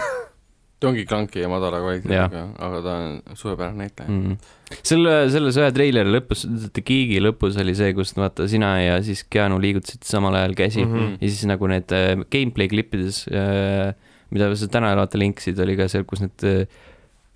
[0.76, 4.34] ta ongi klanki ja madala kvaliteediga, aga ta on suurepärane näitleja mm..
[4.34, 4.80] mm..
[4.84, 9.24] selle, selles ühe treileri lõpus, The Geek'i lõpus oli see, kus vaata sina ja siis
[9.32, 10.92] Keanu liigutasite samal ajal käsi mm.
[10.92, 11.16] -hmm.
[11.20, 13.94] ja siis nagu need äh, gameplay klippides äh,,
[14.30, 16.84] mida sa täna vaata linkisid, oli ka seal, kus need äh,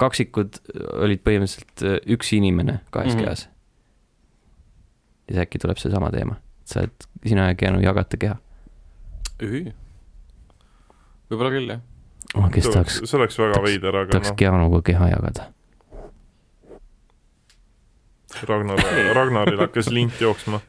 [0.01, 0.61] kaksikud
[1.05, 3.25] olid põhimõtteliselt äh, üks inimene kahes mm -hmm.
[3.25, 3.49] kehas.
[5.29, 8.39] ja siis äkki tuleb seesama teema, sa oled, sina ja Keanu jagate keha
[9.43, 9.73] ühü.
[11.31, 11.81] võib-olla küll, jah.
[12.35, 12.51] oh,.
[12.53, 15.51] kes tahaks, see oleks väga tahaks- veider, aga tahaks noh, Keanuga keha jagada.
[18.47, 18.79] Ragnar,
[19.15, 20.61] Ragnaril hakkas lint jooksma.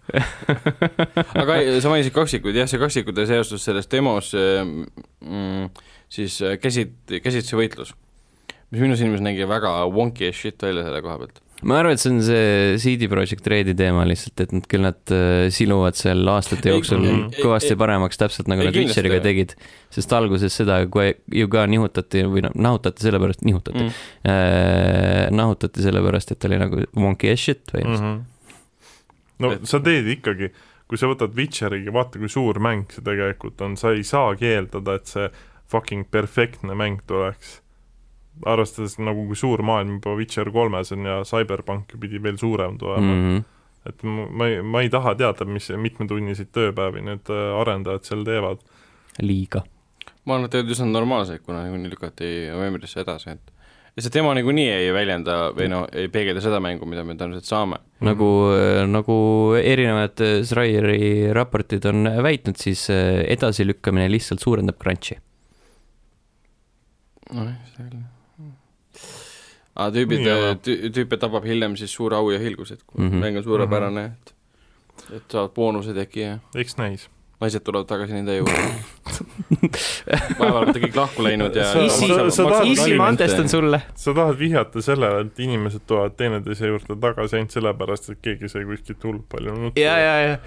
[1.41, 5.67] aga sa mainisid kaksikuid, jah, see kaksikute seostus selles demos mm,
[6.11, 7.93] siis äh, käsit-, käsitsi võitlus,
[8.71, 11.39] mis minu silmis nägi väga wonky as shit välja selle koha pealt.
[11.67, 15.13] ma arvan, et see on see CD Projekt Redi teema lihtsalt, et nad küll nad
[15.13, 19.53] äh, siluvad seal aastate jooksul ei, kõvasti ei, paremaks, täpselt nagu ei, nad Witcheriga tegid.
[19.93, 23.93] sest alguses seda kui ju ka nihutati või noh, nahutati sellepärast, nihutati Mm.
[24.33, 28.19] äh, nahutati sellepärast, et oli nagu monkey as shit põhimõtteliselt mm.
[28.19, 28.59] -hmm.
[29.45, 30.51] no Et- sa teed ikkagi,
[30.89, 34.97] kui sa võtad Witcheriga, vaata kui suur mäng see tegelikult on, sa ei saagi eeldada,
[34.97, 35.29] et see
[35.71, 37.59] fucking perfektne mäng tuleks.
[38.47, 43.13] arvestades nagu kui suur maailm juba Witcher kolmes on ja Cyberpunk pidi veel suurem tulema
[43.13, 43.43] mm., -hmm.
[43.89, 48.23] et ma ma ei, ma ei taha teada, mis mitmetunniseid tööpäevi need äh, arendajad seal
[48.23, 48.63] teevad.
[49.21, 49.63] liiga.
[50.25, 53.51] ma arvan, et olid üsna normaalsed, kuna niikuinii lükati novembrisse edasi, et
[53.95, 57.49] ja see demo niikuinii ei väljenda või no ei peegelda seda mängu, mida me tõenäoliselt
[57.49, 57.81] saame.
[58.07, 58.29] nagu,
[58.87, 59.17] nagu
[59.59, 65.19] erinevad äh, Schreieri raportid on väitnud, siis äh, edasilükkamine lihtsalt suurendab crunch'i.
[67.35, 68.03] nojah, seda küll.
[69.75, 73.09] aga tüübid tüüpe tabab hiljem siis suur au ja hilgus, et kui mm.
[73.09, 73.25] -hmm.
[73.25, 74.35] mäng on suurepärane, et
[75.15, 77.09] et saavad boonused äkki ja eks näis.
[77.41, 78.61] naised tulevad tagasi nende juurde.
[80.11, 83.81] vahepeal olete kõik lahku läinud ja Sa- Issi- issi, ma andestan sulle.
[83.95, 88.65] sa tahad vihjata sellele, et inimesed tulevad teineteise juurde tagasi ainult sellepärast, et keegi sai
[88.65, 89.79] kuskilt hullult palju nutta.
[89.79, 90.37] ja, ja, ja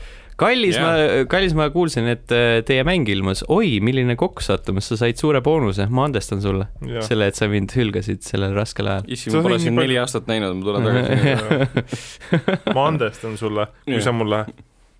[0.40, 0.84] kallis Jaa.
[0.84, 5.40] ma, kallis ma kuulsin, et äh, teie mäng ilmus, oi, milline kokkusattumus, sa said suure
[5.44, 7.02] boonuse, ma andestan sulle ja.
[7.06, 9.08] selle, et sa mind hülgasid sellel raskel ajal.
[9.14, 11.84] issi, ma pole sind neli aastat näinud, ma tulen tagasi.
[12.76, 14.06] ma andestan sulle, kui Jah.
[14.08, 14.44] sa mulle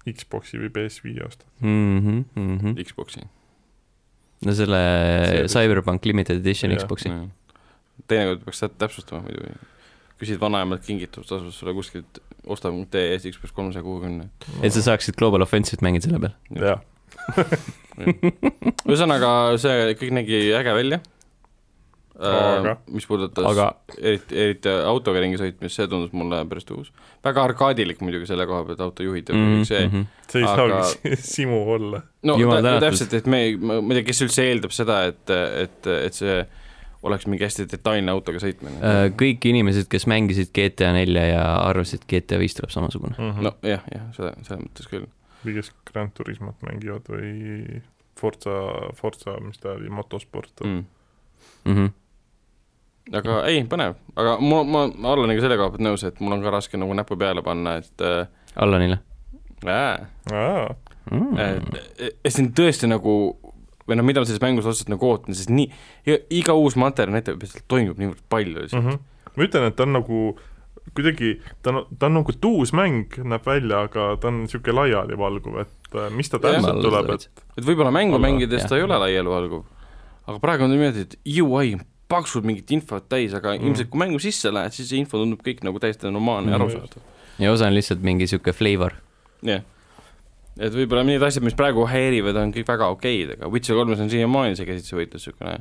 [0.05, 1.49] Xbox'i või PS5 ostad.
[1.65, 2.25] mm.
[2.37, 2.75] -hmm.
[2.85, 3.25] Xbox'i.
[4.45, 4.81] no selle
[5.27, 6.83] See- Cyberpunk Limited Edition Jah.
[6.85, 7.11] Xbox'i.
[8.09, 9.55] teinekord peaks tä- täpsustama muidu.
[10.21, 14.29] küsid vanaemalt kingitust, tasub sulle kuskilt, osta.ee eest Xbox kolmesaja kuuekümne.
[14.63, 16.35] et sa saaksid Global Offensive'it mängida selle peal.
[16.61, 16.81] jah,
[18.89, 21.01] ühesõnaga, see kõik nägi äge välja.
[22.15, 22.77] Aga?
[22.95, 23.65] mis puudutas aga
[23.99, 26.93] eriti, eriti autoga ringi sõitmist, see tundus mulle päris uus.
[27.27, 29.81] väga arkaadilik muidugi selle koha pealt, autojuhid ja mm kõik see.
[29.89, 30.05] -hmm.
[30.31, 32.03] see ei Aga- saagi simu olla.
[32.23, 32.87] no Jumal tä- tänatud.
[32.87, 35.31] täpselt, et me ma ma ei tea, kes üldse eeldab seda, et,
[35.65, 36.37] et, et see
[37.05, 42.05] oleks mingi hästi detailne autoga sõitmine Äh, kõik inimesed, kes mängisid GTA nelja ja arvasid,
[42.05, 43.17] et GTA viis tuleb samasugune.
[43.19, 43.33] no.
[43.49, 45.09] no jah, jah, seda, selles mõttes küll.
[45.45, 47.83] või kes Grand Turismot mängivad või
[48.21, 48.57] Forza,
[48.97, 50.85] Forza, mis ta oli, motosport mm..
[51.65, 51.73] Mm.
[51.73, 53.17] Mm -hmm.
[53.19, 56.39] aga ei, põnev, aga ma, ma, ma olen nagu selle koha pealt nõus, et mul
[56.39, 58.27] on ka raske nagu näppu peale panna, et äh,
[58.57, 58.99] Allanile
[59.67, 60.75] äh, aa,
[61.11, 61.39] mm..
[61.39, 63.15] et, et see on tõesti nagu
[63.89, 65.69] või noh, mida ma sellest mängust otseselt nagu ootan, sest nii,
[66.31, 68.91] iga uus materjal näitab, et seal toimub niivõrd palju lihtsalt mm.
[68.91, 69.33] -hmm.
[69.37, 70.21] ma ütlen, et ta on nagu
[70.95, 71.31] kuidagi,
[71.63, 75.97] ta on, ta on nagu uus mäng, näeb välja, aga ta on niisugune laialivalguv, et
[75.97, 77.29] äh, mis ta täpselt tuleb, et
[77.59, 78.69] et võib-olla mängu Olla, mängides jah.
[78.69, 79.65] ta ei ole laialivalguv,
[80.27, 83.67] aga praegu on niimoodi, et UI on paksult mingit infot täis, aga Mm.
[83.67, 86.63] ilmselt kui mängu sisse lähed, siis see info tundub kõik nagu täiesti normaalne ja Mm.
[86.63, 87.03] arusaadav.
[87.39, 88.93] ja osa on lihtsalt mingi sihuke flavor.
[89.43, 89.63] jah.
[90.59, 94.11] Et võib-olla need asjad, mis praegu häirivad, on kõik väga okeid, aga Witcher kolmes on
[94.13, 95.59] siiamaani see käsitsi võitlus niisugune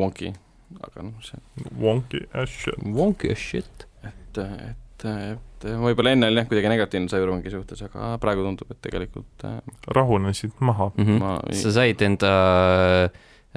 [0.00, 0.32] wonky,
[0.80, 1.40] aga noh, see,
[1.80, 2.78] wonky as shit.
[2.84, 3.86] Wonky as shit.
[4.06, 8.80] et, et, et võib-olla enne oli jah, kuidagi negatiivne Cyberpunki suhtes, aga praegu tundub, et
[8.86, 9.58] tegelikult äh,
[9.96, 10.92] rahunesid maha.
[10.96, 11.04] mm.
[11.04, 11.18] -hmm.
[11.20, 12.32] ma sa said enda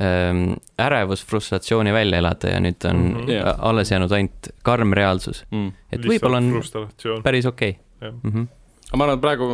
[0.01, 3.15] ähm, ärevus, frustratsiooni välja elada ja nüüd on mm.
[3.15, 3.31] -hmm.
[3.31, 3.55] Jah.
[3.59, 5.45] alles jäänud ainult karm reaalsus.
[5.51, 5.71] mm.
[5.91, 7.23] et võib-olla on frustratsioon.
[7.23, 7.81] päris okei okay.
[8.01, 8.13] Jah.
[8.23, 8.31] mm.
[8.31, 8.47] -hmm.
[8.93, 9.47] Aga ma arvan, et praegu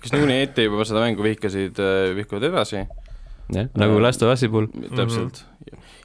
[0.00, 1.76] kes niikuinii ette juba seda mängu vihkasid,
[2.16, 4.68] vihkavad edasi jah, nagu Last of Us'i puhul.
[4.96, 5.44] täpselt.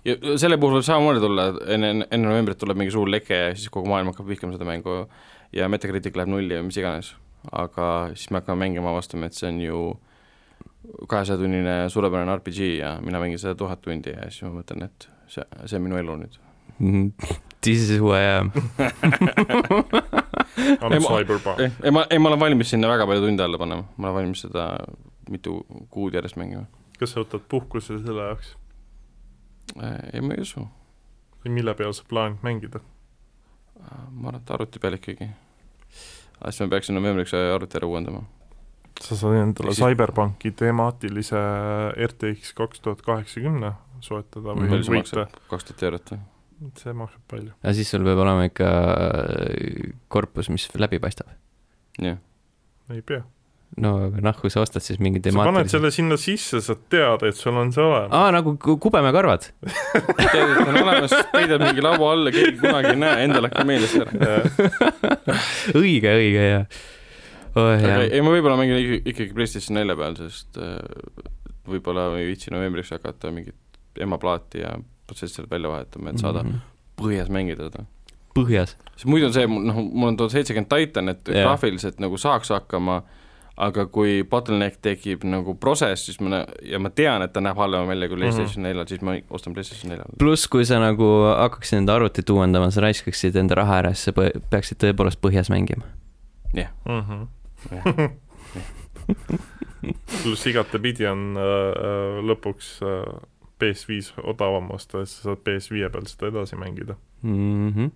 [0.04, 3.72] ja selle puhul võib samamoodi tulla, enne, enne novembrit tuleb mingi suur leke ja siis
[3.72, 5.02] kogu maailm hakkab vihkama seda mängu
[5.56, 7.14] ja Metacritic läheb nulli ja mis iganes.
[7.56, 9.84] aga siis me hakkame mängima, avastame, et see on ju
[11.08, 15.46] kahesajatunnine suurepärane RPG ja mina mängin seda tuhat tundi ja siis ma mõtlen, et see,
[15.66, 16.40] see on minu elu nüüd.
[16.80, 17.14] Mhm.
[17.62, 18.52] This is who I am.
[20.84, 21.60] on Cyberpunk.
[21.60, 24.22] ei, ei ma, ei ma olen valmis sinna väga palju tunde alla panema, ma olen
[24.22, 24.70] valmis seda
[25.30, 25.60] mitu
[25.94, 26.66] kuud järjest mängima.
[27.00, 28.56] kas sa võtad puhkuse selle jaoks
[30.14, 30.68] ei, ma ei usu.
[31.46, 32.82] mille peal sa plaanid mängida?
[34.12, 35.30] ma arvan, et arvuti peal ikkagi.
[36.40, 38.24] aga siis ma peaksin novembriks arvuti ära uuendama.
[39.02, 41.44] sa saad endale siis- Cyberpunki temaatilise
[42.08, 46.20] RTX kaks tuhat kaheksakümne soetada või võita, kaks tuhat eurot või?
[46.80, 47.52] See maksab palju.
[47.64, 51.30] aga siis sul peab olema ikka äh, korpus, mis läbi paistab.
[52.02, 52.18] jah.
[52.92, 53.22] ei pea.
[53.80, 55.76] no aga noh, kui sa ostad siis mingi sa paned temaatilise.
[55.78, 58.12] selle sinna sisse, sa tead, et sul on see olemas.
[58.12, 59.50] aa, nagu ku- kubemekarvad.
[59.64, 63.96] tead, et on olemas, peidad mingi laua alla, keegi kunagi ei näe, endale hakkab meeles
[64.02, 64.40] ära.
[65.80, 66.62] õige, õige ja.
[67.56, 70.78] oh aga ei, ma võib-olla mängin ikka- ikkagi PlayStation nelja peal, sest äh,
[71.70, 73.56] võib-olla ei viitsi novembriks hakata mingit
[74.00, 74.76] emaplaati ja
[75.10, 76.60] protsessorit välja vahetama, et saada Mhm.
[77.02, 77.86] põhjas mängida seda.
[78.38, 78.76] põhjas.
[78.96, 81.44] sest muidu on see, noh, mul on tuhat seitsekümmend Titan, et Jah.
[81.48, 83.02] graafiliselt nagu saaks hakkama,
[83.60, 87.88] aga kui bottleneck tekib nagu process, siis ma, ja ma tean, et ta näeb halvem
[87.90, 90.14] välja kui PlayStation neljal, siis ma ostan PlayStation neljal.
[90.22, 91.04] pluss, kui sa nagu
[91.36, 94.12] hakkaksid enda arvutit uuendama, sa raiskaksid enda raha ära, siis sa
[94.50, 95.84] peaksid tõepoolest põhjas mängima.
[96.86, 97.28] Mhm.
[100.24, 103.20] pluss igatepidi on äh, lõpuks äh,
[103.64, 106.96] PS5 odavam osta, siis sa saad PS5 peal seda edasi mängida.
[107.22, 107.92] Mm -hmm.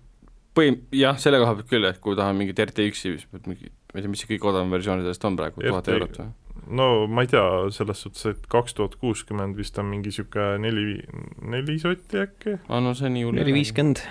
[0.54, 3.98] põhi, jah, selle koha pealt küll, et kui tahan mingit RTX-i, siis pead mingi, ma
[3.98, 6.32] ei tea, mis see kõige odavam versioon sellest on praegu, tuhat eurot või?
[6.68, 11.00] no ma ei tea, selles suhtes, et kaks tuhat kuuskümmend vist on mingi niisugune neli,
[11.42, 14.04] neli sotti äkki, aa no see nii hull neli viiskümmend.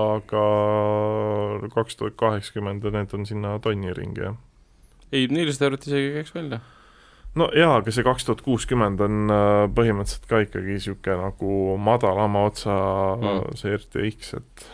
[0.00, 0.44] aga
[1.74, 4.36] kaks tuhat kaheksakümmend ja need on sinna tonni ringi, jah.
[5.12, 6.60] ei, nelisada eurot isegi käiks välja.
[7.38, 12.46] No jaa, aga see kaks tuhat kuuskümmend on äh, põhimõtteliselt ka ikkagi niisugune nagu madalama
[12.50, 12.76] otsa
[13.20, 13.56] Mm.
[13.60, 14.66] see RTX, et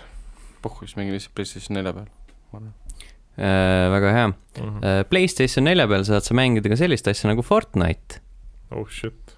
[0.63, 2.09] pohhu, siis mängin lihtsalt PlayStation nelja peal.
[3.37, 4.27] Äh, väga hea.
[4.29, 4.85] mm -hmm.
[4.85, 8.21] Äh, PlayStation nelja peal saad sa mängida ka sellist asja nagu Fortnite.
[8.71, 9.37] oh shit,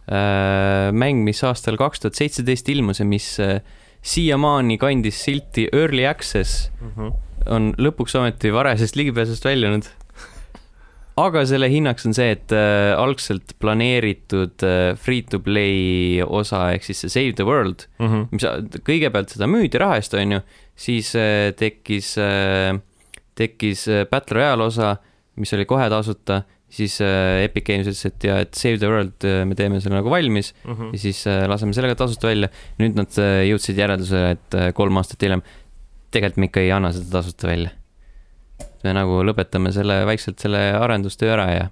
[0.93, 3.61] mäng, mis aastal kaks tuhat seitseteist ilmus ja mis äh,
[4.03, 7.12] siiamaani kandis silti Early Access, mm -hmm.
[7.47, 9.85] on lõpuks ometi varasest ligipääsust väljunud.
[11.19, 17.15] Aga selle hinnaks on see, et äh, algselt planeeritud äh, free-to-play osa ehk siis see
[17.15, 18.27] Save the World, mm -hmm.
[18.32, 20.40] mis kõigepealt seda müüdi raha eest, on ju,
[20.77, 22.78] siis äh, tekkis äh,,
[23.39, 24.97] tekkis äh, Battle Royale osa,
[25.36, 29.24] mis oli kohe tasuta, siis äh, Epic Games ütles, et ja, et Save the World
[29.24, 30.93] äh, me teeme selle nagu valmis Mm -hmm.
[30.93, 32.49] ja siis äh, laseme selle ka tasuta välja.
[32.78, 35.43] nüüd nad äh, jõudsid järeldusele, et äh, kolm aastat hiljem
[36.11, 37.70] tegelikult me ikka ei anna seda tasuta välja.
[38.85, 41.67] Me nagu lõpetame selle vaikselt selle arendustöö ära ja,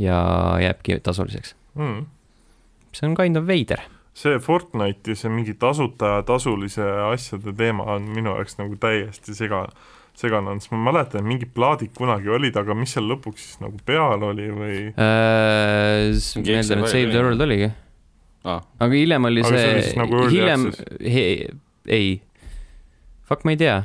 [0.00, 0.20] ja
[0.62, 1.54] jääbki tasuliseks.
[1.74, 2.06] mm.
[2.96, 3.82] see on kind of veider.
[4.16, 9.66] see Fortnite'i see mingi tasuta ja tasulise asjade teema on minu jaoks nagu täiesti sega,
[10.16, 13.76] segane sest ma mäletan, et mingid plaadid kunagi olid, aga mis seal lõpuks siis nagu
[13.84, 17.68] peal oli või Äh, Excel et Save the World oligi.
[18.46, 20.70] aa, aga hiljem oli Aga see see, nagu hiljem
[21.86, 22.16] ei,
[23.26, 23.76] fuck, ma ei tea.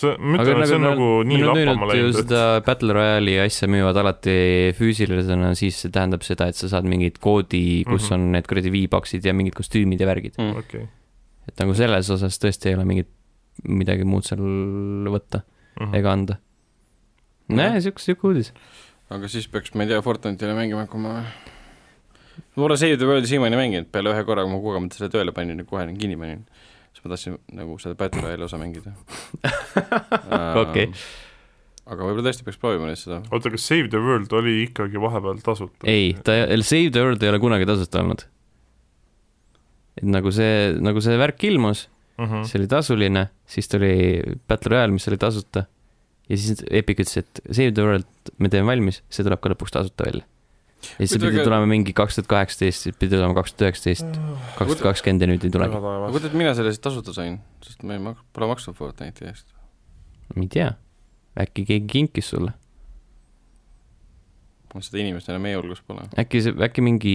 [0.00, 3.96] see, ma ütlen, et see on nagu nii lappama läinud, seda Battle Royale'i asja müüvad
[4.02, 4.36] alati
[4.78, 8.14] füüsilisena, siis see tähendab seda, et sa saad mingit koodi, kus Mhm.
[8.14, 10.36] on need kuradi V-Boxid ja mingid kostüümid ja värgid.
[10.38, 10.56] mm.
[10.62, 10.88] okei okay.
[11.48, 13.10] et nagu selles osas tõesti ei ole mingit,
[13.64, 14.42] midagi muud seal
[15.12, 15.86] võtta mm.
[15.86, 15.96] -hmm.
[15.98, 16.38] ega anda.
[17.48, 18.52] näe, siuke, siuke uudis.
[19.10, 21.22] aga siis peaks, ma ei tea, Fortnite'ile mängima hakkama.
[22.56, 25.32] ma pole Save the World'i siiamaani mänginud, peale ühe korra, kui ma kogemata selle tööle
[25.32, 26.46] panin ja kohe kinni panin.
[26.96, 28.94] Siis ma tahtsin nagu seda Battle Royale'i osa mängida.
[30.62, 30.88] Okei.
[31.86, 33.20] aga võib-olla tõesti peaks proovima nüüd seda.
[33.28, 35.84] oota, kas Save the World oli ikkagi vahepeal tasuta?
[35.90, 38.24] ei, ta, Save the World ei ole kunagi tasuta olnud.
[40.00, 41.86] et nagu see, nagu see värk ilmus,
[42.16, 42.24] mm.
[42.24, 42.48] -hmm.
[42.48, 43.92] see oli tasuline, siis tuli
[44.48, 45.66] Battle Royale, mis oli tasuta.
[46.30, 49.76] ja siis Epic ütles, et Save the World me teeme valmis, see tuleb ka lõpuks
[49.76, 50.24] tasuta välja.
[50.94, 54.20] Ja siis pidi tulema mingi kaks tuhat kaheksateist, siis pidi tulema kaks tuhat üheksateist,
[54.58, 55.80] kaks tuhat kakskümmend ja nüüd ei tulegi.
[55.80, 59.50] aga kuidas mina selle siis tasuta sain, sest ma ei mak-, pole maksnud Fortnite'i eest.
[60.34, 60.70] ma ei tea,
[61.46, 62.54] äkki keegi kinkis sulle,
[64.84, 66.04] seda inimest enam meie hulgas pole.
[66.20, 67.14] äkki see, äkki mingi,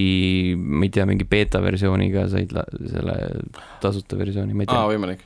[0.58, 3.18] ma ei tea, mingi beeta versiooniga said la, selle
[3.84, 5.24] tasuta versiooni, ma ei aa, tea, võimalik.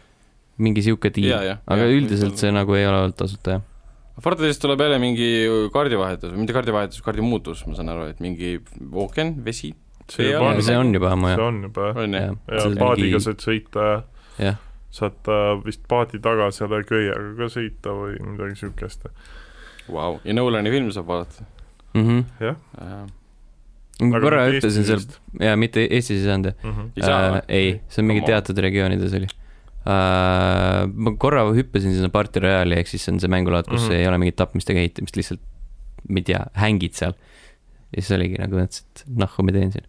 [0.65, 3.65] mingi sihuke jah, aga jah, üldiselt see nagu ei ole olnud tasuta jah.
[4.23, 5.29] Fortnite'ist tuleb jälle mingi
[5.73, 8.53] kaardivahetus või mitte kaardivahetus, kaardi muutus, ma saan aru, et mingi
[8.91, 9.73] ookean, vesi,
[10.11, 12.37] see on, see on juba ammu see jah, on juba jah.
[12.47, 13.89] ja paadiga saad sõita
[14.39, 14.55] ja
[14.95, 19.09] saad äh, vist paadi taga selle köiega ka sõita või midagi siukest.
[19.91, 21.47] Vau, ja Nolani film saab vaadata.
[21.95, 22.23] Mhm.
[22.43, 23.05] jah, äh,.
[24.03, 25.03] ma korra ütlesin seal
[25.39, 26.71] jaa, mitte Eestis ei saanud jah mm.
[26.75, 26.89] -hmm.
[26.99, 29.29] ei äh, ei, see on mingi teatud regioonides oli
[29.85, 30.85] äh,.
[30.89, 33.89] ma korra hüppasin sinna Party Royale'i ehk siis see on see mängulaad, kus mm.
[33.89, 33.99] -hmm.
[34.01, 35.43] ei ole mingit tapmist ega ehitamist, lihtsalt
[36.09, 37.17] ma ei tea, hängid seal.
[37.93, 39.85] ja siis oligi nagu et nahku ma teen siin.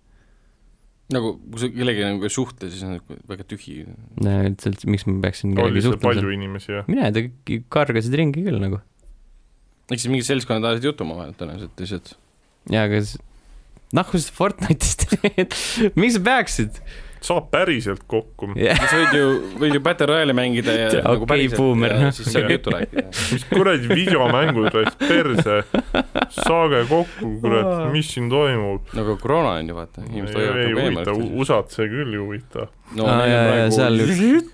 [1.15, 3.79] nagu, kui sa kellegagi nagu ei suhtle, siis on nagu väga tühi.
[4.25, 6.37] üldse, miks ma peaksin oli kellegagi suhtlema palju seal.
[6.39, 6.91] inimesi jah?
[6.91, 7.11] mine,
[7.49, 8.83] kõik kargasid ringi küll nagu.
[9.91, 12.15] eks siis mingid seltskonnad ajasid juttu omavahel tõenäoliselt lihtsalt.
[12.73, 13.03] jaa, aga
[13.97, 15.59] nahku sa Fortnite'ist teed,
[15.99, 16.81] miks sa peaksid?
[17.25, 18.49] Saab päriselt kokku.
[18.57, 19.27] sa võid ju,
[19.61, 22.13] võid ju Battle Royale'i mängida ja Okei, nagu päriselt boomer, ja noh.
[22.15, 23.07] siis seal juttu rääkida.
[23.33, 25.57] mis kuradi videomängud raisk perse,
[26.37, 28.87] saage kokku, kurat, mis siin toimub?
[28.97, 31.31] nagu koroona on ju vaata, inimesed hoiavad ei nagu huvita, eemale.
[31.43, 32.69] USA-d see küll ei huvita.
[32.97, 34.01] no jaa, jaa, on seal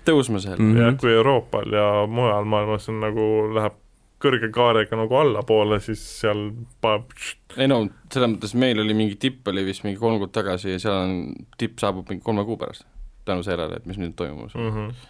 [0.07, 0.77] tõusma seal Mhm.
[0.81, 3.79] jah, kui Euroopal ja mujal maailmas on nagu, läheb
[4.23, 6.45] kõrge kaarega nagu allapoole, siis seal
[6.81, 7.13] paneb
[7.57, 10.81] ei no selles mõttes meil oli mingi tipp oli vist mingi kolm kuud tagasi ja
[10.81, 11.15] seal on,
[11.59, 12.87] tipp saabub mingi kolme kuu pärast.
[13.25, 14.61] tänu sellele, et mis nüüd toimus mm..
[14.61, 14.75] mm.
[14.75, 15.09] -hmm.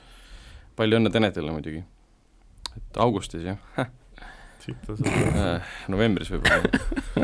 [0.76, 1.84] palju õnne Tenetile muidugi.
[2.78, 3.58] et augustis jah
[4.64, 5.40] siit ta saab.
[5.40, 6.70] äh,, novembris võib-olla.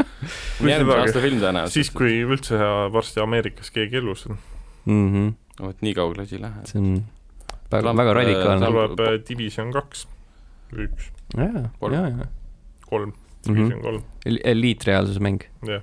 [0.72, 1.76] Järgmise aasta film tõenäoliselt.
[1.78, 2.58] siis, kui üldse
[2.94, 4.40] varsti Ameerikas keegi elus on,
[4.90, 5.30] Mhm.
[5.62, 6.66] vot nii kaugele asi ei lähe.
[6.66, 7.04] see on
[7.72, 8.66] väga, väga äh, radikaalne.
[8.66, 10.08] Trump- tuleb äh, Division kaks,
[10.74, 11.94] üks, jaa, Kolm.
[11.94, 12.28] jaa, jaa.
[12.90, 13.14] kolm,
[13.48, 13.56] Mhm.
[13.56, 14.02] Division kolm,
[14.44, 15.82] eliitreaalsuse mäng, jah.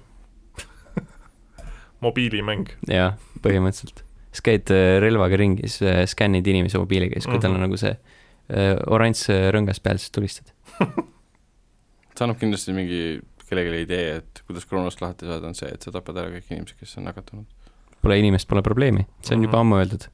[2.05, 3.14] mobiilimäng, jaa,
[3.44, 4.02] põhimõtteliselt.
[4.36, 7.60] sa käid äh, relvaga ringi, siis äh, skännid inimese mobiiliga ja siis, kui tal on
[7.62, 7.64] Mhm.
[7.70, 9.23] nagu see äh, oranž
[9.55, 10.52] rõngas peal, siis tulistad.
[12.16, 13.01] see annab kindlasti mingi
[13.48, 16.77] kellelegi idee, et kuidas koroonast lahti saada, on see, et sa tapad ära kõik inimesed,
[16.81, 17.47] kes on nakatunud.
[18.02, 20.05] Pole inimest, pole probleemi, see on juba ammu öeldud.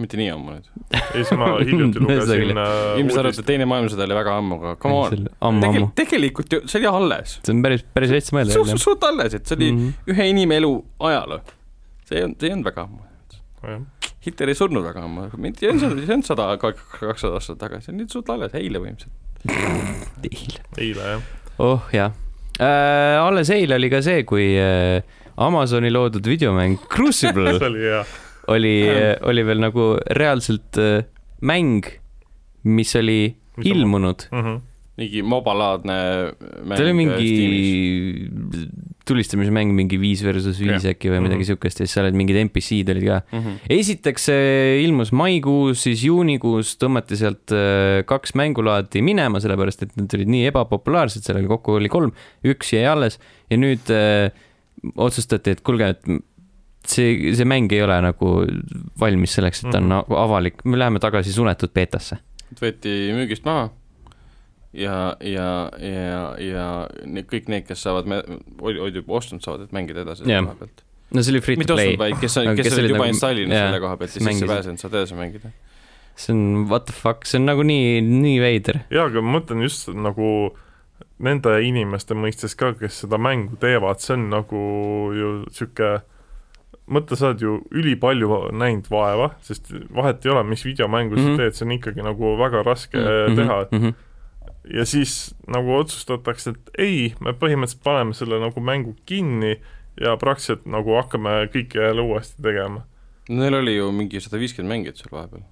[0.00, 0.64] Mitte nii ammu nüüd.
[0.90, 4.72] ja siis ma hiljuti lugesin äh, ilmselt uudist et teine maailmasõda oli väga ammu, aga
[4.82, 5.28] come on.
[5.50, 5.90] ammu.
[5.98, 7.36] tegelikult ju, see oli alles.
[7.46, 9.92] see on päris, päris hästi mõelda suht, suht alles, et see oli Mhm.
[10.10, 10.72] ühe inimelu
[11.10, 11.40] ajaloo.
[12.08, 13.84] see ei olnud, see ei olnud väga ammu.
[14.24, 17.86] Hitler ei surnud väga ammu, mitte ei olnud, see ei olnud sada, kakssada aastat tagasi,
[17.86, 19.22] see on nüüd suht alles, eile põhimõtteliselt.
[20.26, 20.62] eile.
[20.80, 21.26] eile jah,
[21.62, 22.12] oh jah
[22.58, 23.20] äh,.
[23.20, 25.02] alles eile oli ka see, kui äh,
[25.36, 28.04] Amazoni loodud videomäng Crucible see
[28.48, 29.16] oli hea.
[29.30, 31.04] oli, veel nagu reaalselt äh,
[31.42, 31.84] mäng,
[32.64, 34.28] mis oli Mis on- ilmunud.
[34.98, 35.94] mingi mobalaadne
[36.64, 36.76] mäng.
[36.76, 38.28] ta oli mingi
[39.04, 41.48] tulistamismäng, mingi viis versus viis äkki või midagi Mhm.
[41.50, 43.18] siukest ja siis seal olid mingid NPC-d olid ka.
[43.32, 43.38] mm.
[43.42, 43.56] -hmm.
[43.68, 50.14] esiteks see ilmus maikuus, siis juunikuus tõmmati sealt äh, kaks mängulaadi minema, sellepärast et need
[50.14, 52.12] olid nii ebapopulaarsed, seal oli kokku oli kolm,
[52.44, 53.18] üks jäi alles
[53.50, 54.30] ja nüüd äh,
[54.96, 56.02] otsustati, et kuulge, et
[56.90, 58.32] see, see mäng ei ole nagu
[59.00, 59.92] valmis selleks, et ta on Mhm.
[59.96, 62.18] nagu avalik, me läheme tagasi suletud beetasse.
[62.60, 63.70] võeti müügist maha
[64.74, 65.48] ja, ja,
[65.80, 66.64] ja, ja
[67.06, 68.08] need kõik need, kes saavad,
[68.60, 70.82] olid juba ostnud, saavad nüüd mängida edasi selle koha pealt.
[71.14, 73.80] no see oli free to play kes kes kes olid juba nagu- installinud jaa, selle
[73.84, 75.52] koha pealt ja sisse pääsenud, saad edasi mängida.
[76.16, 78.82] see on what the fuck, see on nagu nii, nii veider.
[78.90, 80.28] jaa, aga ma mõtlen just nagu
[81.24, 84.60] nende inimeste mõistes ka, kes seda mängu teevad, see on nagu
[85.14, 86.02] ju niisugune
[86.90, 91.36] mõtle, sa oled ju ülipalju näinud vaeva, sest vahet ei ole, mis videomängu sa Mhm.
[91.36, 92.98] teed, see on ikkagi nagu väga raske
[93.36, 93.94] teha, et -hmm.
[94.74, 99.56] ja siis nagu otsustatakse, et ei, me põhimõtteliselt paneme selle nagu mängu kinni
[100.00, 102.82] ja praktiliselt nagu hakkame kõike jälle uuesti tegema.
[103.28, 105.42] Neil oli ju mingi sada viiskümmend mängijat seal vahepeal.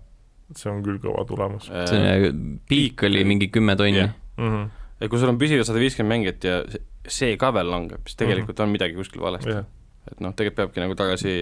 [0.57, 2.33] see on küll kõva tulemus see
[2.69, 4.11] piik oli mingi kümme tonni Jah.
[4.37, 4.49] mm.
[4.49, 4.69] -hmm.
[5.01, 6.65] ja kui sul on püsivalt sada viiskümmend mängijat ja
[7.09, 9.49] see- ka veel langeb, siis tegelikult on midagi kuskil valesti.
[9.51, 9.65] jah,
[10.11, 11.37] et noh, tegelikult peabki nagu tagasi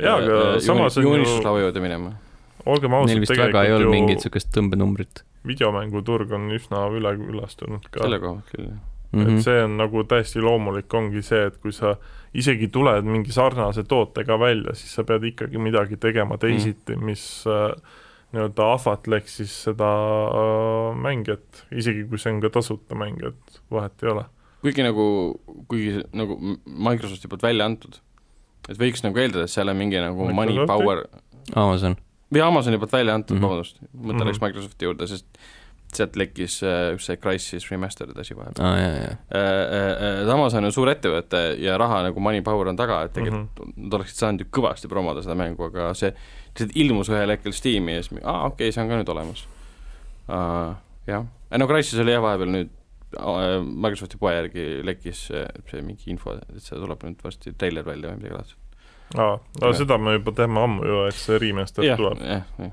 [0.00, 2.14] Jaa, aga äh, samas on ju- joonistuslava juurde minema.
[2.66, 8.04] olgem ausad, Neil vist väga ei olnud mingit siukest tõmbenumbrit videomänguturg on üsna üleküllastunud ka
[8.04, 8.80] selle koha pealt küll, jah.
[9.12, 9.22] mm.
[9.22, 9.44] et -hmm.
[9.46, 11.96] see on nagu täiesti loomulik, ongi see, et kui sa
[12.34, 17.44] isegi tuled mingi sarnase tootega välja, siis sa pead ikkagi midagi tegema teisiti mm., mis
[17.46, 17.72] äh,
[18.32, 19.88] nii-öelda ahvatleks siis seda
[20.28, 24.24] äh, mängijat, isegi kui see on ka tasuta mäng, et vahet ei ole.
[24.60, 25.06] Kuigi nagu,
[25.70, 28.00] kuigi nagu Microsofti poolt välja antud,
[28.68, 30.68] et võiks nagu eeldada, et seal on mingi nagu money Microsofti?
[30.72, 31.06] power
[31.56, 31.96] Amazon.
[32.32, 33.42] või Amazoni poolt välja antud mm.
[33.42, 33.48] -hmm.
[33.48, 34.28] vabandust, mõte Mhm.
[34.28, 35.26] läks Microsofti juurde, sest
[35.94, 39.14] sealt lekkis äh, see Crysis Remastered asi vahepeal aa, jaa, jaa.
[39.34, 40.22] äh,.
[40.22, 43.72] äh, Amazon on suur ettevõte ja raha nagu money power on taga, et tegelikult mm
[43.72, 43.84] -hmm.
[43.86, 47.96] nad oleksid saanud ju kõvasti promoda seda mängu, aga see lihtsalt ilmus ühel hetkel Steam'i
[47.96, 49.46] ja siis aa, okei okay,, see on ka nüüd olemas
[50.28, 50.76] uh,.
[51.06, 51.26] jah,
[51.58, 52.70] no Crysis oli jah vahepeal nüüd
[53.18, 58.12] Microsofti poe järgi lekkis see, see mingi info, et see tuleb nüüd varsti treiler välja
[58.12, 58.78] või midagi laadset.
[59.18, 62.72] aa, no seda me juba teeme ammu ju, et see remaster jah, tuleb, jah, jah.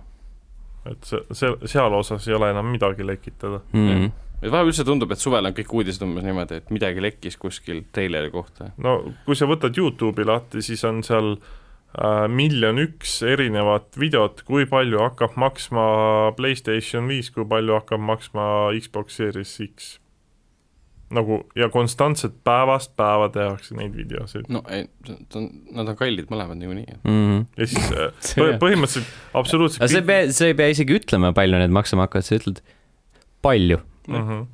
[0.93, 3.63] et see, see, seal osas ei ole enam midagi lekitada.
[3.73, 4.11] Mhm.
[4.37, 7.85] et vahepeal üldse tundub, et suvel on kõik uudised umbes niimoodi, et midagi lekkis kuskil
[7.91, 8.71] treileri kohta.
[8.77, 11.33] no kui sa võtad Youtube'i lahti, siis on seal
[11.97, 15.87] äh, miljon üks erinevat videot, kui palju hakkab maksma
[16.37, 18.43] PlayStation viis, kui palju hakkab maksma
[18.77, 19.95] Xbox Series X.
[21.13, 25.47] Nagu ja konstantselt päevast päeva tehakse neid videosid no ei, ta on,
[25.77, 26.99] nad on kallid mõlemad niikuinii.
[27.03, 27.45] Mhm.
[27.57, 30.97] ja siis äh, See põ- põhimõtteliselt absoluutselt aga sa ei pea, sa ei pea isegi
[30.99, 32.61] ütlema, palju need maksma hakkavad, sa ütled
[33.45, 33.79] palju.
[34.09, 34.19] mm.
[34.19, 34.45] -hmm.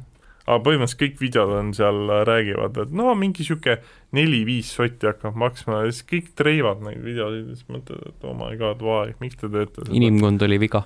[0.46, 3.80] aga põhimõtteliselt kõik videod on seal, räägivad, et no mingi sihuke
[4.14, 8.38] neli-viis sotti hakkab maksma ja siis kõik treivad neid videosid ja siis mõtled, et oh
[8.38, 9.96] my god, why, miks te teete seda.
[9.98, 10.86] inimkond oli viga.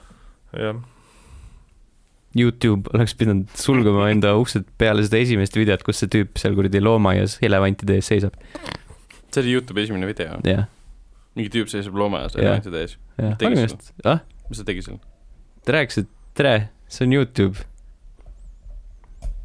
[0.55, 0.79] jah,
[2.41, 6.81] Youtube oleks pidanud sulgema enda uksed peale seda esimest videot, kus see tüüp seal kuradi
[6.83, 8.35] loomaaias elevantide ees seisab.
[9.31, 10.67] see oli Youtube'i esimene video, jah,
[11.37, 12.97] mingi tüüp seisab loomaaias elevantide ees.
[13.21, 15.01] arust, ah, mis ta tegi seal?
[15.65, 16.55] ta rääkis, et tere,
[16.91, 17.67] see on Youtube,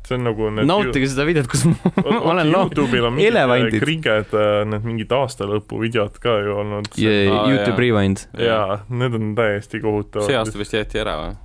[0.06, 3.32] see on nagu need nautige seda videot, kus ma, ma olen loom-, Youtube'il on mingid
[3.32, 3.78] elevandid.
[3.84, 4.36] kriged,
[4.72, 6.90] need mingid aastalõpu videod ka ju olnud.
[6.92, 7.80] Aa, Youtube jaa.
[7.86, 8.26] Rewind.
[8.48, 10.28] jaa, need on täiesti kohutavad.
[10.28, 11.40] see aasta vist jäeti ära või?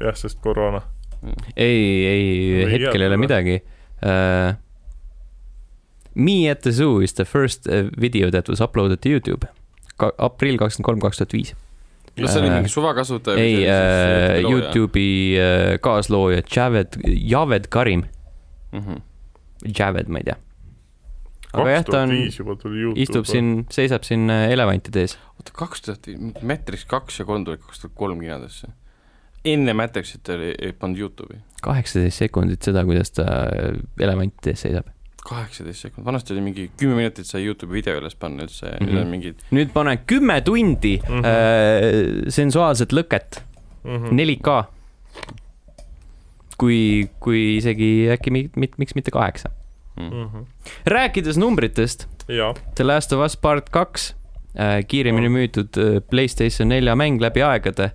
[0.00, 0.82] jah, sest koroona.
[1.56, 3.60] ei, ei, hetkel ei ole midagi
[4.04, 4.54] uh,.
[6.16, 9.44] Me at the Zoo is the first uh, video that was uploaded to Youtube.
[10.00, 11.50] Ka-, aprill kakskümmend kolm, kaks tuhat viis.
[12.16, 13.36] kas see oli Äh, mingi suvakasutaja?
[13.36, 18.06] ei uh,, Youtube'i uh, kaaslooja Javed, Javed Karim,
[18.72, 18.80] mm.
[18.80, 19.02] -hmm.
[19.78, 20.38] Javed, ma ei tea.
[21.52, 22.14] aga jah, ta on,
[22.96, 25.18] istub siin, seisab siin äh, elevantide ees.
[25.36, 26.08] oota, kaks tuhat,
[26.40, 28.72] Matrix kaks ja kolm tulid kaks tuhat kolm kinodesse.
[29.46, 31.38] Enne Matrixit oli, ei pannud Youtube'i.
[31.62, 34.86] kaheksateist sekundit seda, kuidas ta äh, elevantide ees seisab.
[35.26, 38.86] kaheksateist sekundit, vanasti oli mingi kümme minutit sai Youtube'i video üles panna üldse mm, -hmm.
[38.86, 39.02] nüüd Mhm.
[39.06, 41.20] on mingid nüüd panen kümme tundi mm.
[41.20, 41.26] -hmm.
[41.26, 43.40] äh, sensuaalset lõket,
[43.84, 44.16] Mhm.
[44.18, 44.64] 4K.
[46.58, 49.50] kui, kui isegi äkki mi-, mit-, miks mitte kaheksa.
[49.96, 50.02] mm..
[50.24, 50.46] Mhm.
[50.86, 52.06] rääkides numbritest,
[52.74, 54.14] The Last of Us Part kaks,
[54.88, 57.90] kiiremini müüdud äh, Playstation nelja mäng läbi aegade.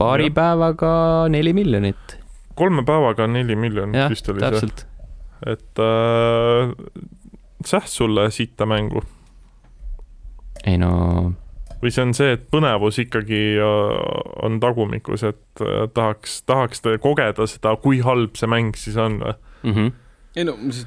[0.00, 0.34] Paari Jah.
[0.34, 0.92] päevaga
[1.32, 2.18] neli miljonit,
[2.54, 4.86] kolme päevaga on neli miljonit vist oli see, täpselt.
[5.46, 6.74] et äh,
[7.66, 9.02] säht sulle sitta mängu
[10.68, 10.92] ei no,
[11.80, 13.98] või see on see, et põnevus ikkagi äh,
[14.44, 19.20] on tagumikus, et äh, tahaks, tahaks te kogeda seda, kui halb see mäng siis on
[19.24, 19.36] või?
[19.62, 19.92] mm -hmm.
[20.36, 20.86] ei no mis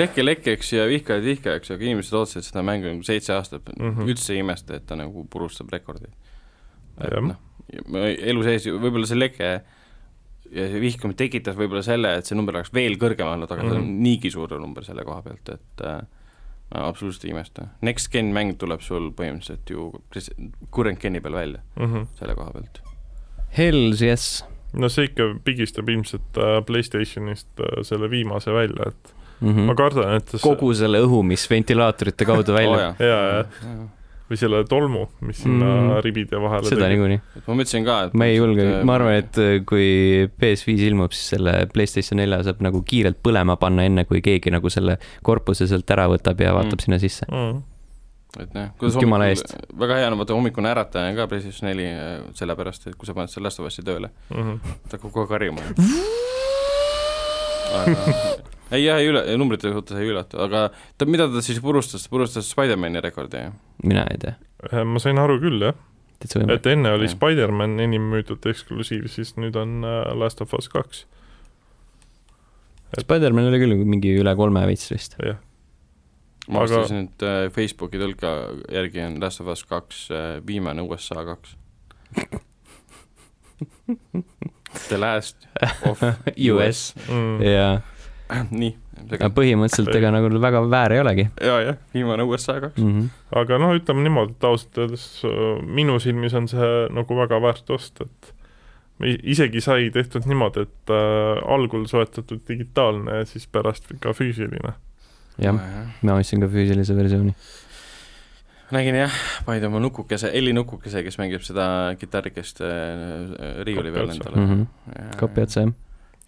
[0.00, 3.92] lehke lekkeks ja vihkajad vihkajaks, aga inimesed ootasid seda mängu nagu seitse aastat mm.
[3.92, 4.10] -hmm.
[4.12, 6.12] üldse ei imesta, et ta nagu purustab rekordeid.
[7.00, 7.36] et noh,
[8.00, 12.72] elu sees võib-olla see leke ja see vihkamine tekitas võib-olla selle, et see number oleks
[12.74, 13.74] veel kõrgem olnud, aga mm -hmm.
[13.74, 16.00] ta on niigi suur number selle koha pealt, et äh,
[16.74, 17.68] ma absoluutselt ei imesta.
[17.82, 19.92] Next Gen mäng tuleb sul põhimõtteliselt ju
[20.70, 22.06] current gen'i peal välja, Mm -hmm.
[22.18, 22.82] selle koha pealt.
[23.58, 24.44] Hells yes
[24.76, 29.50] no see ikka pigistab ilmselt äh, Playstationist äh, selle viimase välja, et mm.
[29.50, 29.76] ma -hmm.
[29.76, 33.46] kardan, et see kogu selle õhu, mis ventilaatorite kaudu välja oh,, jaa Jaa, jah.
[34.30, 36.00] või selle tolmu, mis sinna mm.
[36.02, 37.20] ribide vahele seda niikuinii.
[37.36, 39.86] et ma mõtlesin ka, et ma ei julge, et, ma arvan, et äh, kui
[40.40, 44.68] PS5 ilmub, siis selle Playstation nelja saab nagu kiirelt põlema panna, enne kui keegi nagu
[44.70, 46.76] selle korpuse sealt ära võtab ja vaatab Mm.
[46.76, 46.80] mm.
[46.84, 47.26] sinna sisse.
[47.30, 47.62] mm..
[48.42, 49.56] et noh, kuidas Jumala hommikul- eest.
[49.78, 51.86] väga hea on vaata hommikune ärataja on ka PlayStation neli,
[52.34, 54.58] sellepärast et kui sa paned selle Last of Us'i tööle, Mm -hmm.
[54.90, 55.60] ta hakkab kogu aeg harjuma.
[58.74, 60.64] ei jah, ei üle, numbrite suhtes ei üllata, aga
[60.98, 63.44] ta, mida ta siis purustas, ta purustas Spider-man'i rekordi
[63.84, 64.34] mina ei tea,
[64.72, 65.74] Äh, ma sain aru küll, jah,
[66.50, 67.06] et enne oli.
[67.12, 71.04] Spider-man enim müüdud eksklusiiv, siis nüüd on äh, Last of Us kaks,
[72.96, 75.18] Spider-man oli küll mingi üle kolme veits vist.
[75.20, 75.36] jah.
[76.48, 78.32] ma Aga- vastasin, et äh, Facebooki tõlka
[78.72, 80.06] järgi on Last of Us kaks
[80.46, 81.56] viimane USA kaks.
[84.88, 85.46] The last
[85.84, 86.00] of
[86.52, 87.40] US Mm.
[87.42, 87.80] ja,
[88.60, 88.72] nii,
[89.16, 92.80] aga põhimõtteliselt ega nagu väga väär ei olegi ja, jah, viimane USA kaks.
[92.80, 92.94] mm.
[92.94, 93.10] -hmm.
[93.42, 97.70] aga noh, ütleme niimoodi, et ausalt öeldes äh, minu silmis on see nagu väga väärt
[97.70, 98.32] ost, et
[99.04, 104.74] isegi sai tehtud niimoodi, et äh, algul soetatud digitaalne ja siis pärast ka füüsiline.
[105.38, 105.62] jah,
[106.02, 107.34] ma ostsin ka füüsilise versiooni.
[108.72, 114.42] nägin jah, panid oma nukukese, Elli nukukese, kes mängib seda kitarrikest äh, riiuli peal endale
[114.46, 114.66] mm.
[115.20, 115.74] kapi otsa jah.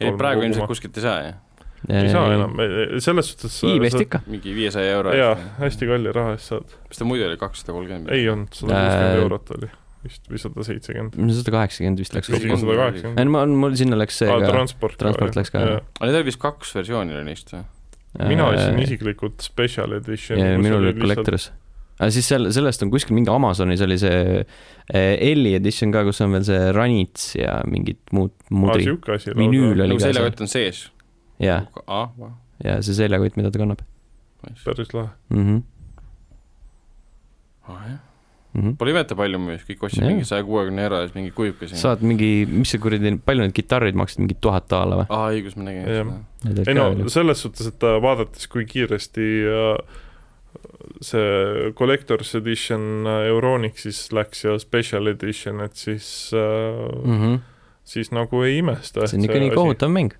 [0.01, 1.45] ei, praegu ilmselt kuskilt ei saa, jah?
[1.89, 2.57] Ei saa enam,
[3.05, 4.23] selles suhtes iibest ikka.
[4.31, 6.79] mingi viiesaja euro jaa eest., hästi kalli raha eest saad.
[6.89, 8.11] mis ta muidu oli, kakssada kolmkümmend?
[8.15, 9.71] ei olnud, sada kuuskümmend Äh, eurot oli
[10.07, 11.17] vist või sada seitsekümmend.
[11.41, 12.59] sada kaheksakümmend vist läks kokku.
[12.61, 13.23] sada kaheksakümmend.
[13.23, 14.51] ei ma, mul sinna läks see aa, ka.
[14.55, 14.99] transport.
[15.01, 17.65] transport läks ka, aga need oli vist kaks versiooni oli neist või?
[18.31, 20.41] mina ostsin isiklikult special edition.
[20.41, 21.51] ja minul oli Collector's.
[21.99, 24.45] aga siis seal, sellest on kuskil mingi Amazonis oli see
[24.99, 28.87] Elli edition ka, kus on veel see ranits ja mingid muud aa, mudri.
[28.87, 29.35] siuke asi.
[29.37, 30.15] Vinüül oli ka seal.
[30.15, 30.87] seljakott on sees.
[31.41, 32.33] ja, aa,
[32.65, 33.85] ja see seljakott, mida ta kannab
[34.65, 35.09] päris lahe.
[35.29, 35.45] mm.
[35.45, 35.63] -hmm.
[37.69, 37.99] jah.
[38.53, 38.77] Mm -hmm.
[38.77, 41.77] Pole imeta palju müüs, kõik ostsid mingi saja kuuekümne euro eest mingi kujukesi.
[41.77, 45.07] saad mingi, mis see kuradi, palju need kitarrid maksid, mingi tuhat daala või?
[45.09, 46.65] aa, õigus, ma nägin seda.
[46.67, 50.01] ei no selles suhtes, et vaadates, kui kiiresti äh,
[51.01, 57.21] see Collector's Edition äh, Euronixis läks ja Special Edition, et siis äh, mm.
[57.21, 57.39] -hmm.
[57.85, 59.07] siis nagu ei imesta.
[59.07, 59.51] see on ikka nii.
[59.51, 60.17] kohutav mäng.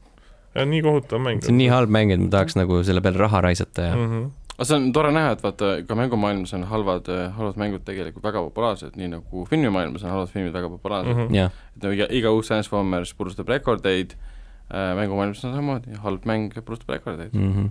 [0.57, 1.43] Nii kohutav mäng.
[1.43, 4.05] see on nii halb mäng, et ma tahaks nagu selle peale raha raisata ja mm.
[4.05, 4.19] mm.
[4.19, 4.55] -hmm.
[4.57, 8.43] aga see on tore näha, et vaata, ka mängumaailmas on halvad, halvad mängud tegelikult väga
[8.49, 11.21] populaarsed, nii nagu filmimaailmas on halvad filmid väga populaarsed mm.
[11.21, 11.37] Mm -hmm.
[11.37, 16.53] jah, et no iga, iga uus Transformers purustab rekordeid äh,, mängumaailmas on samamoodi, halb mäng
[16.65, 17.53] purustab rekordeid mm.
[17.53, 17.71] -hmm.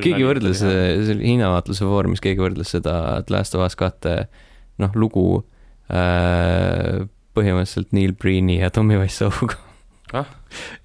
[0.00, 4.28] keegi võrdles, see oli hinnavaatluse foorumis, keegi võrdles seda The Last of Us kahte,
[4.78, 5.44] noh, lugu
[5.90, 9.68] äh, põhimõtteliselt Neil Breeni ja Tommy Wiseau'ga
[10.12, 10.24] Ah?.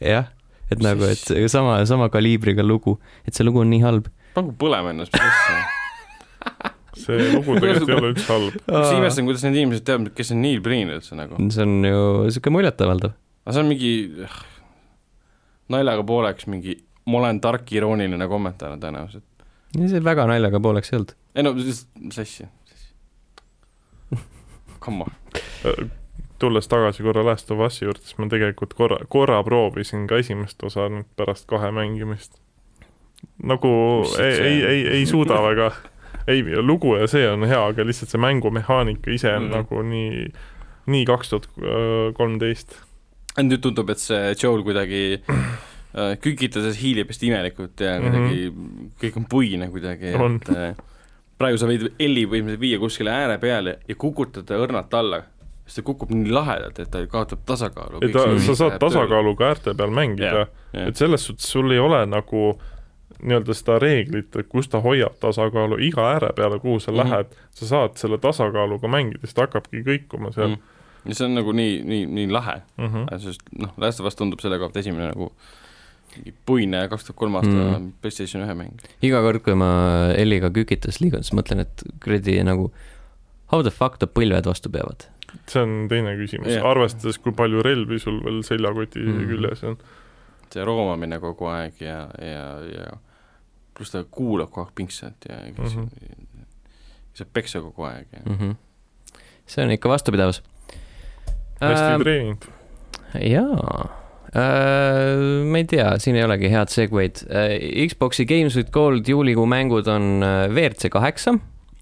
[0.04, 0.28] jah,
[0.72, 4.10] et nagu, et sama, sama kaliibriga lugu, et see lugu on nii halb.
[4.38, 5.58] pangu põlema ennast, mis asja.
[7.04, 8.58] see lugu tegelikult ei ole üldse halb.
[8.70, 11.40] ma imestan, kuidas need inimesed teavad, kes on Neil Breen üldse nagu.
[11.50, 13.16] see on ju sihuke muljetavaldav.
[13.46, 13.94] aga see on mingi
[14.28, 14.42] ah,
[15.74, 16.78] naljaga pooleks mingi
[17.10, 19.28] ma olen tark irooniline kommentaar tõenäoliselt.
[19.76, 21.18] see väga naljaga pooleks ei olnud.
[21.36, 24.22] ei no mis mis asja, mis asja.
[24.84, 25.94] Come on.
[26.44, 30.64] Tulles tagasi korra Last of Us'i juurde, siis ma tegelikult korra, korra proovisin ka esimest
[30.68, 32.36] osa nüüd pärast kahe mängimist.
[33.44, 33.70] nagu
[34.04, 35.72] Mis ei, ei, ei, ei suuda väga,
[36.28, 39.54] ei, lugu ja see on hea, aga lihtsalt see mängumehaanika ise on Mm.
[39.58, 40.26] nagu nii,
[40.92, 41.48] nii kaks tuhat
[42.18, 42.76] kolmteist.
[43.40, 48.04] nüüd tundub, et see Joel kuidagi äh, kükitades hiilib hästi imelikult ja Mhm.
[48.10, 48.90] kuidagi mm -hmm.
[49.02, 50.76] kõik on puine kuidagi, et äh,
[51.40, 55.24] praegu sa võid Elli põhimõtteliselt viia kuskile ääre peale ja kukutada õrnalt alla,
[55.74, 58.04] sest ta kukub nii lahedalt, et ta kaotab tasakaalu.
[58.06, 62.44] et ta, sa saad tasakaaluga äärte peal mängida, et selles suhtes sul ei ole nagu
[63.24, 66.98] nii-öelda seda reeglit, et kus ta hoiab tasakaalu, iga ääre peale, kuhu sa mm.
[66.98, 67.10] -hmm.
[67.10, 70.62] lähed, sa saad selle tasakaaluga mängida, siis ta hakkabki kõikuma seal mm.
[71.10, 72.88] ja see on nagu nii, nii, nii lahe mm.
[72.88, 73.20] -hmm.
[73.26, 75.32] sest noh, Last of Us tundub selle pealt esimene nagu
[76.14, 77.94] mingi puine kaks tuhat kolm aasta Mm.
[78.02, 78.82] PlayStation ühe mäng.
[79.02, 79.70] iga kord, kui ma
[80.18, 82.72] Elliga kükitas liigun, siis mõtlen, et kuradi nagu
[83.52, 85.08] how the fuck ta põlved vastu peavad.
[85.50, 89.18] See on teine küsimus arvestades, kui palju relvi sul veel seljakoti mm.
[89.18, 89.32] Mhm.
[89.32, 89.78] küljes on.
[90.54, 92.92] see roomamine kogu aeg ja, ja, ja
[93.74, 95.66] pluss ta kuulab kogu aeg pingsalt ja mm.
[95.66, 96.46] -hmm.
[97.18, 98.38] saab peksa kogu aeg ja mm.
[98.38, 98.56] -hmm.
[99.46, 100.44] see on ikka vastupidavus.
[101.62, 102.46] hästi treeninud.
[103.22, 103.90] jaa
[104.36, 107.88] äh,, ma ei tea, siin ei olegi head segway'd äh,.
[107.90, 111.38] Xbox'i Games with Gold juulikuu mängud on äh, WRC kaheksa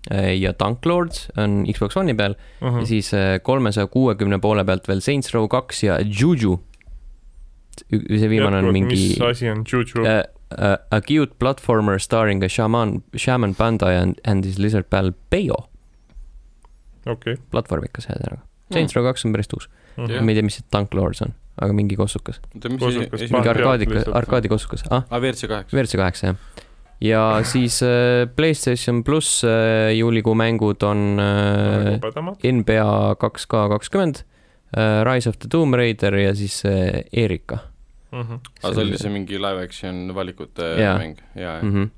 [0.09, 2.79] äh, ja Tanklords on Xbox One'i peal mm Mhm.
[2.79, 3.11] ja siis
[3.43, 6.59] kolmesaja kuuekümne poole pealt veel Saints Row kaks ja Juju.
[7.91, 10.07] see viimane on mingi mis asi on Juju uh,
[10.51, 15.55] uh, a cute platformer starring a shaman, shaman panda and, and his lizard pal Peyo.
[17.07, 17.37] okei.
[17.51, 18.41] platvormikas ühesõnaga.
[18.71, 19.65] Saints Row kaks on päris uus.
[19.97, 20.21] Jah.
[20.23, 22.37] ma ei tea, mis see Tanklords on, aga mingi kossukas.
[22.55, 25.75] mingi arkaadi lihtsalt., arkaadikossukas, ah, aa, WRC kaheksa.
[25.77, 26.37] WRC kaheksa jah.
[27.01, 34.23] Ja siis äh, Playstation pluss äh, juulikuu mängud on äh, NBA kaks K kakskümmend
[34.77, 37.59] äh,, Rise of the Tomb Raider ja siis äh, Erika
[38.11, 38.41] Mhm.
[38.63, 40.97] aa, see oli see mingi live action valikute Jaa.
[40.99, 41.61] mäng, jaa, jaa.
[41.63, 41.69] mm.
[41.75, 41.89] -hmm.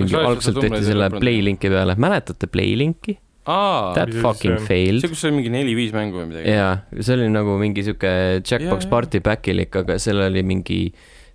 [0.00, 3.14] mingi algselt tehti selle Playlinki peale, mäletate Playlinki?
[3.46, 4.66] aa, That fucking see on?
[4.66, 6.50] failed see, kus oli mingi neli-viis mängu või midagi.
[6.56, 8.10] jaa, see oli nagu mingi sihuke
[8.42, 8.90] Jackbox jaa.
[8.96, 10.80] party back'ilik, aga seal oli mingi,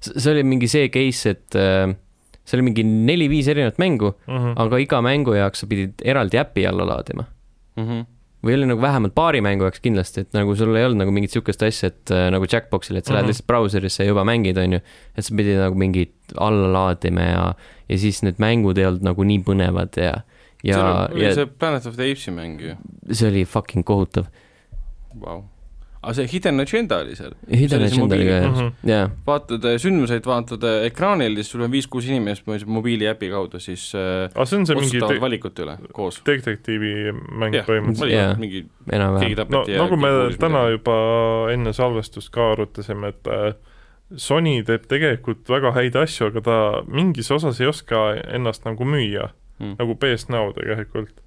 [0.03, 1.95] see oli mingi see case, et äh,
[2.49, 4.55] seal oli mingi neli-viis erinevat mängu, Mhm.
[4.57, 7.25] aga iga mängu jaoks sa pidid eraldi äpi alla laadima.
[7.77, 8.07] Mhm.
[8.39, 11.31] või oli nagu vähemalt paari mängu jaoks kindlasti, et nagu sul ei olnud nagu mingit
[11.33, 13.31] sihukest asja, et äh, nagu Jackboxil, et sa lähed Mhm.
[13.33, 14.79] lihtsalt brauserisse ja juba mängid, on ju.
[15.17, 17.53] et sa pidid nagu mingit alla laadima ja,
[17.89, 20.13] ja siis need mängud ei olnud nagu nii põnevad ja,
[20.63, 22.75] ja see, oli ja see Planet of the Apes'i mäng ju,
[23.11, 24.27] see oli fucking kohutav.
[25.19, 25.43] vau.
[26.03, 28.67] Aga see Hidden Agenda oli seal, Hidden Agenda oli ka jah, Mhm.
[28.87, 33.59] jaa, vaatad äh, sündmuseid, vaatad äh, ekraanil, siis sul on viis-kuus inimest mo- mobiiliäpi kaudu
[33.59, 36.21] siis äh, aga see on see mingi valikute üle koos.
[36.25, 36.93] detektiivi
[37.41, 38.39] mäng põhimõtteliselt.
[38.39, 39.35] mingi, keegi enam-vähem.
[39.35, 40.77] no tapeti ja nagu me täna midagi.
[40.77, 40.95] juba
[41.53, 43.53] enne salvestust ka arutasime, et äh,
[44.17, 46.55] Sony teeb tegelikult väga häid asju, aga ta
[46.89, 49.75] mingis osas ei oska ennast nagu müüa, Mm.
[49.77, 51.19] nagu PS Now tegelikult.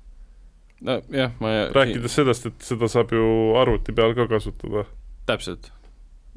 [0.82, 3.22] nojah, ma rääkides sellest, et seda saab ju
[3.60, 4.84] arvuti peal ka kasutada.
[5.28, 5.70] täpselt,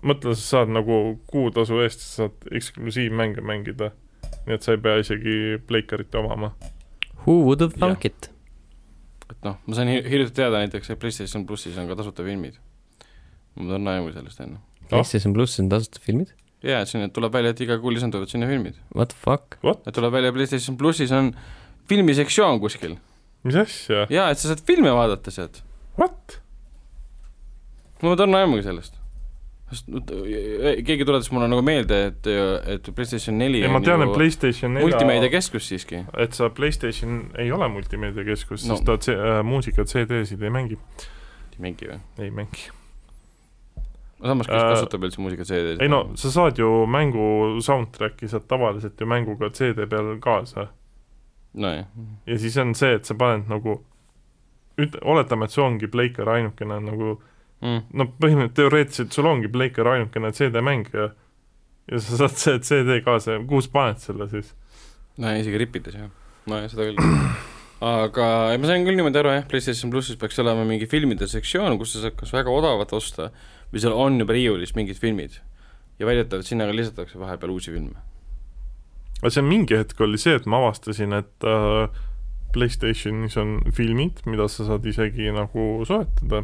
[0.06, 3.92] mõtle, sa saad nagu kuutasu eest, sa saad eksklusiivmänge mängida.
[4.46, 6.52] nii et sa ei pea isegi pleikarit omama.
[7.26, 8.30] Who would have thunk it?
[9.30, 12.58] et noh, ma sain hi- hiljuti teada näiteks, et PlayStation plussis on ka tasuta filmid.
[13.56, 14.60] ma tahan aimu sellest enne.
[14.90, 16.34] PlayStation pluss on tasuta filmid?
[16.66, 18.78] jaa, et sinna tuleb välja, et iga kuu lisanduvad sinna filmid.
[18.96, 19.58] What the fuck?
[19.88, 21.34] et tuleb välja, PlayStation plussis on
[21.90, 22.96] filmisektsioon kuskil.
[23.46, 24.06] Mis asja?
[24.10, 25.62] jaa, et sa saad filme vaadata sealt.
[26.00, 26.40] What?
[28.04, 28.98] ma tahan aimugi sellest.
[29.90, 32.28] nüüd, äh, keegi tuletas mulle nagu meelde, et,
[32.76, 36.04] et PlayStation neli ei, ma tean, et PlayStation multimeediakeskus siiski.
[36.22, 38.76] et sa PlayStation ei ole multimeediakeskus No.
[38.76, 40.78] no., sest ta äh, muusika CD-sid ei mängi,
[41.56, 42.00] ei mängi või?
[42.22, 42.70] ei mängi.
[44.22, 45.82] samas, kes Äh, kasutab üldse muusika CD-sid?
[45.82, 50.70] ei no sa saad ju mängu soundtrack'i saad tavaliselt ju mänguga CD peal kaasa
[51.56, 51.86] nojah,
[52.28, 53.80] ja siis on see, et sa paned nagu
[54.82, 57.16] üt-, oletame, et see ongi Playker ainukene nagu
[57.64, 57.86] mm.
[57.96, 61.10] no põhimõtteliselt teoreetiliselt sul ongi Playker ainukene CD-mäng ja
[61.92, 64.54] ja sa saad see CD kaasa ja kuhu sa paned selle siis?
[65.22, 66.10] no isegi ripides jah,
[66.50, 67.20] nojah, seda küll.
[67.86, 71.78] aga ei, ma sain küll niimoodi aru jah, PlayStation plussis peaks olema mingi filmide sektsioon,
[71.82, 73.30] kus sa saad kas väga odavat osta
[73.72, 75.38] või seal on juba riiulis mingid filmid
[76.00, 78.02] ja väidetavalt sinna ka lisatakse vahepeal uusi filme.
[79.22, 82.04] Aga see mingi hetk oli see, et ma avastasin, et äh,
[82.56, 86.44] Playstationis on filmid, mida sa saad isegi nagu soetada.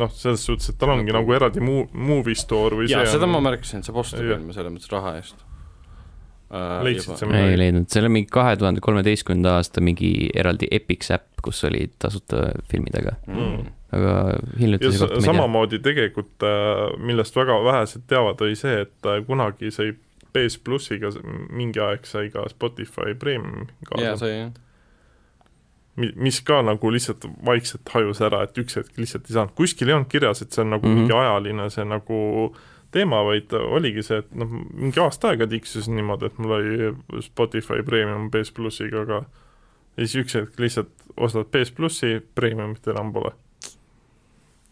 [0.00, 3.26] noh, selles suhtes, et tal ongi Nagu- eraldi mu-, movie store või jaa, see seda
[3.26, 4.36] on ma märkasin, et saab osta Jah.
[4.36, 6.78] filme selles mõttes raha eest uh,.
[6.86, 7.58] Leidsid sa ei midagi?
[7.64, 12.50] leidnud, seal on mingi kahe tuhande kolmeteistkümnenda aasta mingi eraldi Epic äpp, kus oli tasuta
[12.70, 13.66] filmidega, mm.?
[13.98, 14.14] aga
[14.60, 16.46] hiljuti ja sa- kohta ei samamoodi tegelikult,
[17.10, 19.90] millest väga vähesed teavad, oli see, et äh, kunagi sai
[20.32, 21.10] PS plussiga
[21.50, 24.50] mingi aeg sai ka Spotify Premium jaa, kaasa, sai jah.
[25.96, 29.88] mi- mis ka nagu lihtsalt vaikselt hajus ära, et üks hetk lihtsalt ei saanud, kuskil
[29.90, 30.98] ei olnud kirjas, et see on nagu mm Mhm.
[30.98, 31.08] -hmm.
[31.08, 32.54] mingi ajaline see nagu
[32.92, 37.82] teema, vaid oligi see, et noh, mingi aasta aega tiksus niimoodi, et mul oli Spotify
[37.86, 39.24] Premium PS plussiga, aga
[39.96, 43.30] ja siis üks hetk lihtsalt ostad PS plussi, Premiumit enam pole.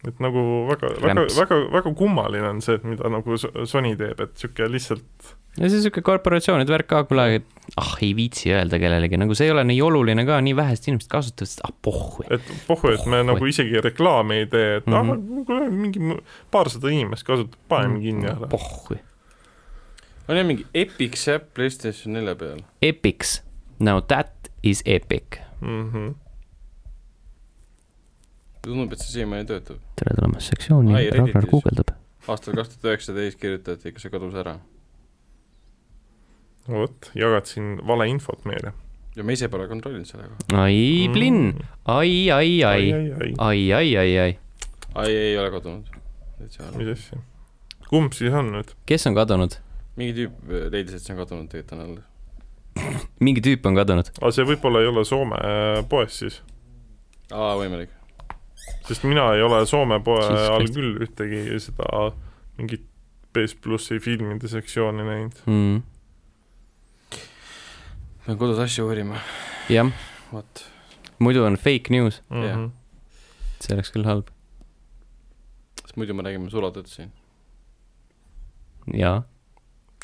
[0.07, 4.19] Et nagu väga, väga, väga, väga kummaline on see, et mida nagu So- Sony teeb,
[4.23, 8.53] et niisugune lihtsalt ja see on siuke korporatsioonide värk ka kunagi, et ah, ei viitsi
[8.53, 11.73] öelda kellelegi, nagu see ei ole nii oluline ka, nii vähesed inimesed kasutavad seda, ah
[11.83, 12.23] pohhu.
[12.31, 15.09] et pohhu, et me nagu isegi reklaami ei tee, et mm Mhm.
[15.11, 15.41] -hmm.
[15.41, 16.21] ah, kuule mingi
[16.51, 18.47] paarsada inimest kasutab, paneme kinni ära.
[18.47, 18.95] pohhu.
[20.29, 22.59] on jah mingi Epic äpp Playstation nelja peal.
[22.81, 23.41] Epics,
[23.79, 24.31] no that
[24.63, 25.39] is epic.
[25.61, 26.13] Mm -hmm.
[28.69, 29.79] tundub, et see siiamaani töötab.
[29.99, 31.93] tere tulemast sektsiooni Ai,, Ragnar guugeldab.
[32.27, 34.57] aastal kaks tuhat üheksateist kirjutati, kas see kadus ära.
[36.69, 38.73] vot, jagad siin valeinfot meile.
[39.15, 40.61] ja me ise pole kontrollinud selle kohta.
[40.63, 41.55] ai, plinn,
[41.85, 44.37] ai, ai, ai, ai, ai, ai, ai, ai, ai.
[44.95, 45.89] ai, ei ole kadunud.
[46.77, 47.23] mis asja.
[47.89, 48.75] kumb siis on nüüd?
[48.89, 49.59] kes on kadunud?
[49.99, 53.07] mingi tüüp leidis, et see on kadunud, tegelikult on alles.
[53.25, 54.11] mingi tüüp on kadunud.
[54.21, 56.41] aga see võib-olla ei ole Soome äh, poes siis,
[57.31, 57.98] aa, võimalik.
[58.87, 62.09] Sest mina ei ole Soome poe all küll ühtegi seda
[62.57, 62.85] mingit
[63.33, 65.41] PS plussi filmide sektsiooni näinud.
[65.45, 65.81] mm..
[68.25, 69.21] pean kodus asju uurima,
[69.69, 69.91] jah,
[70.33, 70.65] vot.
[71.19, 72.57] muidu on fake news, Jah.
[72.57, 72.69] Mhm.
[73.61, 74.31] see oleks küll halb.
[75.83, 77.11] sest muidu me räägime sulatõtt siin.
[78.93, 79.21] jaa,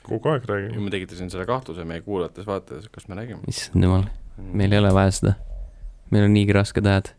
[0.05, 0.85] kogu aeg räägime.
[0.85, 3.41] ma tekitasin selle kahtluse meie kuulajates-vaatajates, kas me räägime.
[3.49, 5.35] issand jumal, meil ei ole vaja seda.
[6.11, 7.15] meil on niigi rasked ajad.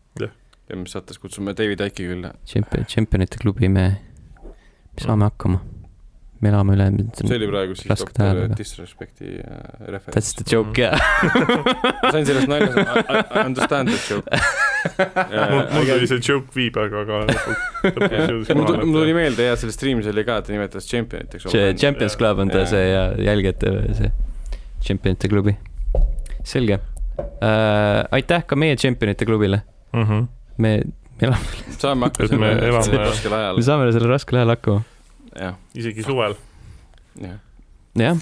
[0.69, 2.33] Ja mis saates kutsume David Icki külla.
[2.45, 3.87] Tšempion, tšempionite klubi, me,
[4.43, 5.59] me saame hakkama.
[6.41, 6.85] me elame üle.
[7.17, 10.33] see oli praegu siis doktor aga- Disrespecti äh, That's referents.
[10.37, 10.99] the joke, jah.
[12.03, 12.83] ma sain sellest nalja,
[13.33, 14.29] I understand the joke.
[15.51, 18.69] mul mul tuli see joke viibega ka lõpuks, mul
[18.99, 21.49] tuli, meelde jah, selles stream'is oli ka, et ta nimetas championiteks.
[21.81, 24.11] Champions Club on ta see ja jälgijate see
[24.85, 25.55] tšempionite klubi.
[26.45, 28.05] selge äh,.
[28.13, 29.63] aitäh ka meie tšempionite klubile.
[29.93, 30.13] Mhm.
[30.21, 30.27] me,
[30.57, 30.71] me
[31.21, 31.45] elame,
[31.77, 33.63] saame hakkama me selle elame- selle raskel ajal me.
[33.69, 34.81] saame sellel raskel ajal hakkama.
[35.37, 36.33] jah, isegi suvel.
[37.21, 37.37] jah.
[37.95, 38.15] jah.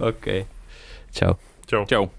[0.10, 0.46] okei,
[1.12, 1.34] tšau.
[1.66, 1.84] tšau.
[1.86, 2.10] tšau.